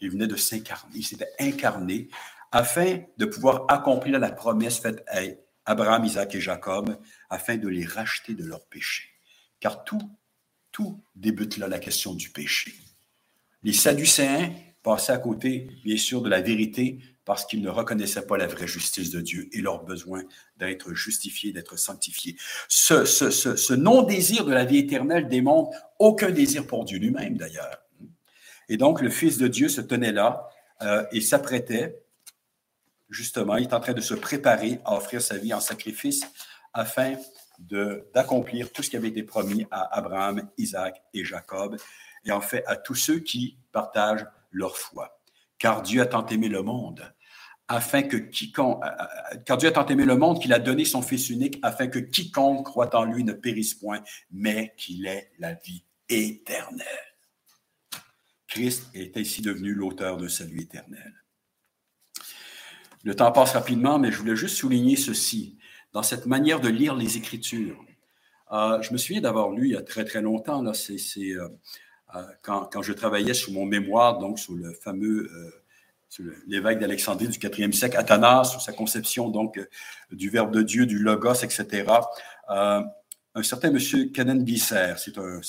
Il 0.01 0.11
venait 0.11 0.27
de 0.27 0.37
s'incarner, 0.37 0.93
il 0.95 1.05
s'était 1.05 1.33
incarné 1.39 2.09
afin 2.53 3.01
de 3.17 3.25
pouvoir 3.27 3.65
accomplir 3.69 4.19
la 4.19 4.31
promesse 4.31 4.79
faite 4.79 5.03
à 5.09 5.21
Abraham, 5.65 6.05
Isaac 6.05 6.35
et 6.35 6.41
Jacob, 6.41 6.97
afin 7.29 7.57
de 7.57 7.69
les 7.69 7.85
racheter 7.85 8.35
de 8.35 8.45
leurs 8.45 8.67
péchés. 8.67 9.11
Car 9.61 9.85
tout, 9.85 10.11
tout 10.71 11.03
débute 11.15 11.57
là 11.57 11.69
la 11.69 11.79
question 11.79 12.15
du 12.15 12.31
péché. 12.31 12.73
Les 13.63 13.73
Sadducéens 13.73 14.53
passaient 14.83 15.13
à 15.13 15.19
côté, 15.19 15.69
bien 15.85 15.97
sûr, 15.97 16.23
de 16.23 16.29
la 16.29 16.41
vérité 16.41 17.01
parce 17.25 17.45
qu'ils 17.45 17.61
ne 17.61 17.69
reconnaissaient 17.69 18.27
pas 18.27 18.37
la 18.37 18.47
vraie 18.47 18.69
justice 18.69 19.11
de 19.11 19.21
Dieu 19.21 19.49
et 19.53 19.61
leur 19.61 19.85
besoin 19.85 20.23
d'être 20.57 20.95
justifiés, 20.95 21.53
d'être 21.53 21.77
sanctifiés. 21.77 22.37
Ce, 22.69 23.05
ce, 23.05 23.75
non-désir 23.75 24.45
de 24.45 24.53
la 24.53 24.65
vie 24.65 24.79
éternelle 24.79 25.27
démontre 25.27 25.77
aucun 25.99 26.31
désir 26.31 26.67
pour 26.69 26.85
Dieu 26.85 26.99
lui-même, 26.99 27.37
d'ailleurs. 27.37 27.86
Et 28.69 28.77
donc, 28.77 29.01
le 29.01 29.11
Fils 29.11 29.39
de 29.39 29.49
Dieu 29.49 29.69
se 29.69 29.81
tenait 29.81 30.13
là 30.13 30.49
euh, 30.83 31.05
et 31.13 31.21
s'apprêtait, 31.21 32.03
justement, 33.09 33.57
il 33.57 33.65
est 33.65 33.75
en 33.75 33.81
train 33.81 33.93
de 33.93 34.01
se 34.01 34.15
préparer 34.15 34.81
à 34.85 34.97
offrir 34.97 35.23
sa 35.23 35.39
vie 35.39 35.55
en 35.55 35.61
sacrifice 35.61 36.23
afin 36.73 37.15
d'accomplir 38.13 38.71
tout 38.73 38.83
ce 38.83 38.91
qui 38.91 38.97
avait 38.97 39.09
été 39.09 39.23
promis 39.23 39.67
à 39.71 39.97
Abraham, 39.97 40.49
Isaac 40.59 41.03
et 41.15 41.25
Jacob, 41.25 41.77
et 42.25 42.33
en 42.33 42.41
fait 42.41 42.65
à 42.67 42.77
tous 42.77 42.95
ceux 42.95 43.21
qui 43.21 43.57
partagent 43.73 44.27
leur 44.51 44.77
foi. 44.77 45.21
Car 45.59 45.81
Dieu 45.81 46.03
a 46.03 46.07
tant 46.07 46.27
aimé 46.27 46.49
le 46.49 46.63
monde 46.63 47.15
afin 47.69 48.03
que 48.03 48.17
quiconque, 48.17 48.85
euh, 48.85 48.89
euh, 48.89 49.39
car 49.45 49.57
Dieu 49.57 49.69
a 49.69 49.73
tant 49.73 49.87
aimé 49.87 50.05
le 50.05 50.17
monde 50.17 50.41
qu'il 50.41 50.53
a 50.53 50.59
donné 50.59 50.85
son 50.85 51.03
Fils 51.03 51.31
unique, 51.31 51.59
afin 51.63 51.89
que 51.89 51.99
quiconque 51.99 52.67
croit 52.67 52.95
en 52.95 53.05
lui 53.05 53.25
ne 53.25 53.33
périsse 53.33 53.75
point, 53.75 54.03
mais 54.31 54.73
qu'il 54.77 55.07
ait 55.07 55.31
la 55.39 55.55
vie 55.55 55.83
éternelle. 56.09 57.16
Christ 58.57 58.89
est 58.95 59.19
ainsi 59.19 59.43
devenu 59.43 59.75
l'auteur 59.75 60.17
de 60.17 60.29
salut 60.29 60.63
éternel. 60.63 61.13
Le 63.05 63.15
temps 63.15 63.31
passe 63.31 63.53
rapidement, 63.53 63.99
mais 63.99 64.11
je 64.11 64.17
voulais 64.17 64.35
juste 64.35 64.57
souligner 64.57 64.97
ceci. 64.97 65.59
Dans 65.93 66.03
cette 66.03 66.25
manière 66.25 66.59
de 66.61 66.71
lire 66.71 66.97
les 66.97 67.19
Écritures, 67.19 67.85
euh, 68.53 68.81
je 68.81 68.95
me 68.95 68.97
souviens 68.97 69.21
d'avoir 69.21 69.51
lu 69.51 69.67
il 69.67 69.73
y 69.73 69.77
a 69.77 69.83
très 69.83 70.07
très 70.07 70.23
longtemps, 70.23 70.63
là, 70.63 70.73
c'est, 70.73 70.97
euh, 71.19 71.49
euh, 72.15 72.23
quand, 72.41 72.71
quand, 72.73 72.81
je 72.81 72.95
travaillais 72.95 73.35
sur 73.35 73.53
mon 73.53 73.67
mémoire, 73.67 74.21
donc 74.21 74.39
sur 74.39 74.55
le 74.55 74.73
fameux 74.73 75.31
l'évêque 76.47 76.79
d'Alexandrie 76.79 77.29
du 77.29 77.39
4e 77.39 77.73
siècle, 77.73 77.99
Athanas, 77.99 78.45
sur 78.45 78.63
sa 78.63 78.73
conception 78.73 79.29
donc 79.29 79.61
du 80.11 80.31
Verbe 80.31 80.51
de 80.51 80.63
Dieu, 80.63 80.87
du 80.87 80.99
Logos, 80.99 81.43
etc. 81.43 81.85
un 82.49 83.43
certain 83.43 83.71
monsieur 83.71 84.07
Canon 84.07 84.37
Bisser, 84.37 84.95
c'est 84.97 85.19
un, 85.19 85.43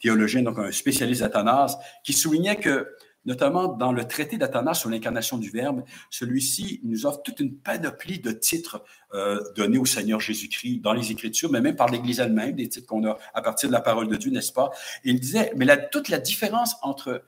théologien, 0.00 0.42
donc 0.42 0.58
un 0.58 0.72
spécialiste 0.72 1.22
d'Athanas, 1.22 1.78
qui 2.04 2.12
soulignait 2.12 2.56
que, 2.56 2.88
notamment 3.24 3.68
dans 3.68 3.92
le 3.92 4.06
traité 4.06 4.36
d'Athanas 4.36 4.74
sur 4.74 4.90
l'incarnation 4.90 5.38
du 5.38 5.50
Verbe, 5.50 5.82
celui-ci 6.10 6.80
nous 6.84 7.06
offre 7.06 7.22
toute 7.22 7.40
une 7.40 7.56
panoplie 7.56 8.20
de 8.20 8.30
titres 8.30 8.84
euh, 9.14 9.42
donnés 9.56 9.78
au 9.78 9.86
Seigneur 9.86 10.20
Jésus-Christ 10.20 10.80
dans 10.80 10.92
les 10.92 11.10
Écritures, 11.10 11.50
mais 11.50 11.60
même 11.60 11.76
par 11.76 11.88
l'Église 11.88 12.20
elle-même, 12.20 12.54
des 12.54 12.68
titres 12.68 12.86
qu'on 12.86 13.04
a 13.06 13.18
à 13.34 13.42
partir 13.42 13.68
de 13.68 13.72
la 13.72 13.80
parole 13.80 14.08
de 14.08 14.16
Dieu, 14.16 14.30
n'est-ce 14.30 14.52
pas? 14.52 14.70
Il 15.04 15.18
disait, 15.18 15.52
mais 15.56 15.64
la, 15.64 15.76
toute 15.76 16.08
la 16.08 16.18
différence 16.18 16.76
entre 16.82 17.22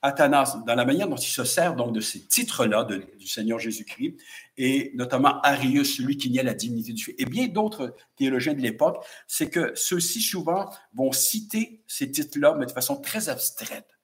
Athanas, 0.00 0.58
dans 0.64 0.74
la 0.74 0.84
manière 0.84 1.08
dont 1.08 1.16
il 1.16 1.30
se 1.30 1.44
sert 1.44 1.74
donc 1.74 1.92
de 1.92 2.00
ces 2.00 2.20
titres-là 2.20 2.84
du 2.84 3.26
Seigneur 3.26 3.58
Jésus-Christ, 3.58 4.16
et 4.56 4.92
notamment 4.94 5.40
Arius, 5.42 5.96
celui 5.96 6.16
qui 6.16 6.30
niait 6.30 6.44
la 6.44 6.54
divinité 6.54 6.92
du 6.92 7.02
Fils, 7.02 7.14
et 7.18 7.24
bien 7.24 7.48
d'autres 7.48 7.96
théologiens 8.16 8.54
de 8.54 8.60
l'époque, 8.60 9.04
c'est 9.26 9.50
que 9.50 9.72
ceux-ci 9.74 10.20
souvent 10.20 10.70
vont 10.94 11.10
citer 11.10 11.82
ces 11.88 12.10
titres-là, 12.10 12.54
mais 12.56 12.66
de 12.66 12.70
façon 12.70 13.00
très 13.00 13.28
abstraite. 13.28 13.98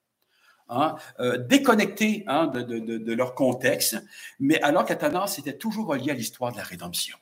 Hein, 0.70 0.96
euh, 1.20 1.37
déconnectés 1.37 2.24
hein, 2.26 2.46
de, 2.46 2.62
de, 2.62 2.78
de, 2.96 3.12
leur 3.12 3.35
contexte, 3.35 4.02
mais 4.40 4.59
alors 4.62 4.87
qu'Athanas 4.87 5.37
était 5.38 5.59
toujours 5.59 5.88
relié 5.88 6.11
à 6.11 6.14
l'histoire 6.14 6.52
de 6.52 6.57
la 6.57 6.62
rédemption, 6.62 7.18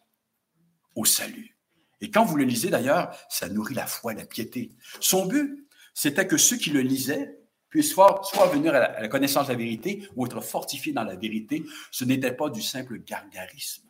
au 0.95 1.05
salut. 1.05 1.57
Et 2.01 2.11
quand 2.11 2.25
vous 2.25 2.37
le 2.37 2.45
lisez 2.45 2.71
d'ailleurs, 2.71 3.17
ça 3.29 3.49
nourrit 3.49 3.75
la 3.75 3.89
foi, 3.89 4.15
la 4.15 4.27
piété. 4.27 4.71
Son 5.01 5.27
but, 5.27 5.67
c'était 5.93 6.27
que 6.27 6.37
ceux 6.37 6.57
qui 6.57 6.71
le 6.71 6.83
lisaient 6.83 7.42
puissent 7.73 7.91
soit, 7.91 8.21
soit 8.23 8.47
venir 8.49 8.75
à 8.75 9.01
la, 9.01 9.09
connaissance 9.09 9.47
de 9.47 9.53
la 9.53 9.59
vérité 9.59 10.07
ou 10.15 10.27
être 10.27 10.43
fortifiés 10.43 10.93
dans 10.93 11.05
la 11.05 11.17
vérité. 11.17 11.65
Ce 11.91 12.05
n'était 12.05 12.33
pas 12.33 12.51
du 12.51 12.61
simple 12.61 12.99
gargarisme. 12.99 13.89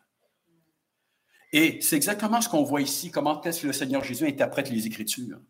Et 1.53 1.81
c'est 1.83 1.97
exactement 1.97 2.41
ce 2.41 2.49
qu'on 2.49 2.63
voit 2.63 2.81
ici, 2.81 3.11
comment 3.11 3.43
est-ce 3.43 3.63
que 3.63 3.67
le 3.67 3.73
Seigneur 3.73 4.03
Jésus 4.05 4.27
interprète 4.27 4.71
les 4.71 4.87
Écritures 4.87 5.41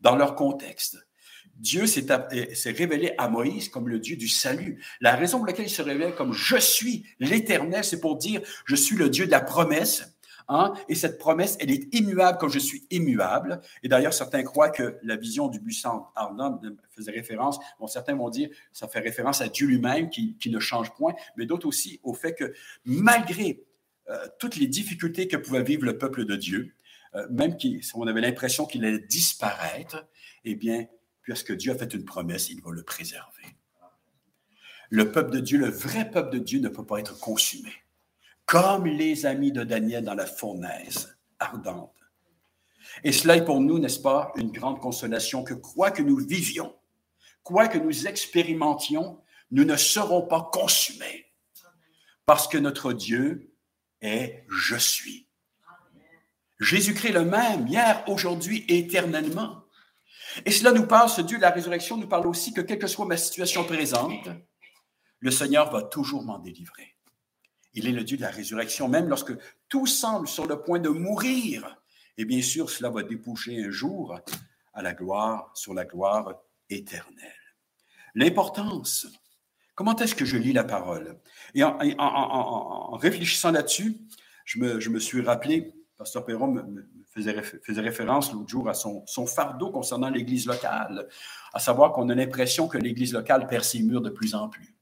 dans 0.00 0.16
leur 0.16 0.34
contexte. 0.34 0.98
Dieu 1.54 1.86
s'est 1.86 2.06
révélé 2.66 3.14
à 3.16 3.28
Moïse 3.28 3.68
comme 3.68 3.88
le 3.88 3.98
Dieu 3.98 4.16
du 4.16 4.28
salut. 4.28 4.84
La 5.00 5.16
raison 5.16 5.38
pour 5.38 5.46
laquelle 5.46 5.66
il 5.66 5.70
se 5.70 5.82
révèle 5.82 6.14
comme 6.14 6.32
je 6.32 6.56
suis 6.56 7.06
l'Éternel, 7.20 7.84
c'est 7.84 8.00
pour 8.00 8.16
dire 8.16 8.42
je 8.66 8.74
suis 8.74 8.96
le 8.96 9.08
Dieu 9.08 9.26
de 9.26 9.30
la 9.30 9.40
promesse, 9.40 10.17
Et 10.88 10.94
cette 10.94 11.18
promesse, 11.18 11.56
elle 11.60 11.70
est 11.70 11.94
immuable 11.94 12.38
comme 12.38 12.50
je 12.50 12.58
suis 12.58 12.86
immuable. 12.90 13.60
Et 13.82 13.88
d'ailleurs, 13.88 14.14
certains 14.14 14.42
croient 14.42 14.70
que 14.70 14.98
la 15.02 15.16
vision 15.16 15.48
du 15.48 15.60
buisson 15.60 16.04
ardent 16.16 16.60
faisait 16.90 17.10
référence, 17.10 17.58
bon, 17.78 17.86
certains 17.86 18.14
vont 18.14 18.30
dire 18.30 18.48
ça 18.72 18.88
fait 18.88 19.00
référence 19.00 19.42
à 19.42 19.48
Dieu 19.48 19.66
lui-même 19.66 20.08
qui, 20.08 20.36
qui, 20.38 20.50
ne 20.50 20.58
change 20.58 20.94
point, 20.94 21.14
mais 21.36 21.44
d'autres 21.44 21.66
aussi 21.66 22.00
au 22.02 22.14
fait 22.14 22.34
que 22.34 22.54
malgré 22.84 23.62
euh, 24.08 24.26
toutes 24.38 24.56
les 24.56 24.66
difficultés 24.66 25.28
que 25.28 25.36
pouvait 25.36 25.62
vivre 25.62 25.84
le 25.84 25.98
peuple 25.98 26.24
de 26.24 26.34
Dieu, 26.34 26.74
euh, 27.14 27.26
même 27.30 27.58
si 27.60 27.80
on 27.94 28.06
avait 28.06 28.22
l'impression 28.22 28.64
qu'il 28.64 28.84
allait 28.86 28.98
disparaître, 29.00 30.06
eh 30.44 30.54
bien, 30.54 30.86
puisque 31.20 31.54
Dieu 31.54 31.72
a 31.72 31.76
fait 31.76 31.92
une 31.92 32.06
promesse, 32.06 32.48
il 32.48 32.62
va 32.62 32.70
le 32.70 32.82
préserver. 32.82 33.44
Le 34.88 35.12
peuple 35.12 35.32
de 35.32 35.40
Dieu, 35.40 35.58
le 35.58 35.68
vrai 35.68 36.10
peuple 36.10 36.32
de 36.32 36.38
Dieu 36.38 36.60
ne 36.60 36.70
peut 36.70 36.86
pas 36.86 37.00
être 37.00 37.20
consumé 37.20 37.70
comme 38.48 38.86
les 38.86 39.26
amis 39.26 39.52
de 39.52 39.62
Daniel 39.62 40.04
dans 40.04 40.14
la 40.14 40.24
fournaise 40.24 41.18
ardente. 41.38 41.94
Et 43.04 43.12
cela 43.12 43.36
est 43.36 43.44
pour 43.44 43.60
nous, 43.60 43.78
n'est-ce 43.78 44.00
pas, 44.00 44.32
une 44.36 44.50
grande 44.50 44.80
consolation 44.80 45.44
que 45.44 45.52
quoi 45.52 45.90
que 45.90 46.00
nous 46.00 46.16
vivions, 46.16 46.74
quoi 47.42 47.68
que 47.68 47.76
nous 47.76 48.06
expérimentions, 48.06 49.20
nous 49.50 49.64
ne 49.64 49.76
serons 49.76 50.22
pas 50.22 50.48
consumés 50.50 51.26
parce 52.24 52.48
que 52.48 52.56
notre 52.56 52.94
Dieu 52.94 53.52
est 54.00 54.46
je 54.48 54.76
suis. 54.76 55.28
Jésus-Christ 56.58 57.12
le 57.12 57.26
même, 57.26 57.66
hier, 57.66 58.02
aujourd'hui, 58.08 58.64
éternellement. 58.68 59.62
Et 60.46 60.52
cela 60.52 60.72
nous 60.72 60.86
parle, 60.86 61.10
ce 61.10 61.20
Dieu 61.20 61.36
de 61.36 61.42
la 61.42 61.50
résurrection 61.50 61.98
nous 61.98 62.08
parle 62.08 62.26
aussi 62.26 62.54
que 62.54 62.62
quelle 62.62 62.78
que 62.78 62.86
soit 62.86 63.06
ma 63.06 63.18
situation 63.18 63.64
présente, 63.64 64.28
le 65.20 65.30
Seigneur 65.30 65.70
va 65.70 65.82
toujours 65.82 66.24
m'en 66.24 66.38
délivrer. 66.38 66.97
Il 67.74 67.86
est 67.86 67.92
le 67.92 68.04
Dieu 68.04 68.16
de 68.16 68.22
la 68.22 68.30
résurrection, 68.30 68.88
même 68.88 69.08
lorsque 69.08 69.32
tout 69.68 69.86
semble 69.86 70.26
sur 70.26 70.46
le 70.46 70.60
point 70.60 70.78
de 70.78 70.88
mourir. 70.88 71.78
Et 72.16 72.24
bien 72.24 72.42
sûr, 72.42 72.70
cela 72.70 72.90
va 72.90 73.02
déboucher 73.02 73.64
un 73.64 73.70
jour 73.70 74.18
à 74.74 74.82
la 74.82 74.94
gloire, 74.94 75.50
sur 75.54 75.74
la 75.74 75.84
gloire 75.84 76.34
éternelle. 76.70 77.32
l'importance. 78.14 79.06
Comment 79.74 79.94
est-ce 79.96 80.14
que 80.14 80.24
je 80.24 80.36
lis 80.36 80.52
la 80.52 80.64
parole? 80.64 81.20
Et 81.54 81.62
en, 81.62 82.96
réfléchissant 82.96 83.52
là-dessus, 83.52 83.96
je 84.44 84.58
me, 84.58 84.98
suis 84.98 85.20
rappelé, 85.20 85.72
Pasteur 85.96 86.24
Perron 86.24 86.64
faisait, 87.14 87.80
référence 87.80 88.32
l'autre 88.32 88.48
jour 88.48 88.68
à 88.68 88.74
son, 88.74 89.04
son 89.06 89.26
fardeau 89.26 89.70
concernant 89.70 90.10
l'Église 90.10 90.46
locale, 90.46 91.08
à 91.52 91.60
savoir 91.60 91.92
qu'on 91.92 92.08
a 92.08 92.14
l'impression 92.14 92.66
que 92.66 92.78
l'Église 92.78 93.12
locale 93.12 93.46
perd 93.46 93.62
ses 93.62 93.82
murs 93.82 94.00
de 94.00 94.10
plus 94.10 94.34
en 94.34 94.48
plus. 94.48 94.77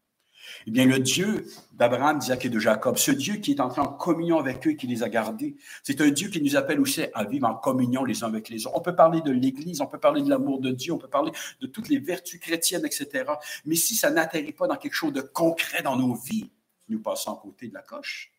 Eh 0.68 0.72
bien, 0.72 0.84
le 0.84 0.98
Dieu 0.98 1.46
d'Abraham, 1.74 2.18
d'Isaac 2.18 2.44
et 2.44 2.48
de 2.48 2.58
Jacob, 2.58 2.96
ce 2.96 3.12
Dieu 3.12 3.36
qui 3.36 3.52
est 3.52 3.60
entré 3.60 3.80
en 3.80 3.86
communion 3.86 4.38
avec 4.38 4.66
eux 4.66 4.72
qui 4.72 4.88
les 4.88 5.04
a 5.04 5.08
gardés, 5.08 5.56
c'est 5.84 6.00
un 6.00 6.10
Dieu 6.10 6.28
qui 6.28 6.42
nous 6.42 6.56
appelle 6.56 6.80
aussi 6.80 7.04
à 7.14 7.22
vivre 7.22 7.46
en 7.46 7.54
communion 7.54 8.04
les 8.04 8.24
uns 8.24 8.26
avec 8.26 8.48
les 8.48 8.66
autres. 8.66 8.76
On 8.76 8.80
peut 8.80 8.96
parler 8.96 9.20
de 9.20 9.30
l'Église, 9.30 9.80
on 9.80 9.86
peut 9.86 10.00
parler 10.00 10.22
de 10.22 10.28
l'amour 10.28 10.60
de 10.60 10.72
Dieu, 10.72 10.92
on 10.92 10.98
peut 10.98 11.08
parler 11.08 11.30
de 11.60 11.68
toutes 11.68 11.88
les 11.88 12.00
vertus 12.00 12.40
chrétiennes, 12.40 12.84
etc. 12.84 13.30
Mais 13.64 13.76
si 13.76 13.94
ça 13.94 14.10
n'atterrit 14.10 14.52
pas 14.52 14.66
dans 14.66 14.76
quelque 14.76 14.94
chose 14.94 15.12
de 15.12 15.20
concret 15.20 15.82
dans 15.82 15.96
nos 15.96 16.14
vies, 16.14 16.50
nous 16.88 16.98
passons 16.98 17.32
à 17.32 17.40
côté 17.40 17.68
de 17.68 17.74
la 17.74 17.82
coche. 17.82 18.32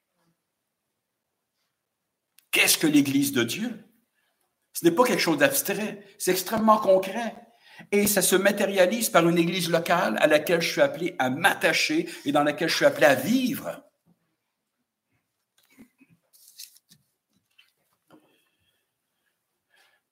Qu'est-ce 2.51 2.77
que 2.77 2.87
l'Église 2.87 3.31
de 3.31 3.43
Dieu? 3.43 3.85
Ce 4.73 4.83
n'est 4.83 4.91
pas 4.91 5.05
quelque 5.05 5.21
chose 5.21 5.37
d'abstrait, 5.37 6.03
c'est 6.17 6.31
extrêmement 6.31 6.77
concret. 6.77 7.46
Et 7.91 8.07
ça 8.07 8.21
se 8.21 8.35
matérialise 8.35 9.09
par 9.09 9.27
une 9.27 9.37
église 9.37 9.69
locale 9.69 10.17
à 10.19 10.27
laquelle 10.27 10.61
je 10.61 10.71
suis 10.71 10.81
appelé 10.81 11.15
à 11.19 11.29
m'attacher 11.29 12.09
et 12.25 12.31
dans 12.31 12.43
laquelle 12.43 12.69
je 12.69 12.75
suis 12.75 12.85
appelé 12.85 13.05
à 13.05 13.15
vivre. 13.15 13.83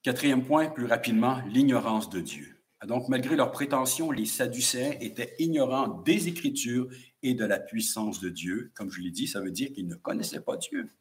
Quatrième 0.04 0.46
point, 0.46 0.70
plus 0.70 0.86
rapidement, 0.86 1.42
l'ignorance 1.48 2.12
de 2.12 2.20
Dieu. 2.20 2.56
Donc, 2.86 3.10
malgré 3.10 3.36
leurs 3.36 3.52
prétentions, 3.52 4.12
les 4.12 4.26
Sadducéens 4.26 4.94
étaient 5.02 5.34
ignorants 5.40 5.88
des 6.04 6.28
Écritures 6.28 6.88
et 7.24 7.34
de 7.34 7.44
la 7.44 7.58
puissance 7.58 8.20
de 8.20 8.30
Dieu. 8.30 8.72
Comme 8.76 8.92
je 8.92 9.02
l'ai 9.02 9.10
dit, 9.10 9.26
ça 9.26 9.42
veut 9.42 9.50
dire 9.50 9.74
qu'ils 9.74 9.88
ne 9.88 9.96
connaissaient 9.96 10.42
pas 10.42 10.58
Dieu. 10.58 10.92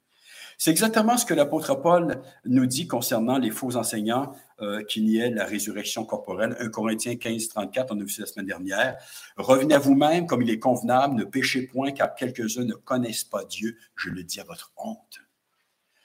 C'est 0.59 0.71
exactement 0.71 1.17
ce 1.17 1.27
que 1.27 1.35
l'apôtre 1.35 1.75
Paul 1.75 2.23
nous 2.45 2.67
dit 2.67 2.87
concernant 2.87 3.39
les 3.39 3.51
faux 3.51 3.77
enseignants 3.77 4.35
euh, 4.61 4.83
qui 4.85 5.03
niaient 5.03 5.31
la 5.31 5.45
résurrection 5.45 6.05
corporelle. 6.05 6.57
1 6.61 6.69
Corinthiens 6.69 7.17
15, 7.17 7.49
34, 7.49 7.95
on 7.95 8.01
a 8.01 8.03
vu 8.03 8.09
ça 8.09 8.23
la 8.23 8.27
semaine 8.27 8.47
dernière. 8.47 8.97
Revenez 9.37 9.75
à 9.75 9.79
vous-même 9.79 10.27
comme 10.27 10.43
il 10.43 10.51
est 10.51 10.59
convenable, 10.59 11.17
ne 11.17 11.25
péchez 11.25 11.63
point 11.63 11.93
car 11.93 12.15
quelques-uns 12.15 12.65
ne 12.65 12.75
connaissent 12.75 13.25
pas 13.25 13.45
Dieu. 13.45 13.77
Je 13.97 14.11
le 14.11 14.23
dis 14.23 14.41
à 14.41 14.45
votre 14.45 14.73
honte. 14.77 15.21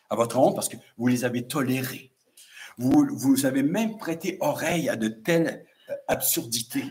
À 0.10 0.16
votre 0.16 0.40
honte 0.40 0.56
parce 0.56 0.70
que 0.70 0.78
vous 0.98 1.08
les 1.08 1.26
avez 1.26 1.48
tolérés. 1.48 2.12
Vous, 2.78 3.08
vous 3.12 3.46
avez 3.46 3.62
même 3.62 3.98
prêté 3.98 4.38
oreille 4.40 4.90
à 4.90 4.96
de 4.96 5.10
telles 5.10 5.66
euh, 5.90 5.94
absurdités, 6.08 6.86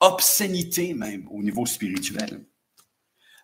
obscénités 0.00 0.94
même 0.94 1.26
au 1.30 1.42
niveau 1.42 1.66
spirituel. 1.66 2.44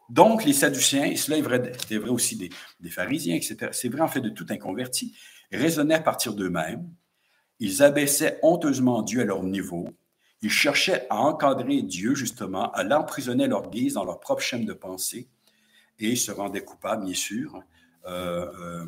Donc, 0.08 0.44
les 0.44 0.54
Sadduciens, 0.54 1.04
et 1.04 1.16
cela 1.16 1.36
est 1.36 1.42
vrai, 1.42 2.08
aussi 2.08 2.36
des, 2.36 2.90
pharisiens, 2.90 3.36
etc., 3.36 3.70
c'est 3.72 3.88
vrai 3.88 4.00
en 4.00 4.08
fait 4.08 4.20
de 4.20 4.30
tout 4.30 4.46
inconverti, 4.48 5.16
raisonnaient 5.52 5.94
à 5.94 6.00
partir 6.00 6.34
d'eux-mêmes, 6.34 6.88
ils 7.60 7.82
abaissaient 7.82 8.38
honteusement 8.42 9.02
Dieu 9.02 9.20
à 9.20 9.24
leur 9.24 9.42
niveau, 9.42 9.88
ils 10.40 10.50
cherchaient 10.50 11.06
à 11.10 11.16
encadrer 11.16 11.82
Dieu, 11.82 12.14
justement, 12.14 12.70
à 12.72 12.84
l'emprisonner 12.84 13.44
à 13.44 13.48
leur 13.48 13.70
guise 13.70 13.94
dans 13.94 14.04
leur 14.04 14.20
propre 14.20 14.42
chaîne 14.42 14.64
de 14.64 14.72
pensée, 14.72 15.28
et 15.98 16.16
se 16.16 16.30
rendaient 16.30 16.64
coupables, 16.64 17.04
bien 17.04 17.14
sûr, 17.14 17.60
euh, 18.06 18.46
euh, 18.60 18.86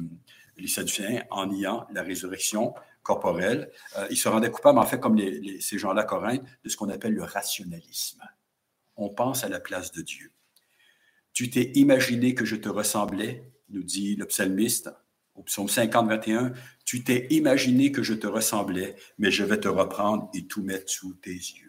les 0.57 0.68
Sadduciens, 0.68 1.25
en 1.31 1.47
niant 1.47 1.87
la 1.93 2.03
résurrection 2.03 2.75
corporelle. 3.03 3.71
Euh, 3.99 4.07
ils 4.11 4.16
se 4.16 4.29
rendaient 4.29 4.51
coupables, 4.51 4.79
en 4.79 4.87
fait, 4.87 5.01
comme 5.01 5.18
ces 5.61 5.79
gens-là, 5.79 6.05
Corinthe, 6.05 6.45
de 6.64 6.68
ce 6.68 6.77
qu'on 6.77 6.89
appelle 6.89 7.14
le 7.14 7.25
rationalisme. 7.25 8.23
On 8.97 9.09
pense 9.09 9.45
à 9.45 9.49
la 9.49 9.61
place 9.61 9.93
de 9.93 10.03
Dieu. 10.03 10.33
Tu 11.33 11.51
t'es 11.51 11.72
imaginé 11.74 12.35
que 12.35 12.45
je 12.45 12.57
te 12.57 12.68
ressemblais, 12.68 13.51
nous 13.68 13.83
dit 13.83 14.16
le 14.16 14.26
psalmiste 14.26 14.91
au 15.35 15.43
psaume 15.43 15.68
50, 15.68 16.09
21. 16.09 16.53
Tu 16.85 17.03
t'es 17.03 17.26
imaginé 17.31 17.93
que 17.93 18.03
je 18.03 18.14
te 18.14 18.26
ressemblais, 18.26 18.97
mais 19.18 19.31
je 19.31 19.45
vais 19.45 19.59
te 19.59 19.68
reprendre 19.68 20.28
et 20.35 20.47
tout 20.47 20.62
mettre 20.62 20.91
sous 20.91 21.14
tes 21.14 21.31
yeux. 21.31 21.68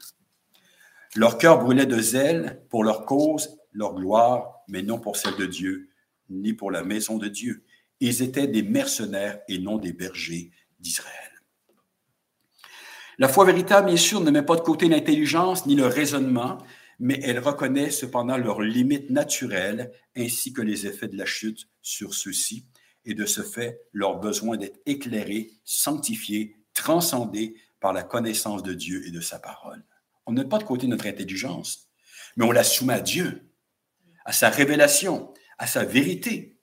Leur 1.16 1.38
cœur 1.38 1.60
brûlait 1.60 1.86
de 1.86 2.00
zèle 2.00 2.64
pour 2.70 2.84
leur 2.84 3.06
cause, 3.06 3.58
leur 3.72 3.96
gloire, 3.96 4.64
mais 4.68 4.82
non 4.82 5.00
pour 5.00 5.18
celle 5.18 5.36
de 5.36 5.46
Dieu, 5.46 5.90
ni 6.30 6.54
pour 6.54 6.72
la 6.72 6.84
maison 6.84 7.18
de 7.18 7.28
Dieu. 7.28 7.64
Ils 8.00 8.22
étaient 8.22 8.48
des 8.48 8.64
mercenaires 8.64 9.40
et 9.48 9.60
non 9.60 9.78
des 9.78 9.94
bergers 9.94 10.52
d'Israël. 10.80 11.16
La 13.18 13.28
foi 13.28 13.46
véritable, 13.46 13.88
bien 13.88 13.98
sûr, 13.98 14.22
ne 14.22 14.32
met 14.32 14.42
pas 14.42 14.56
de 14.56 14.62
côté 14.62 14.88
l'intelligence 14.88 15.66
ni 15.66 15.76
le 15.76 15.86
raisonnement, 15.86 16.58
mais 17.02 17.20
elle 17.24 17.40
reconnaît 17.40 17.90
cependant 17.90 18.38
leurs 18.38 18.62
limites 18.62 19.10
naturelles 19.10 19.92
ainsi 20.16 20.54
que 20.54 20.62
les 20.62 20.86
effets 20.86 21.08
de 21.08 21.18
la 21.18 21.26
chute 21.26 21.68
sur 21.82 22.14
ceux-ci, 22.14 22.68
et 23.06 23.16
de 23.16 23.26
ce 23.26 23.42
fait 23.42 23.82
leur 23.92 24.20
besoin 24.20 24.56
d'être 24.56 24.80
éclairés, 24.86 25.50
sanctifiés, 25.66 26.56
transcendés 26.76 27.56
par 27.80 27.92
la 27.92 28.04
connaissance 28.04 28.62
de 28.62 28.76
Dieu 28.76 29.08
et 29.08 29.12
de 29.12 29.20
sa 29.20 29.40
parole. 29.40 29.84
On 30.28 30.34
n'a 30.34 30.46
pas 30.46 30.60
de 30.60 30.64
côté 30.64 30.86
notre 30.86 31.08
intelligence, 31.08 31.90
mais 32.38 32.46
on 32.46 32.52
la 32.52 32.64
soumet 32.64 32.94
à 32.94 33.02
Dieu, 33.02 33.50
à 34.24 34.32
sa 34.32 34.50
révélation, 34.50 35.34
à 35.58 35.66
sa 35.66 35.84
vérité. 35.84 36.60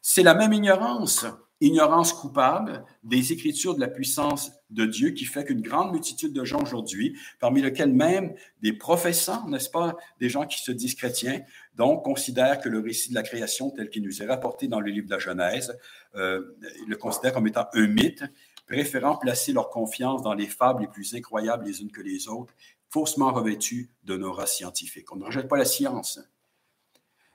C'est 0.00 0.22
la 0.22 0.34
même 0.34 0.52
ignorance 0.52 1.26
ignorance 1.62 2.12
coupable 2.12 2.84
des 3.04 3.32
Écritures 3.32 3.74
de 3.74 3.80
la 3.80 3.88
puissance 3.88 4.52
de 4.70 4.84
Dieu 4.84 5.10
qui 5.10 5.24
fait 5.24 5.44
qu'une 5.44 5.60
grande 5.60 5.92
multitude 5.92 6.32
de 6.32 6.44
gens 6.44 6.60
aujourd'hui, 6.60 7.16
parmi 7.38 7.62
lesquels 7.62 7.92
même 7.92 8.34
des 8.60 8.72
professants, 8.72 9.48
n'est-ce 9.48 9.70
pas, 9.70 9.96
des 10.18 10.28
gens 10.28 10.44
qui 10.44 10.60
se 10.60 10.72
disent 10.72 10.96
chrétiens, 10.96 11.40
donc 11.76 12.04
considèrent 12.04 12.60
que 12.60 12.68
le 12.68 12.80
récit 12.80 13.10
de 13.10 13.14
la 13.14 13.22
création 13.22 13.70
tel 13.70 13.90
qu'il 13.90 14.02
nous 14.02 14.22
est 14.22 14.26
rapporté 14.26 14.66
dans 14.66 14.80
le 14.80 14.90
livre 14.90 15.08
de 15.08 15.18
Genèse, 15.18 15.78
euh, 16.16 16.56
le 16.88 16.96
considèrent 16.96 17.32
comme 17.32 17.46
étant 17.46 17.66
un 17.74 17.86
mythe, 17.86 18.24
préférant 18.66 19.16
placer 19.16 19.52
leur 19.52 19.70
confiance 19.70 20.22
dans 20.22 20.34
les 20.34 20.48
fables 20.48 20.82
les 20.82 20.88
plus 20.88 21.14
incroyables 21.14 21.64
les 21.64 21.80
unes 21.80 21.92
que 21.92 22.00
les 22.00 22.26
autres, 22.26 22.54
faussement 22.90 23.32
revêtues 23.32 23.90
d'un 24.02 24.22
aura 24.22 24.46
scientifique. 24.46 25.12
On 25.12 25.16
ne 25.16 25.24
rejette 25.24 25.48
pas 25.48 25.56
la 25.56 25.64
science, 25.64 26.20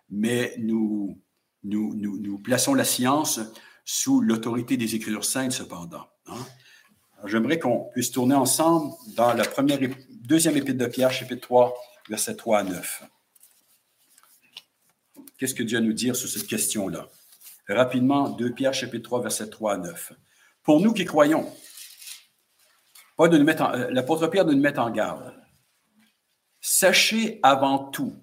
mais 0.09 0.53
nous, 0.57 1.17
nous, 1.63 1.93
nous, 1.95 2.19
nous 2.19 2.39
plaçons 2.39 2.73
la 2.73 2.84
science 2.84 3.39
sous 3.90 4.20
l'autorité 4.20 4.76
des 4.76 4.96
Écritures 4.96 5.24
saintes, 5.24 5.54
cependant. 5.54 6.10
Hein. 6.26 6.46
J'aimerais 7.24 7.58
qu'on 7.58 7.86
puisse 7.94 8.12
tourner 8.12 8.36
ensemble 8.36 8.94
dans 9.16 9.34
la 9.34 9.46
première, 9.46 9.80
deuxième 10.10 10.58
épître 10.58 10.78
de 10.78 10.88
Pierre, 10.88 11.10
chapitre 11.10 11.48
3, 11.48 11.74
versets 12.10 12.36
3 12.36 12.60
à 12.60 12.64
9. 12.64 13.04
Qu'est-ce 15.38 15.56
que 15.56 15.64
Dieu 15.64 15.78
a 15.78 15.82
à 15.82 15.84
nous 15.84 15.94
dire 15.94 16.18
sur 16.18 16.28
cette 16.28 16.48
question-là? 16.48 17.08
Rapidement, 17.70 18.30
2 18.30 18.52
Pierre, 18.52 18.74
chapitre 18.74 19.04
3, 19.04 19.22
versets 19.22 19.50
3 19.50 19.76
à 19.76 19.78
9. 19.78 20.12
Pour 20.64 20.82
nous 20.82 20.92
qui 20.92 21.06
croyons, 21.06 21.50
euh, 23.22 23.88
l'apôtre 23.90 24.28
Pierre 24.28 24.46
de 24.46 24.54
nous 24.54 24.62
mettre 24.62 24.82
en 24.82 24.90
garde. 24.90 25.34
Sachez 26.60 27.40
avant 27.42 27.90
tout 27.90 28.22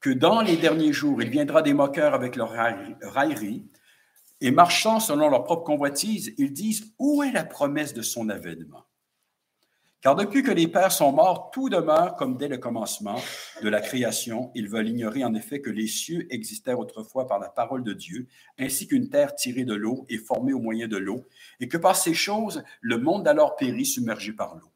que 0.00 0.10
dans 0.10 0.42
les 0.42 0.58
derniers 0.58 0.92
jours, 0.92 1.22
il 1.22 1.30
viendra 1.30 1.62
des 1.62 1.72
moqueurs 1.72 2.12
avec 2.12 2.36
leur 2.36 2.50
raillerie, 2.50 3.70
et 4.40 4.50
marchant 4.50 5.00
selon 5.00 5.28
leur 5.28 5.44
propre 5.44 5.64
convoitise, 5.64 6.34
ils 6.38 6.52
disent 6.52 6.92
Où 6.98 7.22
est 7.22 7.32
la 7.32 7.44
promesse 7.44 7.94
de 7.94 8.02
son 8.02 8.28
avènement? 8.28 8.84
Car 10.00 10.14
depuis 10.14 10.44
que 10.44 10.52
les 10.52 10.68
pères 10.68 10.92
sont 10.92 11.10
morts, 11.10 11.50
tout 11.50 11.68
demeure 11.68 12.14
comme 12.14 12.36
dès 12.36 12.46
le 12.46 12.58
commencement 12.58 13.20
de 13.62 13.68
la 13.68 13.80
création. 13.80 14.52
Ils 14.54 14.68
veulent 14.68 14.88
ignorer 14.88 15.24
en 15.24 15.34
effet 15.34 15.60
que 15.60 15.70
les 15.70 15.88
cieux 15.88 16.32
existèrent 16.32 16.78
autrefois 16.78 17.26
par 17.26 17.40
la 17.40 17.48
parole 17.48 17.82
de 17.82 17.92
Dieu, 17.92 18.28
ainsi 18.60 18.86
qu'une 18.86 19.08
terre 19.08 19.34
tirée 19.34 19.64
de 19.64 19.74
l'eau 19.74 20.06
et 20.08 20.18
formée 20.18 20.52
au 20.52 20.60
moyen 20.60 20.86
de 20.86 20.96
l'eau, 20.96 21.26
et 21.58 21.66
que 21.66 21.76
par 21.76 21.96
ces 21.96 22.14
choses, 22.14 22.62
le 22.80 22.98
monde 22.98 23.24
d'alors 23.24 23.56
périt 23.56 23.86
submergé 23.86 24.32
par 24.32 24.54
l'eau. 24.54 24.70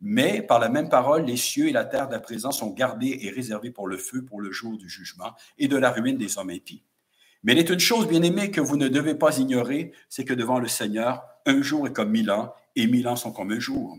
Mais 0.00 0.42
par 0.42 0.58
la 0.58 0.68
même 0.68 0.90
parole, 0.90 1.24
les 1.24 1.38
cieux 1.38 1.68
et 1.68 1.72
la 1.72 1.86
terre 1.86 2.08
d'à 2.08 2.20
présent 2.20 2.52
sont 2.52 2.70
gardés 2.70 3.18
et 3.22 3.30
réservés 3.30 3.70
pour 3.70 3.88
le 3.88 3.96
feu, 3.96 4.22
pour 4.22 4.42
le 4.42 4.52
jour 4.52 4.76
du 4.76 4.88
jugement 4.88 5.32
et 5.56 5.66
de 5.66 5.78
la 5.78 5.90
ruine 5.90 6.18
des 6.18 6.36
hommes 6.36 6.50
impies. 6.50 6.84
Mais 7.42 7.52
il 7.52 7.58
est 7.58 7.70
une 7.70 7.78
chose, 7.78 8.08
bien 8.08 8.22
aimée, 8.22 8.50
que 8.50 8.60
vous 8.60 8.76
ne 8.76 8.88
devez 8.88 9.14
pas 9.14 9.38
ignorer, 9.38 9.92
c'est 10.08 10.24
que 10.24 10.34
devant 10.34 10.58
le 10.58 10.68
Seigneur, 10.68 11.22
un 11.46 11.62
jour 11.62 11.86
est 11.86 11.92
comme 11.92 12.10
mille 12.10 12.30
ans, 12.30 12.52
et 12.76 12.86
mille 12.86 13.08
ans 13.08 13.16
sont 13.16 13.32
comme 13.32 13.52
un 13.52 13.60
jour. 13.60 13.96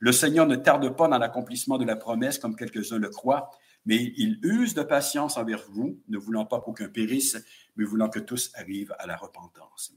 Le 0.00 0.12
Seigneur 0.12 0.46
ne 0.46 0.56
tarde 0.56 0.96
pas 0.96 1.08
dans 1.08 1.18
l'accomplissement 1.18 1.78
de 1.78 1.84
la 1.84 1.96
promesse, 1.96 2.38
comme 2.38 2.56
quelques-uns 2.56 2.98
le 2.98 3.10
croient, 3.10 3.50
mais 3.86 4.12
il 4.16 4.38
use 4.42 4.74
de 4.74 4.82
patience 4.82 5.36
envers 5.36 5.64
vous, 5.70 6.00
ne 6.08 6.18
voulant 6.18 6.46
pas 6.46 6.60
qu'aucun 6.60 6.88
périsse, 6.88 7.36
mais 7.76 7.84
voulant 7.84 8.08
que 8.08 8.18
tous 8.18 8.50
arrivent 8.54 8.94
à 8.98 9.06
la 9.06 9.16
repentance. 9.16 9.92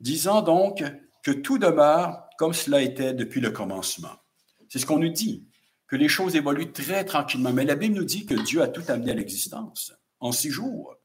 Disant 0.00 0.42
donc 0.42 0.82
que 1.22 1.30
tout 1.30 1.58
demeure 1.58 2.26
comme 2.38 2.54
cela 2.54 2.80
était 2.80 3.12
depuis 3.12 3.40
le 3.40 3.50
commencement. 3.50 4.16
C'est 4.68 4.78
ce 4.78 4.86
qu'on 4.86 4.98
nous 4.98 5.10
dit, 5.10 5.46
que 5.90 5.96
les 5.96 6.08
choses 6.08 6.36
évoluent 6.36 6.72
très 6.72 7.04
tranquillement. 7.04 7.52
Mais 7.52 7.64
la 7.64 7.74
Bible 7.74 7.96
nous 7.96 8.04
dit 8.04 8.24
que 8.24 8.34
Dieu 8.34 8.62
a 8.62 8.68
tout 8.68 8.84
amené 8.88 9.10
à 9.10 9.14
l'existence 9.14 9.92
en 10.20 10.30
six 10.30 10.50
jours. 10.50 10.96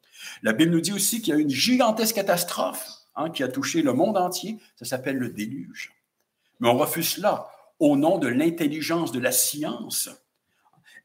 La 0.41 0.53
Bible 0.53 0.71
nous 0.71 0.81
dit 0.81 0.93
aussi 0.93 1.21
qu'il 1.21 1.33
y 1.33 1.37
a 1.37 1.39
une 1.39 1.49
gigantesque 1.49 2.15
catastrophe 2.15 2.87
hein, 3.15 3.29
qui 3.29 3.43
a 3.43 3.47
touché 3.47 3.81
le 3.81 3.93
monde 3.93 4.17
entier. 4.17 4.57
Ça 4.75 4.85
s'appelle 4.85 5.17
le 5.17 5.29
déluge. 5.29 5.93
Mais 6.59 6.69
on 6.69 6.77
refuse 6.77 7.09
cela 7.09 7.47
au 7.79 7.97
nom 7.97 8.17
de 8.17 8.27
l'intelligence 8.27 9.11
de 9.11 9.19
la 9.19 9.31
science. 9.31 10.09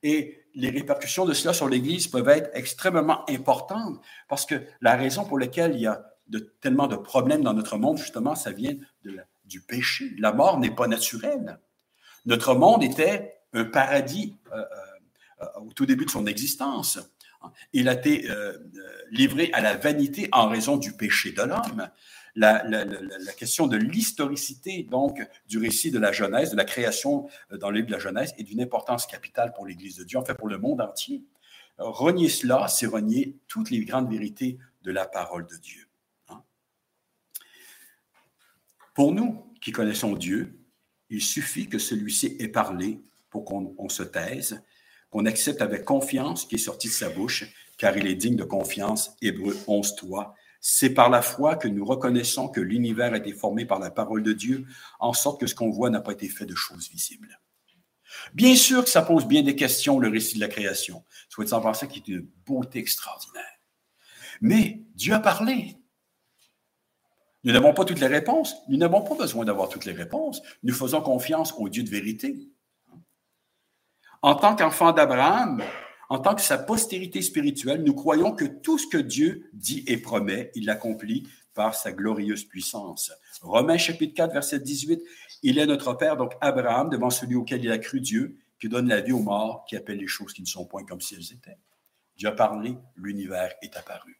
Et 0.02 0.44
les 0.54 0.70
répercussions 0.70 1.24
de 1.24 1.32
cela 1.32 1.52
sur 1.52 1.68
l'Église 1.68 2.06
peuvent 2.06 2.28
être 2.28 2.50
extrêmement 2.54 3.28
importantes 3.28 4.00
parce 4.28 4.46
que 4.46 4.62
la 4.80 4.96
raison 4.96 5.24
pour 5.24 5.38
laquelle 5.38 5.74
il 5.74 5.82
y 5.82 5.86
a 5.86 6.04
tellement 6.60 6.86
de 6.86 6.96
problèmes 6.96 7.42
dans 7.42 7.54
notre 7.54 7.76
monde, 7.76 7.98
justement, 7.98 8.34
ça 8.34 8.52
vient 8.52 8.76
du 9.44 9.60
péché. 9.60 10.14
La 10.18 10.32
mort 10.32 10.58
n'est 10.58 10.74
pas 10.74 10.86
naturelle. 10.86 11.58
Notre 12.26 12.54
monde 12.54 12.84
était 12.84 13.40
un 13.52 13.64
paradis 13.64 14.36
euh, 14.52 14.64
euh, 15.40 15.46
au 15.60 15.72
tout 15.72 15.86
début 15.86 16.04
de 16.04 16.10
son 16.10 16.26
existence. 16.26 16.98
Il 17.72 17.88
a 17.88 17.94
été 17.94 18.30
euh, 18.30 18.58
livré 19.10 19.50
à 19.52 19.60
la 19.60 19.76
vanité 19.76 20.28
en 20.32 20.48
raison 20.48 20.76
du 20.76 20.92
péché 20.92 21.32
de 21.32 21.42
l'homme. 21.42 21.88
La, 22.36 22.62
question 23.36 23.66
de 23.66 23.76
l'historicité, 23.76 24.84
donc, 24.84 25.20
du 25.48 25.58
récit 25.58 25.90
de 25.90 25.98
la 25.98 26.12
Genèse, 26.12 26.52
de 26.52 26.56
la 26.56 26.64
création 26.64 27.28
dans 27.50 27.70
le 27.70 27.76
livre 27.76 27.88
de 27.88 27.92
la 27.92 27.98
Genèse, 27.98 28.34
est 28.38 28.44
d'une 28.44 28.60
importance 28.60 29.06
capitale 29.06 29.52
pour 29.52 29.66
l'Église 29.66 29.96
de 29.96 30.04
Dieu, 30.04 30.18
en 30.18 30.24
fait 30.24 30.34
pour 30.34 30.48
le 30.48 30.58
monde 30.58 30.80
entier. 30.80 31.24
Renier 31.78 32.28
cela, 32.28 32.68
c'est 32.68 32.86
renier 32.86 33.36
toutes 33.48 33.70
les 33.70 33.84
grandes 33.84 34.10
vérités 34.10 34.58
de 34.82 34.92
la 34.92 35.06
parole 35.06 35.46
de 35.46 35.56
Dieu. 35.56 35.88
Hein. 36.28 36.42
Pour 38.94 39.12
nous 39.12 39.50
qui 39.60 39.72
connaissons 39.72 40.14
Dieu, 40.14 40.58
il 41.08 41.22
suffit 41.22 41.68
que 41.68 41.78
celui-ci 41.78 42.36
ait 42.38 42.48
parlé 42.48 43.00
pour 43.30 43.44
qu'on 43.44 43.88
se 43.88 44.02
taise, 44.02 44.62
qu'on 45.10 45.26
accepte 45.26 45.60
avec 45.60 45.84
confiance 45.84 46.42
ce 46.42 46.46
qui 46.46 46.54
est 46.54 46.58
sorti 46.58 46.88
de 46.88 46.92
sa 46.92 47.08
bouche, 47.08 47.44
car 47.76 47.96
il 47.96 48.06
est 48.06 48.14
digne 48.14 48.36
de 48.36 48.44
confiance. 48.44 49.16
Hébreu 49.20 49.56
11, 49.66 49.96
3. 49.96 50.34
C'est 50.60 50.90
par 50.90 51.08
la 51.08 51.22
foi 51.22 51.56
que 51.56 51.68
nous 51.68 51.84
reconnaissons 51.84 52.48
que 52.48 52.60
l'univers 52.60 53.14
a 53.14 53.16
été 53.16 53.32
formé 53.32 53.64
par 53.64 53.78
la 53.78 53.90
parole 53.90 54.22
de 54.22 54.32
Dieu, 54.32 54.66
en 54.98 55.12
sorte 55.12 55.40
que 55.40 55.46
ce 55.46 55.54
qu'on 55.54 55.70
voit 55.70 55.90
n'a 55.90 56.00
pas 56.00 56.12
été 56.12 56.28
fait 56.28 56.46
de 56.46 56.54
choses 56.54 56.90
visibles. 56.90 57.40
Bien 58.34 58.54
sûr 58.54 58.84
que 58.84 58.90
ça 58.90 59.02
pose 59.02 59.26
bien 59.26 59.42
des 59.42 59.56
questions, 59.56 59.98
le 59.98 60.08
récit 60.08 60.34
de 60.34 60.40
la 60.40 60.48
création. 60.48 61.04
Soit 61.28 61.46
sans 61.46 61.60
penser 61.60 61.88
qu'il 61.88 62.02
est 62.02 62.18
une 62.18 62.28
beauté 62.46 62.78
extraordinaire. 62.78 63.44
Mais 64.40 64.82
Dieu 64.94 65.14
a 65.14 65.20
parlé. 65.20 65.76
Nous 67.44 67.52
n'avons 67.52 67.72
pas 67.72 67.84
toutes 67.84 68.00
les 68.00 68.06
réponses. 68.06 68.54
Nous 68.68 68.76
n'avons 68.76 69.02
pas 69.02 69.14
besoin 69.14 69.44
d'avoir 69.44 69.68
toutes 69.68 69.86
les 69.86 69.92
réponses. 69.92 70.42
Nous 70.62 70.74
faisons 70.74 71.00
confiance 71.00 71.54
au 71.56 71.68
Dieu 71.68 71.82
de 71.82 71.88
vérité. 71.88 72.36
En 74.22 74.34
tant 74.34 74.54
qu'enfant 74.54 74.92
d'Abraham, 74.92 75.62
en 76.10 76.18
tant 76.18 76.34
que 76.34 76.42
sa 76.42 76.58
postérité 76.58 77.22
spirituelle, 77.22 77.82
nous 77.82 77.94
croyons 77.94 78.32
que 78.32 78.44
tout 78.44 78.76
ce 78.76 78.86
que 78.86 78.98
Dieu 78.98 79.48
dit 79.54 79.82
et 79.86 79.96
promet, 79.96 80.50
il 80.54 80.66
l'accomplit 80.66 81.26
par 81.54 81.74
sa 81.74 81.90
glorieuse 81.90 82.44
puissance. 82.44 83.12
Romains 83.40 83.78
chapitre 83.78 84.14
4, 84.14 84.32
verset 84.32 84.60
18, 84.60 85.00
il 85.42 85.58
est 85.58 85.64
notre 85.64 85.94
Père, 85.94 86.18
donc 86.18 86.34
Abraham, 86.42 86.90
devant 86.90 87.08
celui 87.08 87.34
auquel 87.34 87.64
il 87.64 87.70
a 87.70 87.78
cru 87.78 88.00
Dieu, 88.00 88.36
qui 88.60 88.68
donne 88.68 88.88
la 88.88 89.00
vie 89.00 89.12
aux 89.12 89.22
morts, 89.22 89.64
qui 89.66 89.74
appelle 89.74 89.96
les 89.96 90.06
choses 90.06 90.34
qui 90.34 90.42
ne 90.42 90.46
sont 90.46 90.66
point 90.66 90.84
comme 90.84 91.00
si 91.00 91.14
elles 91.14 91.32
étaient. 91.32 91.58
Dieu 92.16 92.28
a 92.28 92.32
parlé, 92.32 92.76
l'univers 92.96 93.52
est 93.62 93.74
apparu. 93.74 94.18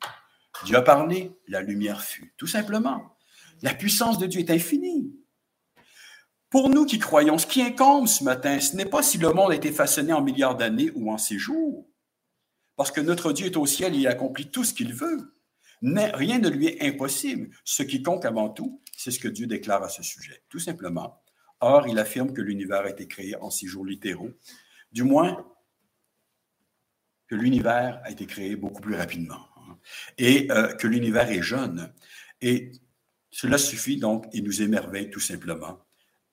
Dieu 0.65 0.77
a 0.77 0.83
parlé, 0.83 1.31
la 1.47 1.61
lumière 1.61 2.01
fut. 2.01 2.33
Tout 2.39 2.47
simplement. 2.47 3.17
La 3.61 3.75
puissance 3.75 4.19
de 4.19 4.25
Dieu 4.25 4.41
est 4.41 4.51
infinie. 4.51 5.13
Pour 6.51 6.69
nous 6.69 6.85
qui 6.85 6.99
croyons, 6.99 7.39
ce 7.39 7.47
qui 7.47 7.63
incombe 7.63 8.09
ce 8.09 8.25
matin, 8.25 8.59
ce 8.59 8.75
n'est 8.75 8.85
pas 8.85 9.05
si 9.05 9.19
le 9.19 9.33
monde 9.33 9.53
a 9.53 9.55
été 9.55 9.71
façonné 9.71 10.13
en 10.13 10.21
milliards 10.21 10.57
d'années 10.57 10.91
ou 10.97 11.13
en 11.13 11.17
ces 11.17 11.39
jours. 11.39 11.89
Parce 12.75 12.91
que 12.91 13.01
notre 13.01 13.33
Dieu 13.33 13.47
est 13.47 13.57
au 13.57 13.67
ciel, 13.67 13.95
il 13.95 14.09
accomplit 14.09 14.51
tout 14.51 14.65
ce 14.65 14.75
qu'il 14.75 14.93
veut. 14.93 15.33
rien 15.83 16.41
ne 16.41 16.49
lui 16.49 16.67
est 16.67 16.83
impossible. 16.83 17.51
Ce 17.65 17.85
qui 17.85 18.03
compte 18.03 18.25
avant 18.25 18.49
tout, 18.49 18.83
c'est 18.97 19.13
ce 19.13 19.21
que 19.21 19.29
Dieu 19.29 19.47
déclare 19.47 19.85
à 19.85 19.89
ce 19.89 20.03
sujet. 20.03 20.43
Tout 20.49 20.59
simplement. 20.59 21.23
Or, 21.61 21.87
il 21.87 21.99
affirme 22.01 22.33
que 22.33 22.43
l'univers 22.43 22.81
a 22.81 22.91
été 22.91 23.07
créé 23.07 23.37
en 23.37 23.51
six 23.51 23.69
jours 23.69 23.87
littéraux. 23.87 24.33
Du 24.91 25.05
moins, 25.05 25.47
que 27.29 27.37
l'univers 27.37 28.01
a 28.03 28.11
été 28.11 28.27
créé 28.27 28.57
beaucoup 28.57 28.81
plus 28.81 28.97
rapidement. 28.97 29.47
Et 30.19 30.51
euh, 30.51 30.75
que 30.75 30.89
l'univers 30.89 31.31
est 31.31 31.43
jeune. 31.43 31.93
Et 32.41 32.73
cela 33.31 33.57
suffit 33.57 33.99
donc 33.99 34.27
et 34.33 34.41
nous 34.41 34.63
émerveille 34.63 35.11
tout 35.11 35.21
simplement 35.21 35.79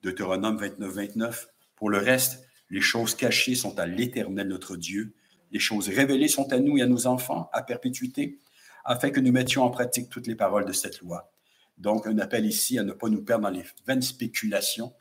Deutéronome 0.02 0.56
29, 0.58 0.92
29. 0.92 1.48
Pour 1.74 1.90
le 1.90 1.98
reste, 1.98 2.46
les 2.70 2.80
choses 2.80 3.14
cachées 3.14 3.54
sont 3.54 3.78
à 3.78 3.86
l'Éternel 3.86 4.48
notre 4.48 4.76
Dieu. 4.76 5.14
Les 5.50 5.58
choses 5.58 5.88
révélées 5.88 6.28
sont 6.28 6.52
à 6.52 6.58
nous 6.58 6.78
et 6.78 6.82
à 6.82 6.86
nos 6.86 7.06
enfants 7.06 7.48
à 7.52 7.62
perpétuité, 7.62 8.38
afin 8.84 9.10
que 9.10 9.20
nous 9.20 9.32
mettions 9.32 9.64
en 9.64 9.70
pratique 9.70 10.08
toutes 10.08 10.26
les 10.26 10.34
paroles 10.36 10.66
de 10.66 10.72
cette 10.72 11.00
loi. 11.00 11.32
Donc, 11.78 12.06
un 12.06 12.18
appel 12.18 12.46
ici 12.46 12.78
à 12.78 12.82
ne 12.82 12.92
pas 12.92 13.08
nous 13.08 13.22
perdre 13.22 13.44
dans 13.44 13.56
les 13.56 13.64
vaines 13.86 14.02
spéculations, 14.02 14.92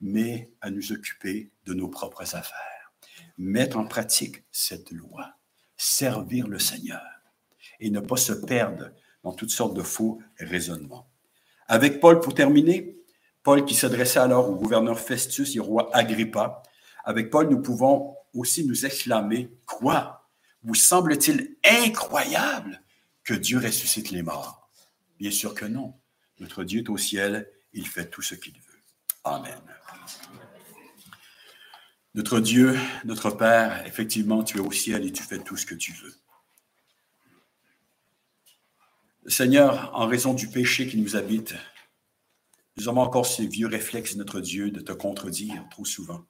mais 0.00 0.50
à 0.60 0.70
nous 0.70 0.92
occuper 0.92 1.50
de 1.64 1.74
nos 1.74 1.88
propres 1.88 2.34
affaires. 2.34 2.92
Mettre 3.38 3.78
en 3.78 3.86
pratique 3.86 4.44
cette 4.50 4.90
loi, 4.90 5.34
servir 5.76 6.48
le 6.48 6.58
Seigneur 6.58 7.02
et 7.80 7.90
ne 7.90 8.00
pas 8.00 8.16
se 8.16 8.32
perdre 8.32 8.90
dans 9.22 9.32
toutes 9.32 9.50
sortes 9.50 9.74
de 9.74 9.82
faux 9.82 10.20
raisonnements. 10.38 11.08
Avec 11.66 12.00
Paul, 12.00 12.20
pour 12.20 12.34
terminer, 12.34 12.96
Paul 13.44 13.66
qui 13.66 13.74
s'adressait 13.74 14.18
alors 14.18 14.48
au 14.48 14.56
gouverneur 14.56 14.98
Festus 14.98 15.54
et 15.54 15.60
au 15.60 15.64
roi 15.64 15.90
Agrippa. 15.94 16.62
Avec 17.04 17.30
Paul, 17.30 17.48
nous 17.50 17.60
pouvons 17.60 18.16
aussi 18.32 18.66
nous 18.66 18.86
exclamer, 18.86 19.50
quoi? 19.66 20.30
Vous 20.62 20.74
semble-t-il 20.74 21.54
incroyable 21.62 22.82
que 23.22 23.34
Dieu 23.34 23.58
ressuscite 23.58 24.10
les 24.10 24.22
morts 24.22 24.70
Bien 25.18 25.30
sûr 25.30 25.54
que 25.54 25.66
non. 25.66 25.94
Notre 26.40 26.64
Dieu 26.64 26.80
est 26.80 26.88
au 26.88 26.96
ciel, 26.96 27.48
il 27.74 27.86
fait 27.86 28.08
tout 28.08 28.22
ce 28.22 28.34
qu'il 28.34 28.54
veut. 28.54 28.80
Amen. 29.24 29.60
Notre 32.14 32.40
Dieu, 32.40 32.78
notre 33.04 33.30
Père, 33.30 33.86
effectivement, 33.86 34.42
tu 34.42 34.56
es 34.56 34.60
au 34.60 34.72
ciel 34.72 35.04
et 35.04 35.12
tu 35.12 35.22
fais 35.22 35.38
tout 35.38 35.58
ce 35.58 35.66
que 35.66 35.74
tu 35.74 35.92
veux. 35.92 36.14
Seigneur, 39.26 39.90
en 39.94 40.06
raison 40.06 40.32
du 40.32 40.48
péché 40.48 40.86
qui 40.88 40.96
nous 40.96 41.16
habite, 41.16 41.54
nous 42.76 42.88
avons 42.88 43.02
encore 43.02 43.26
ces 43.26 43.46
vieux 43.46 43.68
réflexes, 43.68 44.16
notre 44.16 44.40
Dieu, 44.40 44.70
de 44.70 44.80
te 44.80 44.92
contredire 44.92 45.66
trop 45.70 45.84
souvent. 45.84 46.24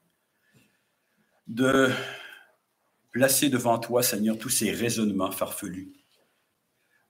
De 1.46 1.90
placer 3.10 3.48
devant 3.48 3.78
toi, 3.78 4.02
Seigneur, 4.02 4.38
tous 4.38 4.50
ces 4.50 4.72
raisonnements 4.72 5.30
farfelus. 5.30 5.92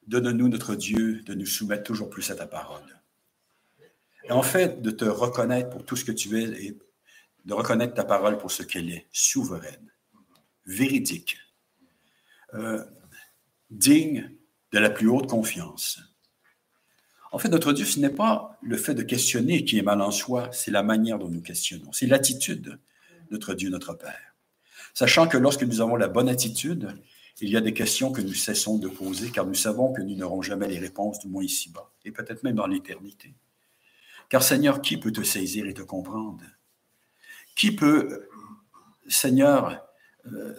Donne-nous, 0.07 0.49
notre 0.49 0.75
Dieu, 0.75 1.23
de 1.23 1.35
nous 1.35 1.47
soumettre 1.47 1.83
toujours 1.83 2.11
plus 2.11 2.31
à 2.31 2.37
ta 2.37 2.47
parole. 2.47 3.01
Et 4.25 4.33
en 4.33 4.43
fait, 4.43 4.83
de 4.83 4.91
te 4.91 5.05
reconnaître 5.05 5.71
pour 5.71 5.85
tout 5.85 5.97
ce 5.97 6.05
que 6.05 6.13
tu 6.13 6.39
es 6.41 6.67
et 6.67 6.79
de 7.45 7.55
reconnaître 7.55 7.95
ta 7.95 8.05
parole 8.05 8.39
pour 8.39 8.51
ce 8.51 8.63
qu'elle 8.63 8.91
est, 8.91 9.07
souveraine, 9.13 9.93
véridique, 10.67 11.39
euh, 12.55 12.85
digne 13.71 14.31
de 14.73 14.79
la 14.79 14.91
plus 14.91 15.09
haute 15.09 15.29
confiance. 15.29 16.01
En 17.35 17.39
fait, 17.39 17.49
notre 17.49 17.73
Dieu, 17.73 17.85
ce 17.85 17.99
n'est 17.99 18.11
pas 18.11 18.61
le 18.63 18.77
fait 18.77 18.95
de 18.95 19.03
questionner 19.03 19.65
qui 19.65 19.77
est 19.77 19.83
mal 19.83 20.01
en 20.01 20.13
soi, 20.13 20.51
c'est 20.53 20.71
la 20.71 20.85
manière 20.85 21.19
dont 21.19 21.29
nous 21.29 21.41
questionnons, 21.41 21.91
c'est 21.91 22.07
l'attitude 22.07 22.63
de 22.63 22.79
notre 23.33 23.55
Dieu, 23.55 23.71
notre 23.71 23.93
Père. 23.93 24.37
Sachant 24.95 25.27
que 25.27 25.37
lorsque 25.37 25.65
nous 25.65 25.81
avons 25.81 25.97
la 25.97 26.07
bonne 26.07 26.29
attitude, 26.29 26.97
il 27.41 27.49
y 27.49 27.57
a 27.57 27.61
des 27.61 27.75
questions 27.75 28.13
que 28.13 28.21
nous 28.21 28.35
cessons 28.35 28.79
de 28.79 28.87
poser, 28.87 29.33
car 29.33 29.47
nous 29.47 29.55
savons 29.55 29.93
que 29.93 30.01
nous 30.01 30.15
n'aurons 30.15 30.43
jamais 30.43 30.69
les 30.69 30.79
réponses, 30.79 31.19
du 31.19 31.27
moins 31.27 31.43
ici-bas, 31.43 31.91
et 32.05 32.13
peut-être 32.13 32.45
même 32.45 32.55
dans 32.55 32.69
l'éternité. 32.69 33.35
Car 34.29 34.45
Seigneur, 34.45 34.81
qui 34.81 34.97
peut 34.97 35.11
te 35.11 35.25
saisir 35.25 35.67
et 35.67 35.75
te 35.75 35.83
comprendre? 35.83 36.45
Qui 37.57 37.73
peut, 37.73 38.29
Seigneur, 39.09 39.85
euh, 40.33 40.55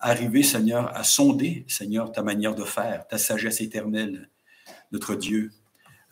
arriver, 0.00 0.42
Seigneur, 0.42 0.92
à 0.92 1.04
sonder, 1.04 1.64
Seigneur, 1.68 2.10
ta 2.10 2.24
manière 2.24 2.56
de 2.56 2.64
faire, 2.64 3.06
ta 3.06 3.16
sagesse 3.16 3.60
éternelle, 3.60 4.28
notre 4.90 5.14
Dieu? 5.14 5.52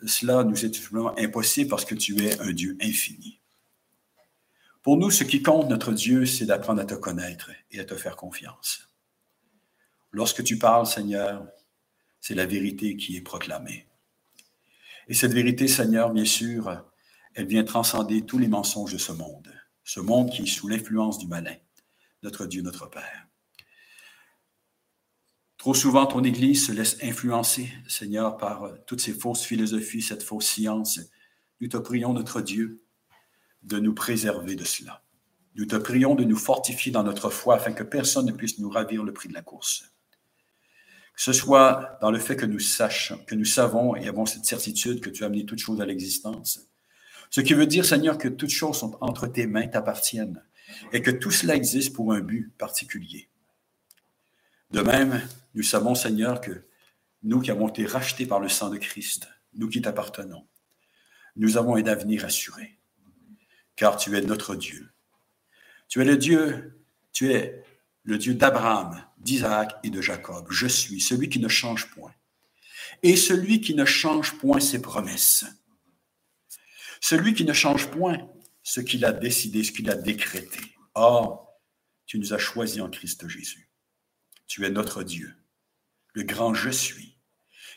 Cela 0.05 0.43
nous 0.43 0.65
est 0.65 0.71
tout 0.71 0.81
simplement 0.81 1.17
impossible 1.17 1.69
parce 1.69 1.85
que 1.85 1.95
tu 1.95 2.21
es 2.23 2.39
un 2.41 2.51
Dieu 2.51 2.77
infini. 2.81 3.39
Pour 4.81 4.97
nous, 4.97 5.09
ce 5.09 5.23
qui 5.23 5.41
compte, 5.41 5.69
notre 5.69 5.93
Dieu, 5.93 6.25
c'est 6.25 6.45
d'apprendre 6.45 6.81
à 6.81 6.85
te 6.85 6.93
connaître 6.93 7.49
et 7.71 7.79
à 7.79 7.85
te 7.85 7.95
faire 7.95 8.15
confiance. 8.15 8.89
Lorsque 10.11 10.43
tu 10.43 10.59
parles, 10.59 10.85
Seigneur, 10.85 11.47
c'est 12.21 12.35
la 12.35 12.45
vérité 12.45 12.95
qui 12.95 13.17
est 13.17 13.21
proclamée. 13.21 13.87
Et 15.07 15.13
cette 15.13 15.33
vérité, 15.33 15.67
Seigneur, 15.67 16.11
bien 16.11 16.25
sûr, 16.25 16.83
elle 17.33 17.47
vient 17.47 17.63
transcender 17.63 18.25
tous 18.25 18.37
les 18.37 18.47
mensonges 18.47 18.93
de 18.93 18.97
ce 18.97 19.11
monde, 19.11 19.51
ce 19.83 19.99
monde 19.99 20.31
qui 20.31 20.43
est 20.43 20.45
sous 20.45 20.67
l'influence 20.67 21.17
du 21.17 21.27
malin, 21.27 21.55
notre 22.23 22.45
Dieu, 22.45 22.61
notre 22.61 22.89
Père. 22.89 23.24
Trop 25.65 25.73
souvent, 25.73 26.05
ton 26.05 26.23
Église 26.23 26.67
se 26.67 26.71
laisse 26.71 26.95
influencer, 27.01 27.71
Seigneur, 27.87 28.37
par 28.37 28.65
euh, 28.65 28.75
toutes 28.85 29.01
ces 29.01 29.13
fausses 29.13 29.43
philosophies, 29.43 30.03
cette 30.03 30.21
fausse 30.21 30.45
science. 30.45 30.99
Nous 31.59 31.67
te 31.67 31.77
prions, 31.77 32.13
notre 32.13 32.39
Dieu, 32.39 32.83
de 33.63 33.79
nous 33.79 33.95
préserver 33.95 34.55
de 34.55 34.63
cela. 34.63 35.01
Nous 35.55 35.65
te 35.65 35.75
prions 35.75 36.13
de 36.13 36.23
nous 36.23 36.35
fortifier 36.35 36.91
dans 36.91 37.01
notre 37.01 37.31
foi 37.31 37.55
afin 37.55 37.71
que 37.71 37.81
personne 37.81 38.27
ne 38.27 38.31
puisse 38.31 38.59
nous 38.59 38.69
ravir 38.69 39.03
le 39.03 39.11
prix 39.11 39.27
de 39.27 39.33
la 39.33 39.41
course. 39.41 39.85
Que 41.15 41.23
ce 41.23 41.33
soit 41.33 41.97
dans 41.99 42.11
le 42.11 42.19
fait 42.19 42.35
que 42.35 42.45
nous 42.45 42.59
sachions, 42.59 43.17
que 43.25 43.33
nous 43.33 43.43
savons 43.43 43.95
et 43.95 44.07
avons 44.07 44.27
cette 44.27 44.45
certitude 44.45 45.01
que 45.01 45.09
tu 45.09 45.23
as 45.23 45.25
amené 45.25 45.47
toutes 45.47 45.57
choses 45.57 45.81
à 45.81 45.87
l'existence. 45.87 46.59
Ce 47.31 47.41
qui 47.41 47.55
veut 47.55 47.65
dire, 47.65 47.85
Seigneur, 47.85 48.19
que 48.19 48.27
toutes 48.27 48.51
choses 48.51 48.77
sont 48.77 48.95
entre 49.01 49.25
tes 49.25 49.47
mains, 49.47 49.67
t'appartiennent 49.67 50.43
et 50.93 51.01
que 51.01 51.09
tout 51.09 51.31
cela 51.31 51.55
existe 51.55 51.95
pour 51.95 52.13
un 52.13 52.19
but 52.19 52.53
particulier. 52.55 53.29
De 54.75 54.81
même, 54.81 55.25
nous 55.53 55.63
savons, 55.63 55.95
Seigneur, 55.95 56.41
que 56.41 56.65
nous 57.23 57.39
qui 57.39 57.49
avons 57.49 57.69
été 57.69 57.85
rachetés 57.85 58.25
par 58.25 58.41
le 58.41 58.49
sang 58.49 58.69
de 58.69 58.75
Christ, 58.75 59.25
nous 59.53 59.69
qui 59.69 59.81
t'appartenons, 59.81 60.45
nous 61.37 61.55
avons 61.55 61.77
un 61.77 61.87
avenir 61.87 62.25
assuré, 62.25 62.77
car 63.77 63.95
tu 63.95 64.13
es 64.17 64.21
notre 64.21 64.53
Dieu. 64.53 64.91
Tu 65.87 66.01
es 66.01 66.03
le 66.03 66.17
Dieu, 66.17 66.85
tu 67.13 67.31
es 67.31 67.63
le 68.03 68.17
Dieu 68.17 68.33
d'Abraham, 68.33 69.01
d'Isaac 69.17 69.77
et 69.83 69.89
de 69.89 70.01
Jacob. 70.01 70.47
Je 70.49 70.67
suis 70.67 70.99
celui 70.99 71.29
qui 71.29 71.39
ne 71.39 71.47
change 71.47 71.89
point. 71.91 72.13
Et 73.01 73.15
celui 73.15 73.61
qui 73.61 73.75
ne 73.75 73.85
change 73.85 74.37
point 74.39 74.59
ses 74.59 74.81
promesses. 74.81 75.45
Celui 76.99 77.33
qui 77.33 77.45
ne 77.45 77.53
change 77.53 77.89
point 77.91 78.29
ce 78.61 78.81
qu'il 78.81 79.05
a 79.05 79.13
décidé, 79.13 79.63
ce 79.63 79.71
qu'il 79.71 79.89
a 79.89 79.95
décrété. 79.95 80.59
Or, 80.95 81.61
tu 82.05 82.19
nous 82.19 82.33
as 82.33 82.39
choisis 82.39 82.81
en 82.81 82.89
Christ 82.89 83.25
Jésus. 83.29 83.64
Tu 84.47 84.65
es 84.65 84.69
notre 84.69 85.03
Dieu, 85.03 85.33
le 86.13 86.23
grand 86.23 86.53
Je 86.53 86.69
suis, 86.69 87.17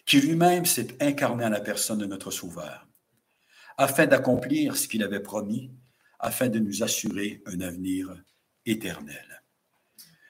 qui 0.07 0.21
lui-même 0.21 0.65
s'est 0.65 1.03
incarné 1.03 1.45
en 1.45 1.51
la 1.51 1.61
personne 1.61 1.99
de 1.99 2.07
notre 2.07 2.31
Sauveur, 2.31 2.87
afin 3.77 4.07
d'accomplir 4.07 4.77
ce 4.77 4.89
qu'il 4.89 5.03
avait 5.03 5.21
promis, 5.21 5.71
afin 6.19 6.49
de 6.49 6.59
nous 6.59 6.83
assurer 6.83 7.43
un 7.47 7.61
avenir 7.61 8.15
éternel. 8.67 9.43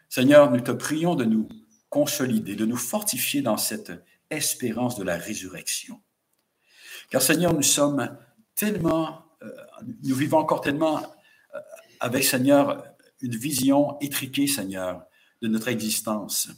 Seigneur, 0.08 0.50
nous 0.50 0.60
te 0.60 0.72
prions 0.72 1.14
de 1.14 1.24
nous 1.24 1.48
consolider, 1.90 2.56
de 2.56 2.66
nous 2.66 2.76
fortifier 2.76 3.42
dans 3.42 3.56
cette 3.56 3.92
espérance 4.30 4.96
de 4.96 5.04
la 5.04 5.16
résurrection. 5.16 6.00
Car 7.10 7.22
Seigneur, 7.22 7.54
nous 7.54 7.62
sommes 7.62 8.18
tellement, 8.54 9.24
euh, 9.42 9.50
nous 10.02 10.14
vivons 10.14 10.38
encore 10.38 10.60
tellement 10.60 10.98
euh, 11.54 11.60
avec 12.00 12.24
Seigneur 12.24 12.84
une 13.20 13.36
vision 13.36 13.98
étriquée, 14.00 14.46
Seigneur, 14.46 15.04
de 15.42 15.48
notre 15.48 15.68
existence. 15.68 16.48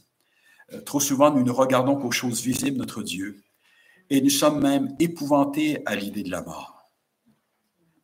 Euh, 0.73 0.81
trop 0.81 0.99
souvent, 0.99 1.31
nous 1.31 1.43
ne 1.43 1.51
regardons 1.51 1.95
qu'aux 1.95 2.11
choses 2.11 2.41
visibles, 2.41 2.77
notre 2.77 3.03
Dieu, 3.03 3.41
et 4.09 4.21
nous 4.21 4.29
sommes 4.29 4.61
même 4.61 4.95
épouvantés 4.99 5.81
à 5.85 5.95
l'idée 5.95 6.23
de 6.23 6.31
la 6.31 6.41
mort. 6.41 6.91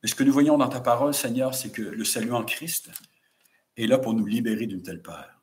Mais 0.01 0.09
ce 0.09 0.15
que 0.15 0.23
nous 0.23 0.33
voyons 0.33 0.57
dans 0.57 0.69
ta 0.69 0.79
parole, 0.79 1.13
Seigneur, 1.13 1.55
c'est 1.55 1.71
que 1.71 1.81
le 1.81 2.05
salut 2.05 2.33
en 2.33 2.43
Christ 2.43 2.89
est 3.75 3.87
là 3.87 3.97
pour 3.97 4.13
nous 4.13 4.25
libérer 4.25 4.67
d'une 4.67 4.83
telle 4.83 5.01
peur 5.01 5.37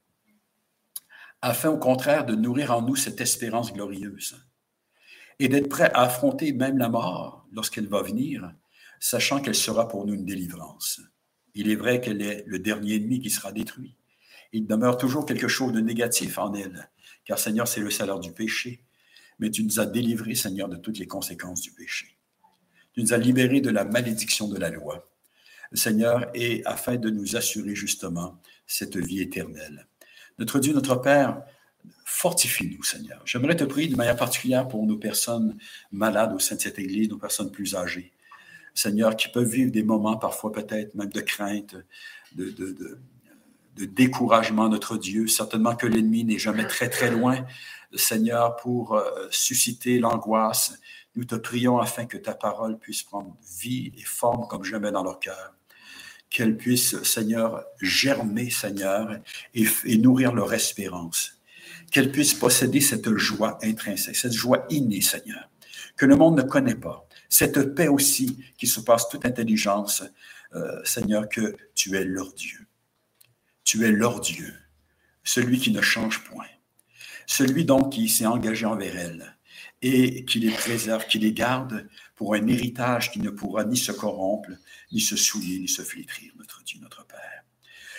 afin 1.44 1.68
au 1.68 1.76
contraire 1.76 2.24
de 2.24 2.34
nourrir 2.34 2.70
en 2.70 2.80
nous 2.80 2.96
cette 2.96 3.20
espérance 3.20 3.70
glorieuse 3.70 4.34
et 5.38 5.48
d'être 5.48 5.68
prêt 5.68 5.90
à 5.92 6.04
affronter 6.04 6.54
même 6.54 6.78
la 6.78 6.88
mort 6.88 7.46
lorsqu'elle 7.52 7.86
va 7.86 8.00
venir, 8.00 8.50
sachant 8.98 9.42
qu'elle 9.42 9.54
sera 9.54 9.86
pour 9.86 10.06
nous 10.06 10.14
une 10.14 10.24
délivrance. 10.24 11.02
Il 11.52 11.70
est 11.70 11.74
vrai 11.74 12.00
qu'elle 12.00 12.22
est 12.22 12.44
le 12.46 12.58
dernier 12.60 12.94
ennemi 12.94 13.20
qui 13.20 13.28
sera 13.28 13.52
détruit. 13.52 13.94
Il 14.54 14.68
demeure 14.68 14.96
toujours 14.96 15.26
quelque 15.26 15.48
chose 15.48 15.72
de 15.72 15.80
négatif 15.80 16.38
en 16.38 16.54
elle, 16.54 16.88
car 17.24 17.40
Seigneur, 17.40 17.66
c'est 17.66 17.80
le 17.80 17.90
salaire 17.90 18.20
du 18.20 18.30
péché, 18.30 18.84
mais 19.40 19.50
tu 19.50 19.64
nous 19.64 19.80
as 19.80 19.86
délivrés, 19.86 20.36
Seigneur, 20.36 20.68
de 20.68 20.76
toutes 20.76 20.98
les 20.98 21.08
conséquences 21.08 21.60
du 21.60 21.72
péché. 21.72 22.16
Tu 22.92 23.02
nous 23.02 23.12
as 23.12 23.18
libérés 23.18 23.60
de 23.60 23.70
la 23.70 23.84
malédiction 23.84 24.46
de 24.46 24.56
la 24.56 24.70
loi, 24.70 25.10
Seigneur, 25.72 26.30
et 26.34 26.64
afin 26.66 26.94
de 26.96 27.10
nous 27.10 27.34
assurer 27.34 27.74
justement 27.74 28.40
cette 28.64 28.96
vie 28.96 29.20
éternelle. 29.20 29.88
Notre 30.38 30.60
Dieu, 30.60 30.72
notre 30.72 30.94
Père, 30.94 31.42
fortifie-nous, 32.04 32.84
Seigneur. 32.84 33.22
J'aimerais 33.24 33.56
te 33.56 33.64
prier 33.64 33.88
de 33.88 33.96
manière 33.96 34.16
particulière 34.16 34.68
pour 34.68 34.86
nos 34.86 34.98
personnes 34.98 35.58
malades 35.90 36.32
au 36.32 36.38
sein 36.38 36.54
de 36.54 36.60
cette 36.60 36.78
Église, 36.78 37.08
nos 37.08 37.18
personnes 37.18 37.50
plus 37.50 37.74
âgées. 37.74 38.12
Seigneur, 38.72 39.16
qui 39.16 39.26
peuvent 39.28 39.48
vivre 39.48 39.72
des 39.72 39.82
moments 39.82 40.16
parfois 40.16 40.52
peut-être 40.52 40.94
même 40.94 41.10
de 41.10 41.20
crainte, 41.20 41.74
de, 42.36 42.50
de, 42.50 42.98
découragement, 43.76 44.68
notre 44.68 44.96
Dieu. 44.96 45.26
Certainement 45.26 45.74
que 45.76 45.86
l'ennemi 45.86 46.24
n'est 46.24 46.38
jamais 46.38 46.66
très, 46.66 46.88
très 46.88 47.10
loin, 47.10 47.44
Seigneur, 47.94 48.56
pour 48.56 48.94
euh, 48.94 49.26
susciter 49.30 49.98
l'angoisse. 49.98 50.78
Nous 51.16 51.24
te 51.24 51.34
prions 51.34 51.78
afin 51.78 52.06
que 52.06 52.16
ta 52.16 52.34
parole 52.34 52.78
puisse 52.78 53.02
prendre 53.02 53.36
vie 53.60 53.92
et 53.96 54.04
forme 54.04 54.46
comme 54.48 54.64
jamais 54.64 54.90
dans 54.90 55.04
leur 55.04 55.20
cœur 55.20 55.54
qu'elles 56.34 56.56
puissent, 56.56 57.00
Seigneur, 57.04 57.64
germer, 57.80 58.50
Seigneur, 58.50 59.20
et, 59.54 59.98
nourrir 59.98 60.34
leur 60.34 60.52
espérance. 60.52 61.38
Qu'elles 61.92 62.10
puissent 62.10 62.34
posséder 62.34 62.80
cette 62.80 63.14
joie 63.14 63.56
intrinsèque, 63.62 64.16
cette 64.16 64.32
joie 64.32 64.66
innée, 64.68 65.00
Seigneur, 65.00 65.48
que 65.96 66.06
le 66.06 66.16
monde 66.16 66.36
ne 66.36 66.42
connaît 66.42 66.74
pas. 66.74 67.06
Cette 67.28 67.76
paix 67.76 67.86
aussi 67.86 68.44
qui 68.58 68.66
surpasse 68.66 69.08
toute 69.08 69.24
intelligence, 69.24 70.02
euh, 70.56 70.80
Seigneur, 70.84 71.28
que 71.28 71.54
tu 71.76 71.94
es 71.94 72.04
leur 72.04 72.32
Dieu. 72.32 72.66
Tu 73.64 73.84
es 73.84 73.90
leur 73.90 74.20
Dieu, 74.20 74.54
celui 75.24 75.58
qui 75.58 75.72
ne 75.72 75.80
change 75.80 76.24
point. 76.24 76.46
Celui 77.26 77.64
donc 77.64 77.92
qui 77.92 78.08
s'est 78.08 78.26
engagé 78.26 78.66
envers 78.66 78.96
elles 78.96 79.36
et 79.82 80.24
qui 80.24 80.38
les 80.38 80.50
préserve, 80.50 81.06
qui 81.06 81.18
les 81.18 81.32
garde 81.32 81.88
pour 82.14 82.34
un 82.34 82.46
héritage 82.46 83.10
qui 83.10 83.20
ne 83.20 83.30
pourra 83.30 83.64
ni 83.64 83.76
se 83.76 83.92
corrompre, 83.92 84.50
ni 84.92 85.00
se 85.00 85.16
souiller, 85.16 85.58
ni 85.58 85.68
se 85.68 85.82
flétrir, 85.82 86.32
notre 86.38 86.62
Dieu, 86.64 86.78
notre 86.80 87.06
Père. 87.06 87.44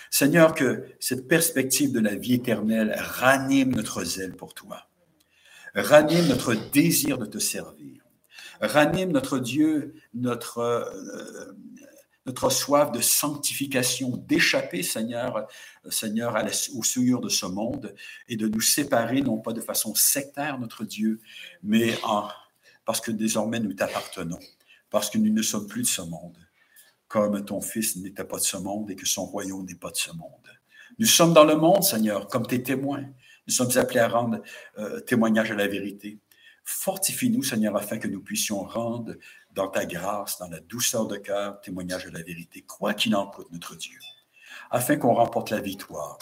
Seigneur, 0.09 0.53
que 0.53 0.86
cette 0.99 1.28
perspective 1.28 1.91
de 1.91 1.99
la 1.99 2.16
vie 2.16 2.36
éternelle 2.36 2.95
ranime 2.97 3.76
notre 3.76 4.03
zèle 4.03 4.36
pour 4.36 4.53
toi, 4.53 4.88
ranime 5.74 6.28
notre 6.28 6.53
désir 6.53 7.18
de 7.18 7.26
te 7.26 7.38
servir, 7.38 8.01
ranime 8.61 9.11
notre 9.11 9.39
Dieu, 9.39 9.95
notre, 10.13 10.59
euh, 10.59 11.51
notre 12.26 12.49
soif 12.49 12.91
de 12.91 13.01
sanctification, 13.01 14.17
d'échapper, 14.17 14.82
Seigneur, 14.82 15.47
Seigneur, 15.89 16.36
à 16.36 16.43
aux 16.73 16.84
souillures 16.84 17.21
de 17.21 17.30
ce 17.30 17.45
monde 17.45 17.93
et 18.28 18.36
de 18.36 18.47
nous 18.47 18.61
séparer, 18.61 19.21
non 19.21 19.38
pas 19.38 19.53
de 19.53 19.61
façon 19.61 19.93
sectaire, 19.93 20.59
notre 20.59 20.86
Dieu, 20.86 21.21
mais 21.61 21.93
parce 22.84 23.01
que 23.01 23.11
désormais 23.11 23.59
nous 23.59 23.73
t'appartenons, 23.73 24.39
parce 24.89 25.09
que 25.09 25.17
nous 25.17 25.32
ne 25.32 25.41
sommes 25.41 25.67
plus 25.67 25.84
de 25.84 25.88
ce 25.88 26.01
monde, 26.01 26.38
comme 27.07 27.45
ton 27.45 27.61
Fils 27.61 27.95
n'était 27.97 28.23
pas 28.23 28.38
de 28.38 28.43
ce 28.43 28.57
monde 28.57 28.89
et 28.89 28.95
que 28.95 29.05
son 29.05 29.26
royaume 29.26 29.65
n'est 29.65 29.76
pas 29.76 29.91
de 29.91 29.97
ce 29.97 30.11
monde. 30.11 30.32
Nous 30.97 31.05
sommes 31.05 31.34
dans 31.34 31.43
le 31.43 31.55
monde, 31.55 31.84
Seigneur, 31.84 32.28
comme 32.28 32.47
tes 32.47 32.63
témoins. 32.63 33.03
Nous 33.47 33.53
sommes 33.53 33.78
appelés 33.78 33.99
à 33.99 34.07
rendre 34.07 34.41
euh, 34.80 34.99
témoignage 35.01 35.51
à 35.51 35.55
la 35.55 35.67
vérité. 35.67 36.19
Fortifie-nous, 36.63 37.43
Seigneur, 37.43 37.76
afin 37.76 37.99
que 37.99 38.07
nous 38.07 38.21
puissions 38.21 38.63
rendre 38.63 39.13
dans 39.56 39.70
ta 39.70 39.86
grâce, 39.86 40.38
dans 40.38 40.49
la 40.49 40.60
douceur 40.60 41.08
de 41.08 41.18
cœur, 41.18 41.62
témoignage 41.62 42.06
à 42.06 42.12
la 42.12 42.22
vérité, 42.22 42.62
quoi 42.62 42.93
qu'il 42.93 43.16
en 43.16 43.28
coûte, 43.28 43.47
notre 43.51 43.76
Dieu, 43.76 43.97
afin 44.70 44.97
qu'on 44.97 45.14
remporte 45.14 45.49
la 45.49 45.62
victoire, 45.62 46.18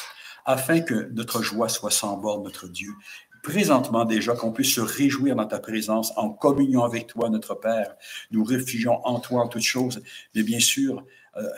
afin 0.45 0.81
que 0.81 1.09
notre 1.13 1.41
joie 1.41 1.67
soit 1.67 1.91
sans 1.91 2.17
bord, 2.17 2.41
notre 2.41 2.67
Dieu, 2.67 2.93
présentement 3.41 4.05
déjà, 4.05 4.35
qu'on 4.35 4.53
puisse 4.53 4.75
se 4.75 4.81
réjouir 4.81 5.35
dans 5.35 5.47
ta 5.47 5.59
présence, 5.59 6.13
en 6.15 6.29
communion 6.29 6.83
avec 6.83 7.07
toi, 7.07 7.29
notre 7.29 7.55
Père. 7.55 7.95
Nous 8.31 8.43
réfugions 8.43 9.05
en 9.05 9.19
toi 9.19 9.41
en 9.41 9.47
toutes 9.47 9.63
choses, 9.63 10.01
mais 10.33 10.43
bien 10.43 10.59
sûr, 10.59 11.03
euh, 11.35 11.49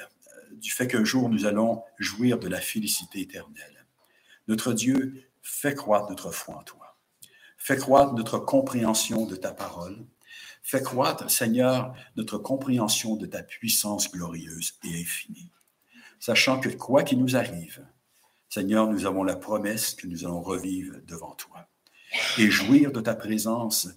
du 0.54 0.72
fait 0.72 0.88
qu'un 0.88 1.04
jour 1.04 1.30
nous 1.30 1.46
allons 1.46 1.84
jouir 2.00 2.40
de 2.40 2.48
la 2.48 2.60
félicité 2.60 3.20
éternelle. 3.20 3.86
Notre 4.48 4.74
Dieu, 4.74 5.30
fais 5.42 5.76
croître 5.76 6.10
notre 6.10 6.32
foi 6.32 6.56
en 6.56 6.64
toi. 6.64 6.98
Fais 7.58 7.78
croître 7.78 8.14
notre 8.14 8.40
compréhension 8.40 9.26
de 9.26 9.36
ta 9.36 9.52
parole. 9.52 10.06
Fais 10.68 10.82
croître, 10.82 11.30
Seigneur, 11.30 11.94
notre 12.16 12.40
compréhension 12.40 13.16
de 13.16 13.28
ta 13.28 13.44
puissance 13.44 14.12
glorieuse 14.12 14.80
et 14.84 15.00
infinie. 15.00 15.52
Sachant 16.20 16.60
que 16.60 16.70
quoi 16.70 17.04
qu'il 17.04 17.20
nous 17.20 17.36
arrive, 17.36 17.86
Seigneur, 18.50 18.88
nous 18.88 19.06
avons 19.06 19.24
la 19.24 19.36
promesse 19.36 19.94
que 19.94 20.08
nous 20.08 20.26
allons 20.26 20.42
revivre 20.42 20.96
devant 21.06 21.36
toi 21.36 21.70
et 22.40 22.50
jouir 22.50 22.92
de 22.92 23.00
ta 23.00 23.14
présence 23.14 23.90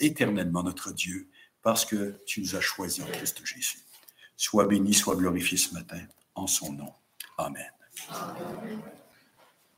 éternellement, 0.00 0.62
notre 0.62 0.92
Dieu, 0.92 1.30
parce 1.62 1.86
que 1.86 2.20
tu 2.26 2.42
nous 2.42 2.56
as 2.56 2.60
choisis 2.60 3.02
en 3.02 3.06
Christ 3.06 3.40
Jésus. 3.46 3.78
Sois 4.36 4.66
béni, 4.66 4.92
sois 4.92 5.16
glorifié 5.16 5.56
ce 5.56 5.72
matin 5.72 6.02
en 6.34 6.46
son 6.46 6.74
nom. 6.74 6.92
Amen. 7.38 7.72
Amen. 8.10 8.82